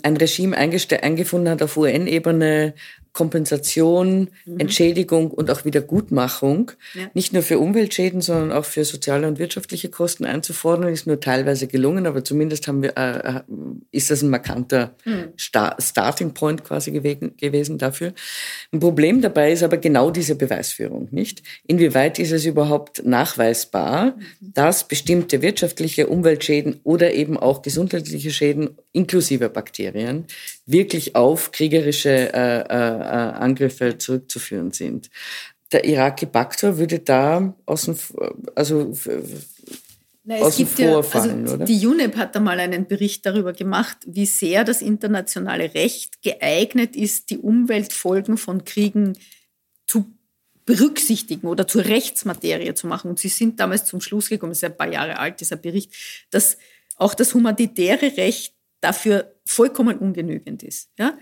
ein 0.03 0.17
Regime 0.17 0.57
eingefunden 0.57 1.49
hat 1.49 1.61
auf 1.61 1.77
UN-Ebene, 1.77 2.73
Kompensation, 3.13 4.29
mhm. 4.45 4.59
Entschädigung 4.59 5.31
und 5.31 5.51
auch 5.51 5.65
Wiedergutmachung, 5.65 6.71
ja. 6.93 7.07
nicht 7.13 7.33
nur 7.33 7.43
für 7.43 7.59
Umweltschäden, 7.59 8.21
sondern 8.21 8.53
auch 8.53 8.63
für 8.63 8.85
soziale 8.85 9.27
und 9.27 9.37
wirtschaftliche 9.37 9.89
Kosten 9.89 10.23
einzufordern, 10.23 10.93
ist 10.93 11.07
nur 11.07 11.19
teilweise 11.19 11.67
gelungen, 11.67 12.07
aber 12.07 12.23
zumindest 12.23 12.67
haben 12.67 12.81
wir, 12.81 12.97
äh, 12.97 13.37
äh 13.37 13.41
ist 13.91 14.09
das 14.11 14.21
ein 14.21 14.29
markanter 14.29 14.95
mhm. 15.03 15.33
Starting 15.37 16.33
Point 16.33 16.63
quasi 16.63 16.91
gewesen, 16.91 17.35
gewesen 17.35 17.77
dafür. 17.77 18.13
Ein 18.71 18.79
Problem 18.79 19.21
dabei 19.21 19.51
ist 19.51 19.63
aber 19.63 19.77
genau 19.77 20.09
diese 20.09 20.35
Beweisführung, 20.35 21.09
nicht? 21.11 21.43
Inwieweit 21.67 22.17
ist 22.17 22.31
es 22.31 22.45
überhaupt 22.45 23.05
nachweisbar, 23.05 24.15
mhm. 24.15 24.53
dass 24.53 24.87
bestimmte 24.87 25.41
wirtschaftliche 25.41 26.07
Umweltschäden 26.07 26.79
oder 26.83 27.13
eben 27.13 27.37
auch 27.37 27.61
gesundheitliche 27.61 28.31
Schäden 28.31 28.77
inklusive 28.93 29.49
Bakterien 29.49 30.27
wirklich 30.71 31.15
auf 31.15 31.51
kriegerische 31.51 32.33
äh, 32.33 32.61
äh, 32.61 32.73
Angriffe 32.73 33.97
zurückzuführen 33.97 34.71
sind. 34.71 35.09
Der 35.71 35.85
Iraki-Baktor 35.85 36.77
würde 36.77 36.99
da 36.99 37.53
aus 37.65 37.83
dem, 37.83 37.95
also 38.55 38.93
na, 40.23 40.37
es 40.47 40.57
gibt 40.57 40.77
ja, 40.77 40.97
also 40.97 41.29
oder? 41.29 41.65
Die 41.65 41.85
UNEP 41.85 42.15
hat 42.15 42.35
einmal 42.37 42.59
einen 42.59 42.87
Bericht 42.87 43.25
darüber 43.25 43.53
gemacht, 43.53 43.97
wie 44.05 44.27
sehr 44.27 44.63
das 44.63 44.81
internationale 44.81 45.73
Recht 45.73 46.21
geeignet 46.21 46.95
ist, 46.95 47.31
die 47.31 47.39
Umweltfolgen 47.39 48.37
von 48.37 48.63
Kriegen 48.63 49.17
zu 49.87 50.05
berücksichtigen 50.65 51.47
oder 51.47 51.67
zur 51.67 51.85
Rechtsmaterie 51.85 52.75
zu 52.75 52.85
machen. 52.85 53.09
Und 53.09 53.19
sie 53.19 53.29
sind 53.29 53.59
damals 53.59 53.85
zum 53.85 53.99
Schluss 53.99 54.29
gekommen, 54.29 54.51
es 54.51 54.59
ist 54.59 54.63
ein 54.63 54.77
paar 54.77 54.91
Jahre 54.91 55.17
alt, 55.17 55.39
dieser 55.39 55.55
Bericht, 55.55 55.91
dass 56.29 56.57
auch 56.97 57.15
das 57.15 57.33
humanitäre 57.33 58.15
Recht 58.17 58.53
dafür 58.79 59.33
vollkommen 59.51 59.97
ungenügend 59.97 60.63
ist. 60.63 60.89
Ja? 60.97 61.17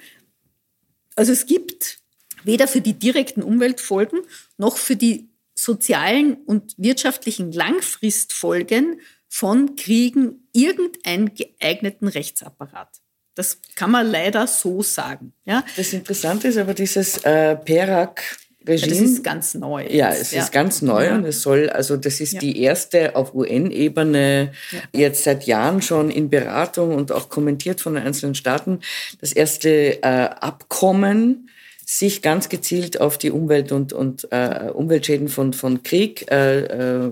Also 1.15 1.31
es 1.31 1.45
gibt 1.45 1.99
weder 2.43 2.67
für 2.67 2.81
die 2.81 2.93
direkten 2.93 3.41
Umweltfolgen 3.43 4.21
noch 4.57 4.77
für 4.77 4.95
die 4.95 5.29
sozialen 5.55 6.35
und 6.45 6.75
wirtschaftlichen 6.77 7.51
Langfristfolgen 7.51 9.01
von 9.27 9.75
Kriegen 9.75 10.47
irgendeinen 10.53 11.33
geeigneten 11.33 12.07
Rechtsapparat. 12.07 13.01
Das 13.35 13.59
kann 13.75 13.91
man 13.91 14.07
leider 14.07 14.47
so 14.47 14.81
sagen. 14.81 15.33
Ja? 15.45 15.63
Das 15.75 15.93
Interessante 15.93 16.47
ist 16.47 16.57
aber 16.57 16.73
dieses 16.73 17.17
äh, 17.23 17.55
PERAC, 17.55 18.37
Regime. 18.67 18.93
Ja, 18.93 19.01
das 19.01 19.11
ist 19.11 19.23
ganz 19.23 19.53
neu. 19.55 19.87
Ja, 19.89 20.09
es 20.11 20.31
ja. 20.31 20.43
ist 20.43 20.51
ganz 20.51 20.81
neu 20.81 21.05
ja. 21.05 21.15
und 21.15 21.25
es 21.25 21.41
soll, 21.41 21.69
also 21.69 21.97
das 21.97 22.19
ist 22.19 22.41
die 22.41 22.61
erste 22.61 23.15
auf 23.15 23.33
UN-Ebene, 23.33 24.51
jetzt 24.93 25.23
seit 25.23 25.45
Jahren 25.45 25.81
schon 25.81 26.09
in 26.11 26.29
Beratung 26.29 26.93
und 26.93 27.11
auch 27.11 27.29
kommentiert 27.29 27.79
von 27.81 27.95
den 27.95 28.03
einzelnen 28.03 28.35
Staaten, 28.35 28.79
das 29.21 29.31
erste 29.31 30.03
äh, 30.03 30.29
Abkommen, 30.39 31.49
sich 31.85 32.21
ganz 32.21 32.49
gezielt 32.49 33.01
auf 33.01 33.17
die 33.17 33.31
Umwelt 33.31 33.71
und, 33.71 33.93
und 33.93 34.27
äh, 34.31 34.69
Umweltschäden 34.71 35.27
von, 35.27 35.53
von 35.53 35.81
Krieg, 35.81 36.29
äh, 36.29 36.59
äh, 36.59 37.11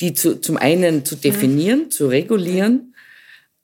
die 0.00 0.14
zu, 0.14 0.40
zum 0.40 0.56
einen 0.56 1.04
zu 1.04 1.14
definieren, 1.14 1.84
mhm. 1.84 1.90
zu 1.90 2.08
regulieren 2.08 2.94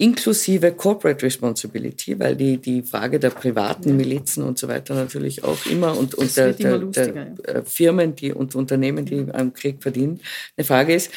inklusive 0.02 0.72
Corporate 0.72 1.24
Responsibility, 1.24 2.18
weil 2.18 2.34
die, 2.34 2.58
die 2.58 2.82
Frage 2.82 3.20
der 3.20 3.30
privaten 3.30 3.96
Milizen 3.96 4.42
und 4.42 4.58
so 4.58 4.66
weiter 4.66 4.94
natürlich 4.94 5.44
auch 5.44 5.64
immer 5.66 5.96
und, 5.96 6.16
und 6.16 6.36
der, 6.36 6.52
der, 6.54 6.78
der 6.78 7.14
ja. 7.14 7.22
Äh, 7.44 7.62
Firmen 7.64 8.16
die, 8.16 8.32
und 8.32 8.56
Unternehmen, 8.56 9.04
die 9.04 9.26
am 9.32 9.52
Krieg 9.52 9.80
verdienen, 9.80 10.20
eine 10.56 10.64
Frage 10.64 10.94
ist, 10.94 11.12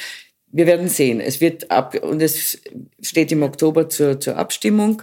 wir 0.52 0.68
werden 0.68 0.88
sehen. 0.88 1.20
Es 1.20 1.42
wird 1.42 1.72
ab, 1.72 1.96
und 1.96 2.22
es 2.22 2.62
steht 3.02 3.32
im 3.32 3.42
Oktober 3.42 3.90
zur, 3.90 4.20
zur 4.20 4.38
Abstimmung. 4.38 5.02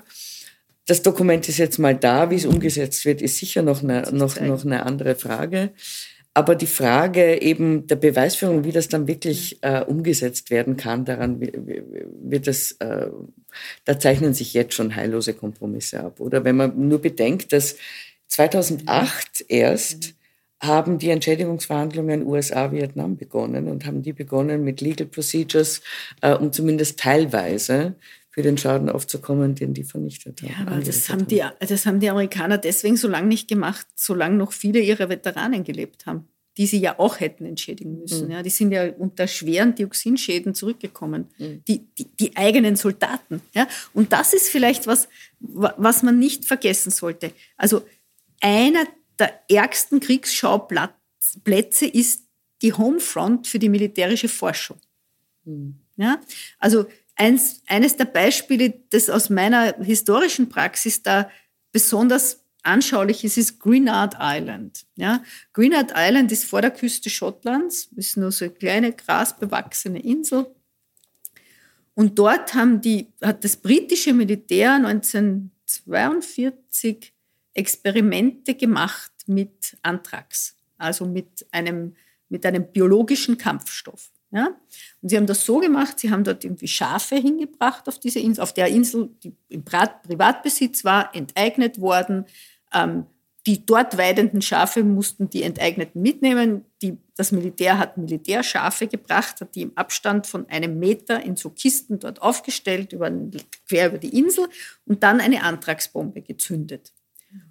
Das 0.87 1.03
Dokument 1.03 1.49
ist 1.49 1.59
jetzt 1.59 1.79
mal 1.79 1.97
da. 1.97 2.31
Wie 2.31 2.37
es 2.37 2.47
umgesetzt 2.47 3.05
wird, 3.05 3.21
ist 3.21 3.37
sicher 3.39 3.63
noch 3.63 3.83
eine, 3.83 4.03
noch, 4.13 4.41
noch 4.41 4.65
eine 4.65 4.87
andere 4.87 5.17
Frage. 5.17 5.71
Aber 6.35 6.55
die 6.55 6.67
Frage 6.67 7.43
eben 7.43 7.87
der 7.87 7.97
Beweisführung, 7.97 8.65
wie 8.65 8.73
das 8.73 8.89
dann 8.89 9.07
wirklich 9.07 9.59
äh, 9.63 9.83
umgesetzt 9.85 10.51
werden 10.51 10.79
kann, 10.79 11.05
daran 11.05 11.41
wird 11.41 12.49
es, 12.49 12.73
äh, 12.81 13.09
da 13.85 13.99
zeichnen 13.99 14.33
sich 14.33 14.55
jetzt 14.55 14.75
schon 14.75 14.97
heillose 14.97 15.35
Kompromisse 15.35 16.01
ab. 16.01 16.21
Oder 16.21 16.45
wenn 16.45 16.57
man 16.57 16.89
nur 16.89 17.03
bedenkt, 17.03 17.53
dass 17.53 17.77
2008 18.29 19.45
erst 19.49 20.15
haben 20.63 20.99
die 20.99 21.11
Entschädigungsverhandlungen 21.11 22.25
USA-Vietnam 22.25 23.17
begonnen 23.17 23.69
und 23.69 23.85
haben 23.85 24.03
die 24.03 24.13
begonnen 24.13 24.65
mit 24.65 24.81
Legal 24.81 25.09
Procedures, 25.09 25.83
äh, 26.23 26.35
um 26.35 26.53
zumindest 26.53 27.01
teilweise 27.01 27.97
für 28.33 28.43
den 28.43 28.57
Schaden 28.57 28.89
aufzukommen, 28.89 29.55
den 29.55 29.75
die 29.75 29.85
vernichtet 29.85 30.43
haben. 30.43 30.49
Ja, 30.49 30.67
aber 30.67 30.83
das 30.83 31.09
haben, 31.11 31.27
die, 31.29 31.45
das 31.61 31.87
haben 31.87 32.01
die 32.01 32.09
Amerikaner 32.09 32.57
deswegen 32.57 32.97
so 32.97 33.07
lange 33.07 33.29
nicht 33.29 33.47
gemacht, 33.47 33.87
solange 33.95 34.37
noch 34.37 34.53
viele 34.53 34.81
ihrer 34.81 35.11
Veteranen 35.11 35.65
gelebt 35.65 36.07
haben, 36.07 36.29
die 36.57 36.67
sie 36.67 36.81
ja 36.81 36.99
auch 36.99 37.21
hätten 37.21 37.45
entschädigen 37.45 37.99
müssen. 37.99 38.27
Mhm. 38.29 38.33
Ja, 38.33 38.43
die 38.43 38.51
sind 38.51 38.73
ja 38.73 38.91
unter 38.91 39.29
schweren 39.29 39.75
Dioxinschäden 39.75 40.55
zurückgekommen, 40.55 41.29
mhm. 41.37 41.63
die, 41.69 41.87
die, 41.99 42.07
die, 42.19 42.35
eigenen 42.35 42.77
Soldaten. 42.77 43.43
Ja, 43.55 43.69
und 43.93 44.15
das 44.15 44.33
ist 44.33 44.49
vielleicht 44.49 44.87
was, 44.87 45.09
was 45.39 46.03
man 46.03 46.19
nicht 46.19 46.47
vergessen 46.47 46.91
sollte. 46.91 47.33
Also 47.59 47.83
einer 48.41 48.85
der 49.19 49.41
ärgsten 49.51 50.01
Kriegsschauplätze 50.01 50.95
Plätze 51.45 51.87
ist 51.87 52.23
die 52.63 52.73
Homefront 52.73 53.47
für 53.47 53.59
die 53.59 53.69
militärische 53.69 54.29
Forschung. 54.29 54.79
Mhm. 55.45 55.77
Ja? 55.97 56.21
Also 56.59 56.87
eins, 57.17 57.63
eines 57.67 57.97
der 57.97 58.07
Beispiele, 58.07 58.75
das 58.91 59.11
aus 59.11 59.31
meiner 59.31 59.77
historischen 59.79 60.49
Praxis 60.49 61.03
da 61.03 61.29
besonders 61.73 62.43
anschaulich 62.63 63.25
ist, 63.25 63.39
ist 63.39 63.59
Greenard 63.59 64.15
Island. 64.21 64.87
Ja? 64.97 65.25
Greenard 65.53 65.93
Island 65.97 66.31
ist 66.33 66.45
vor 66.45 66.63
der 66.63 66.71
Küste 66.71 67.11
Schottlands, 67.11 67.91
ist 67.97 68.17
nur 68.17 68.31
so 68.33 68.45
eine 68.45 68.55
kleine 68.55 68.93
grasbewachsene 68.93 70.01
Insel. 70.01 70.47
Und 71.95 72.19
dort 72.19 72.55
haben 72.55 72.81
die, 72.81 73.13
hat 73.21 73.45
das 73.45 73.57
britische 73.57 74.15
Militär 74.15 74.73
1942 74.75 77.13
Experimente 77.55 78.55
gemacht 78.55 79.13
mit 79.27 79.77
Anthrax, 79.83 80.57
also 80.79 81.05
mit 81.05 81.45
einem, 81.51 81.95
mit 82.29 82.47
einem 82.47 82.73
biologischen 82.73 83.37
Kampfstoff. 83.37 84.12
Ja? 84.33 84.49
Und 85.03 85.09
sie 85.09 85.17
haben 85.17 85.27
das 85.27 85.45
so 85.45 85.59
gemacht, 85.59 86.01
sie 86.01 86.11
haben 86.11 86.25
dort 86.25 86.43
irgendwie 86.45 86.69
Schafe 86.69 87.17
hingebracht 87.17 87.87
auf 87.89 87.99
diese 87.99 88.19
Insel, 88.19 88.43
auf 88.43 88.55
der 88.55 88.69
Insel, 88.69 89.11
die 89.23 89.35
im 89.49 89.65
Privatbesitz 89.65 90.85
war, 90.85 91.15
enteignet 91.15 91.81
worden. 91.81 92.25
Ähm, 92.73 93.07
die 93.47 93.67
dort 93.67 93.99
weidenden 93.99 94.41
Schafe 94.41 94.85
mussten 94.85 95.29
die 95.29 95.43
Enteigneten 95.43 96.01
mitnehmen. 96.01 96.65
Die, 96.81 96.97
das 97.17 97.33
Militär 97.33 97.77
hat 97.77 97.99
Militärschafe 97.99 98.87
gebracht, 98.87 99.41
hat 99.41 99.55
die 99.57 99.63
im 99.63 99.77
Abstand 99.77 100.29
von 100.29 100.49
einem 100.49 100.79
Meter 100.79 101.23
in 101.23 101.35
so 101.37 101.51
Kisten 101.51 101.99
dort 101.99 102.23
aufgestellt, 102.23 102.93
über, 102.93 103.11
quer 103.69 103.89
über 103.89 103.99
die 103.99 104.17
Insel 104.17 104.49
und 104.87 105.03
dann 105.03 105.21
eine 105.21 105.43
Antragsbombe 105.43 106.23
gezündet. 106.23 106.93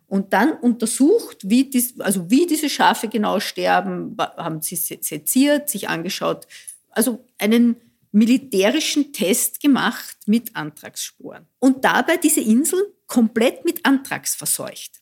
Und 0.07 0.33
dann 0.33 0.53
untersucht, 0.53 1.37
wie, 1.49 1.69
dies, 1.69 1.99
also 1.99 2.29
wie 2.29 2.45
diese 2.45 2.69
Schafe 2.69 3.07
genau 3.07 3.39
sterben, 3.39 4.15
haben 4.17 4.61
sie 4.61 4.75
seziert, 4.75 5.69
sich 5.69 5.89
angeschaut, 5.89 6.47
also 6.91 7.25
einen 7.37 7.75
militärischen 8.11 9.13
Test 9.13 9.61
gemacht 9.61 10.17
mit 10.25 10.55
Antragssporen. 10.55 11.47
Und 11.59 11.85
dabei 11.85 12.17
diese 12.17 12.41
Insel 12.41 12.93
komplett 13.07 13.65
mit 13.65 13.85
Antrags 13.85 14.35
verseucht. 14.35 15.01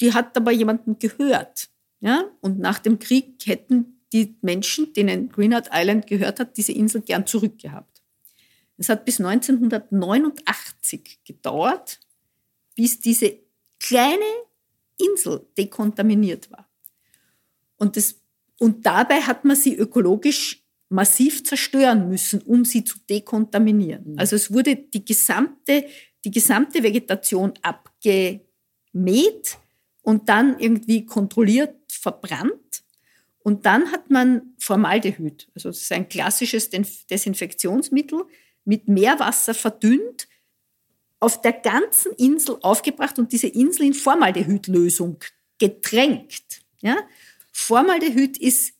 Die 0.00 0.14
hat 0.14 0.36
aber 0.36 0.52
jemanden 0.52 0.98
gehört. 0.98 1.68
Ja? 2.00 2.24
Und 2.40 2.58
nach 2.58 2.78
dem 2.78 2.98
Krieg 2.98 3.42
hätten 3.44 4.00
die 4.12 4.36
Menschen, 4.40 4.92
denen 4.94 5.28
Greenard 5.28 5.68
Island 5.72 6.06
gehört 6.06 6.40
hat, 6.40 6.56
diese 6.56 6.72
Insel 6.72 7.02
gern 7.02 7.26
zurückgehabt. 7.26 8.02
Es 8.78 8.88
hat 8.88 9.04
bis 9.04 9.20
1989 9.20 11.20
gedauert, 11.24 12.00
bis 12.74 13.00
diese 13.00 13.38
kleine 13.80 14.24
Insel 14.96 15.46
dekontaminiert 15.58 16.50
war. 16.50 16.68
Und, 17.76 17.96
das, 17.96 18.14
und 18.58 18.86
dabei 18.86 19.20
hat 19.20 19.44
man 19.44 19.56
sie 19.56 19.76
ökologisch 19.76 20.64
massiv 20.88 21.44
zerstören 21.44 22.08
müssen, 22.08 22.40
um 22.42 22.64
sie 22.64 22.84
zu 22.84 22.98
dekontaminieren. 23.10 24.12
Mhm. 24.12 24.18
Also 24.18 24.36
es 24.36 24.52
wurde 24.52 24.76
die 24.76 25.04
gesamte, 25.04 25.86
die 26.24 26.30
gesamte 26.30 26.82
Vegetation 26.82 27.52
abgemäht 27.62 29.58
und 30.02 30.28
dann 30.28 30.58
irgendwie 30.58 31.04
kontrolliert 31.04 31.74
verbrannt. 31.88 32.82
Und 33.40 33.66
dann 33.66 33.92
hat 33.92 34.10
man 34.10 34.54
Formaldehyd, 34.58 35.48
also 35.54 35.68
das 35.70 35.82
ist 35.82 35.92
ein 35.92 36.08
klassisches 36.08 36.70
Desinfektionsmittel, 36.70 38.24
mit 38.64 38.88
Meerwasser 38.88 39.54
verdünnt, 39.54 40.28
auf 41.20 41.40
der 41.40 41.52
ganzen 41.52 42.12
Insel 42.12 42.58
aufgebracht 42.60 43.18
und 43.18 43.32
diese 43.32 43.48
Insel 43.48 43.86
in 43.86 43.94
Formaldehydlösung 43.94 45.18
getränkt. 45.58 46.62
Ja? 46.80 46.96
Formaldehyd 47.52 48.38
ist 48.38 48.74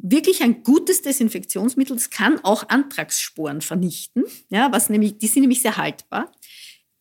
wirklich 0.00 0.42
ein 0.42 0.62
gutes 0.62 1.02
Desinfektionsmittel. 1.02 1.96
Es 1.96 2.10
kann 2.10 2.42
auch 2.44 2.68
Antragssporen 2.68 3.60
vernichten, 3.60 4.24
ja, 4.48 4.70
was 4.72 4.90
nämlich, 4.90 5.18
die 5.18 5.26
sind 5.26 5.42
nämlich 5.42 5.62
sehr 5.62 5.76
haltbar. 5.76 6.32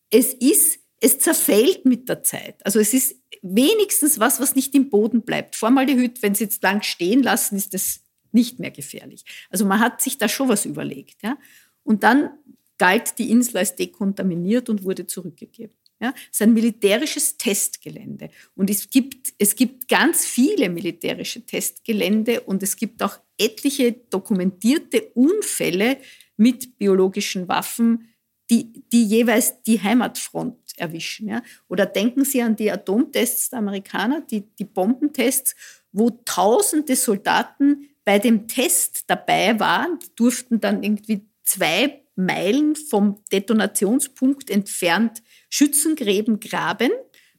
Es 0.09 0.33
ist, 0.33 0.79
es 0.99 1.19
zerfällt 1.19 1.85
mit 1.85 2.09
der 2.09 2.23
Zeit. 2.23 2.65
Also 2.65 2.79
es 2.79 2.93
ist 2.93 3.15
wenigstens 3.41 4.19
was, 4.19 4.39
was 4.39 4.55
nicht 4.55 4.73
im 4.73 4.89
Boden 4.89 5.21
bleibt. 5.21 5.55
Formaldehyd, 5.55 6.21
wenn 6.23 6.35
Sie 6.35 6.45
jetzt 6.45 6.63
lang 6.63 6.81
stehen 6.81 7.21
lassen, 7.21 7.55
ist 7.55 7.73
das 7.73 8.01
nicht 8.31 8.59
mehr 8.59 8.71
gefährlich. 8.71 9.23
Also 9.49 9.65
man 9.65 9.79
hat 9.79 10.01
sich 10.01 10.17
da 10.17 10.27
schon 10.27 10.49
was 10.49 10.65
überlegt. 10.65 11.21
Ja. 11.23 11.37
Und 11.83 12.03
dann 12.03 12.31
galt 12.77 13.17
die 13.19 13.29
Insel 13.29 13.57
als 13.57 13.75
dekontaminiert 13.75 14.69
und 14.69 14.83
wurde 14.83 15.07
zurückgegeben. 15.07 15.75
Ja, 15.99 16.13
es 16.31 16.37
ist 16.37 16.41
ein 16.43 16.53
militärisches 16.53 17.37
Testgelände. 17.37 18.29
Und 18.55 18.69
es 18.69 18.89
gibt, 18.89 19.33
es 19.39 19.55
gibt 19.55 19.87
ganz 19.87 20.25
viele 20.25 20.69
militärische 20.69 21.45
Testgelände 21.45 22.41
und 22.41 22.61
es 22.61 22.75
gibt 22.75 23.01
auch 23.01 23.17
etliche 23.39 23.93
dokumentierte 23.93 25.09
Unfälle 25.15 25.97
mit 26.35 26.77
biologischen 26.77 27.47
Waffen, 27.47 28.09
die, 28.49 28.83
die 28.91 29.03
jeweils 29.05 29.61
die 29.63 29.81
Heimatfront 29.81 30.57
erwischen. 30.77 31.29
Ja. 31.29 31.41
Oder 31.67 31.85
denken 31.85 32.23
Sie 32.23 32.41
an 32.41 32.55
die 32.55 32.71
Atomtests 32.71 33.49
der 33.49 33.59
Amerikaner, 33.59 34.21
die, 34.21 34.41
die 34.55 34.65
Bombentests, 34.65 35.55
wo 35.91 36.11
tausende 36.25 36.95
Soldaten 36.95 37.89
bei 38.05 38.19
dem 38.19 38.47
Test 38.47 39.03
dabei 39.07 39.59
waren, 39.59 39.99
die 39.99 40.15
durften 40.15 40.61
dann 40.61 40.83
irgendwie 40.83 41.27
zwei 41.43 42.03
Meilen 42.17 42.75
vom 42.75 43.23
Detonationspunkt 43.31 44.49
entfernt 44.49 45.21
Schützengräben 45.49 46.39
graben. 46.39 46.91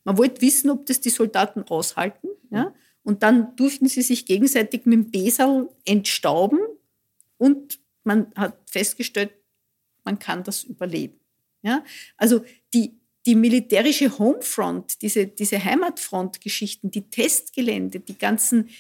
Man 0.05 0.17
wollte 0.17 0.41
wissen, 0.41 0.71
ob 0.71 0.87
das 0.87 1.01
die 1.01 1.11
Soldaten 1.11 1.65
aushalten. 1.65 2.29
Ja? 2.51 2.73
Und 3.03 3.23
dann 3.23 3.57
durften 3.57 3.89
sie 3.89 4.03
sich 4.03 4.25
gegenseitig 4.25 4.87
mit 4.87 4.95
dem 4.95 5.11
Besal 5.11 5.69
entstauben 5.85 6.61
und 7.39 7.81
man 8.05 8.33
hat 8.35 8.57
festgestellt, 8.71 9.33
man 10.05 10.19
kann 10.19 10.45
das 10.45 10.63
überleben. 10.63 11.19
Ja? 11.63 11.85
Also 12.17 12.45
die, 12.73 12.99
die 13.27 13.35
militärische 13.35 14.19
Homefront, 14.19 15.03
diese, 15.03 15.27
diese 15.27 15.63
Heimatfront-Geschichten, 15.63 16.91
die 16.91 17.11
Testgelände, 17.11 18.01
die 18.01 18.17
ganzen 18.17 18.71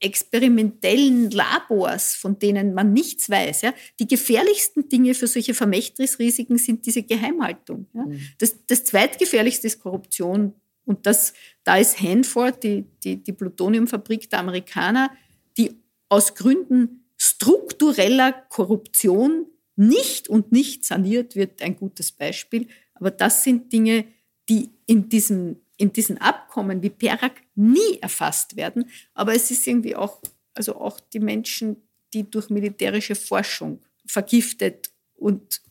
experimentellen 0.00 1.30
Labors, 1.30 2.14
von 2.14 2.38
denen 2.38 2.74
man 2.74 2.92
nichts 2.92 3.28
weiß. 3.28 3.62
Ja? 3.62 3.74
Die 3.98 4.08
gefährlichsten 4.08 4.88
Dinge 4.88 5.14
für 5.14 5.26
solche 5.26 5.54
Vermächtnisrisiken 5.54 6.58
sind 6.58 6.86
diese 6.86 7.02
Geheimhaltung. 7.02 7.86
Ja? 7.92 8.06
Mhm. 8.06 8.20
Das, 8.38 8.56
das 8.66 8.84
zweitgefährlichste 8.84 9.66
ist 9.66 9.80
Korruption. 9.80 10.54
Und 10.84 11.06
das, 11.06 11.34
da 11.62 11.76
ist 11.76 12.00
Hanford, 12.00 12.64
die, 12.64 12.84
die, 13.04 13.22
die 13.22 13.32
Plutoniumfabrik 13.32 14.28
der 14.30 14.40
Amerikaner, 14.40 15.10
die 15.56 15.76
aus 16.08 16.34
Gründen 16.34 17.04
struktureller 17.16 18.32
Korruption 18.32 19.46
nicht 19.76 20.28
und 20.28 20.52
nicht 20.52 20.84
saniert 20.84 21.36
wird, 21.36 21.62
ein 21.62 21.76
gutes 21.76 22.12
Beispiel. 22.12 22.66
Aber 22.94 23.10
das 23.10 23.44
sind 23.44 23.72
Dinge, 23.72 24.06
die 24.48 24.70
in 24.86 25.08
diesem 25.08 25.56
in 25.80 25.94
diesen 25.94 26.18
Abkommen 26.18 26.82
wie 26.82 26.90
Perak 26.90 27.40
nie 27.54 27.98
erfasst 28.02 28.56
werden. 28.56 28.90
Aber 29.14 29.34
es 29.34 29.50
ist 29.50 29.66
irgendwie 29.66 29.96
auch, 29.96 30.20
also 30.52 30.76
auch 30.76 31.00
die 31.00 31.20
Menschen, 31.20 31.76
die 32.12 32.30
durch 32.30 32.50
militärische 32.50 33.14
Forschung 33.14 33.80
vergiftet 34.06 34.90
und 35.14 35.62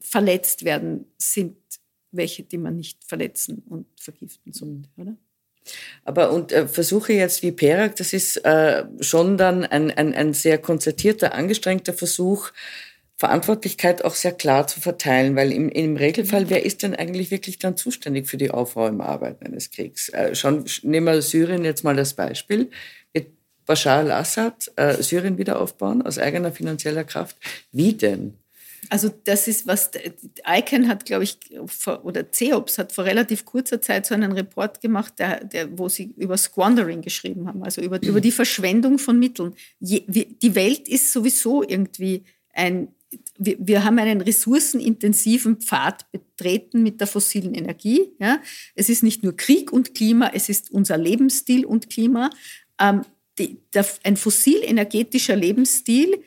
verletzt 0.00 0.64
werden, 0.64 1.04
sind 1.18 1.56
welche, 2.10 2.42
die 2.42 2.56
man 2.56 2.76
nicht 2.76 3.04
verletzen 3.04 3.62
und 3.68 3.86
vergiften 4.00 4.54
sollte, 4.54 4.88
oder? 4.96 5.16
Aber 6.04 6.32
und 6.32 6.50
äh, 6.52 6.66
Versuche 6.66 7.12
jetzt 7.12 7.42
wie 7.42 7.52
Perak, 7.52 7.96
das 7.96 8.14
ist 8.14 8.38
äh, 8.46 8.86
schon 9.00 9.36
dann 9.36 9.66
ein, 9.66 9.90
ein, 9.90 10.14
ein 10.14 10.32
sehr 10.32 10.56
konzertierter, 10.56 11.34
angestrengter 11.34 11.92
Versuch, 11.92 12.50
Verantwortlichkeit 13.18 14.04
auch 14.04 14.14
sehr 14.14 14.30
klar 14.30 14.68
zu 14.68 14.80
verteilen, 14.80 15.34
weil 15.34 15.50
im, 15.50 15.68
im 15.68 15.96
Regelfall, 15.96 16.50
wer 16.50 16.64
ist 16.64 16.84
denn 16.84 16.94
eigentlich 16.94 17.32
wirklich 17.32 17.58
dann 17.58 17.76
zuständig 17.76 18.28
für 18.28 18.36
die 18.36 18.52
Aufräumarbeit 18.52 19.44
eines 19.44 19.72
Kriegs? 19.72 20.08
Äh, 20.10 20.36
schon, 20.36 20.64
nehmen 20.82 21.06
wir 21.06 21.20
Syrien 21.20 21.64
jetzt 21.64 21.82
mal 21.82 21.96
das 21.96 22.14
Beispiel. 22.14 22.70
Wird 23.12 23.26
Bashar 23.66 23.98
al-Assad 23.98 24.70
äh, 24.76 25.02
Syrien 25.02 25.36
wieder 25.36 25.60
aufbauen 25.60 26.02
aus 26.02 26.16
eigener 26.16 26.52
finanzieller 26.52 27.02
Kraft? 27.02 27.36
Wie 27.72 27.92
denn? 27.92 28.34
Also 28.88 29.10
das 29.24 29.48
ist 29.48 29.66
was, 29.66 29.90
ICANN 30.46 30.86
hat, 30.86 31.04
glaube 31.04 31.24
ich, 31.24 31.38
oder 32.04 32.30
CEOPS 32.30 32.78
hat 32.78 32.92
vor 32.92 33.04
relativ 33.04 33.44
kurzer 33.44 33.82
Zeit 33.82 34.06
so 34.06 34.14
einen 34.14 34.30
Report 34.30 34.80
gemacht, 34.80 35.14
der, 35.18 35.42
der, 35.42 35.76
wo 35.76 35.88
sie 35.88 36.14
über 36.16 36.36
Squandering 36.36 37.02
geschrieben 37.02 37.48
haben, 37.48 37.64
also 37.64 37.80
über, 37.80 38.00
über 38.00 38.20
die 38.20 38.30
Verschwendung 38.30 38.98
von 38.98 39.18
Mitteln. 39.18 39.54
Je, 39.80 40.04
die 40.06 40.54
Welt 40.54 40.88
ist 40.88 41.12
sowieso 41.12 41.64
irgendwie 41.64 42.22
ein 42.52 42.94
wir, 43.38 43.56
wir 43.58 43.84
haben 43.84 43.98
einen 43.98 44.20
ressourcenintensiven 44.20 45.60
Pfad 45.60 46.10
betreten 46.12 46.82
mit 46.82 47.00
der 47.00 47.06
fossilen 47.06 47.54
Energie. 47.54 48.12
Ja. 48.18 48.40
Es 48.74 48.88
ist 48.88 49.02
nicht 49.02 49.22
nur 49.22 49.36
Krieg 49.36 49.72
und 49.72 49.94
Klima, 49.94 50.30
es 50.34 50.48
ist 50.48 50.70
unser 50.70 50.98
Lebensstil 50.98 51.64
und 51.64 51.90
Klima. 51.90 52.30
Ähm, 52.80 53.02
die, 53.38 53.60
der, 53.72 53.86
ein 54.04 54.16
fossil-energetischer 54.16 55.36
Lebensstil 55.36 56.22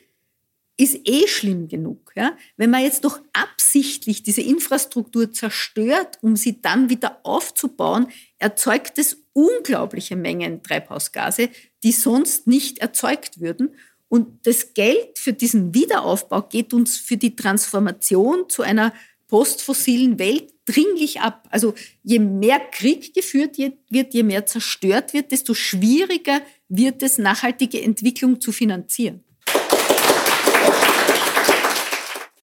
ist 0.76 0.98
eh 1.04 1.28
schlimm 1.28 1.68
genug. 1.68 2.12
Ja? 2.16 2.36
Wenn 2.56 2.70
man 2.70 2.82
jetzt 2.82 3.04
doch 3.04 3.20
absichtlich 3.32 4.22
diese 4.22 4.40
Infrastruktur 4.40 5.30
zerstört, 5.30 6.18
um 6.22 6.34
sie 6.34 6.60
dann 6.62 6.88
wieder 6.88 7.20
aufzubauen, 7.24 8.08
erzeugt 8.38 8.98
es 8.98 9.22
unglaubliche 9.34 10.16
Mengen 10.16 10.62
Treibhausgase, 10.62 11.50
die 11.82 11.92
sonst 11.92 12.46
nicht 12.46 12.78
erzeugt 12.78 13.40
würden. 13.40 13.74
Und 14.12 14.46
das 14.46 14.74
Geld 14.74 15.18
für 15.18 15.32
diesen 15.32 15.74
Wiederaufbau 15.74 16.42
geht 16.42 16.74
uns 16.74 16.98
für 16.98 17.16
die 17.16 17.34
Transformation 17.34 18.44
zu 18.46 18.60
einer 18.60 18.92
postfossilen 19.26 20.18
Welt 20.18 20.52
dringlich 20.66 21.20
ab. 21.20 21.48
Also 21.50 21.72
je 22.02 22.18
mehr 22.18 22.60
Krieg 22.72 23.14
geführt 23.14 23.56
wird, 23.56 24.12
je 24.12 24.22
mehr 24.22 24.44
zerstört 24.44 25.14
wird, 25.14 25.32
desto 25.32 25.54
schwieriger 25.54 26.42
wird 26.68 27.02
es, 27.02 27.16
nachhaltige 27.16 27.80
Entwicklung 27.80 28.38
zu 28.38 28.52
finanzieren. 28.52 29.20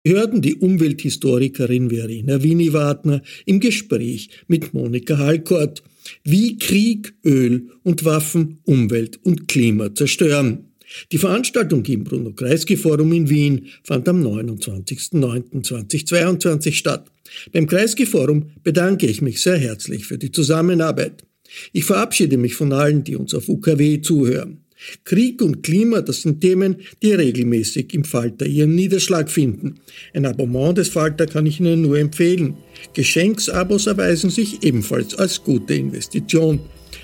Wir 0.03 0.16
hörten 0.16 0.41
die 0.41 0.55
Umwelthistorikerin 0.55 1.91
Verena 1.91 2.43
Winiwartner 2.43 3.22
im 3.45 3.61
Gespräch 3.61 4.32
mit 4.47 4.74
Monika 4.74 5.18
Halkort, 5.18 5.82
wie 6.26 6.57
Krieg, 6.57 7.14
Öl 7.24 7.70
und 7.84 8.03
Waffen 8.03 8.59
Umwelt 8.66 9.18
und 9.24 9.47
Klima 9.47 9.95
zerstören. 9.95 10.73
Die 11.12 11.18
Veranstaltung 11.18 11.84
im 11.86 12.04
Bruno-Kreisky-Forum 12.04 13.12
in 13.14 13.30
Wien 13.30 13.70
fand 13.84 14.08
am 14.10 14.22
29.09.2022 14.24 16.74
statt. 16.74 17.10
Beim 17.52 17.66
Kreisky-Forum 17.68 18.52
bedanke 18.64 19.06
ich 19.08 19.22
mich 19.22 19.41
sehr 19.41 19.58
herzlich 19.58 20.06
für 20.06 20.18
die 20.18 20.32
Zusammenarbeit. 20.32 21.24
Ich 21.72 21.86
verabschiede 21.86 22.38
mich 22.38 22.56
von 22.56 22.74
allen, 22.74 23.04
die 23.04 23.16
uns 23.16 23.34
auf 23.34 23.50
UKW 23.50 24.02
zuhören. 24.02 24.60
Krieg 25.06 25.41
und 25.41 25.64
Klima, 25.64 26.02
das 26.02 26.24
sind 26.24 26.41
Themen, 26.41 26.78
die 27.02 27.14
regelmäßig 27.14 27.94
im 27.94 28.04
Falter 28.04 28.46
ihren 28.46 28.76
Niederschlag 28.76 29.32
finden. 29.32 29.76
Ein 30.14 30.26
Abonnement 30.26 30.78
des 30.78 30.89
Falter 30.89 31.26
kann 31.26 31.46
ich 31.46 31.60
Ihnen 31.60 31.82
nur 31.82 31.98
empfehlen. 31.98 32.56
Geschenksabos 32.94 33.88
erweisen 33.88 34.30
sich 34.30 34.64
ebenfalls 34.64 35.16
als 35.16 35.44
gute 35.44 35.74
Investition. 35.74 36.60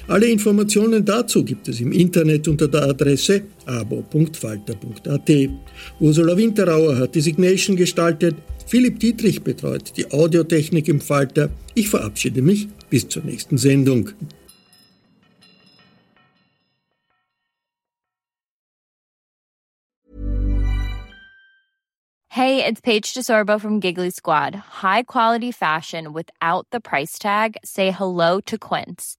Alle 0.10 0.26
Informationen 0.26 1.06
dazu 1.06 1.46
gibt 1.46 1.68
es 1.68 1.80
im 1.82 1.92
Internet 1.92 2.48
unter 2.48 2.68
der 2.68 2.82
Adresse 2.82 3.44
abo.falter.at. 3.68 5.30
Ursula 6.00 6.36
Winterauer 6.36 6.98
hat 6.98 7.14
die 7.14 7.22
Signation 7.22 7.76
gestaltet. 7.76 8.36
Philipp 8.66 9.00
Dietrich 9.00 9.44
betreut 9.44 9.96
die 9.98 10.12
Audiotechnik 10.12 10.88
im 10.88 11.00
Falter. 11.00 11.52
Ich 11.76 11.90
verabschiede 11.90 12.42
mich 12.42 12.68
bis 12.90 13.08
zur 13.08 13.24
nächsten 13.24 13.60
Sendung. 13.60 14.10
Hey, 22.30 22.66
it's 22.66 22.82
Paige 22.82 23.14
DeSorbo 23.14 23.60
from 23.60 23.80
Giggly 23.80 24.10
Squad. 24.10 24.56
High 24.82 25.04
quality 25.04 25.52
fashion 25.52 26.14
without 26.14 26.66
the 26.72 26.80
price 26.80 27.20
tag. 27.20 27.58
Say 27.64 27.92
hello 27.92 28.40
to 28.48 28.58
Quince. 28.58 29.19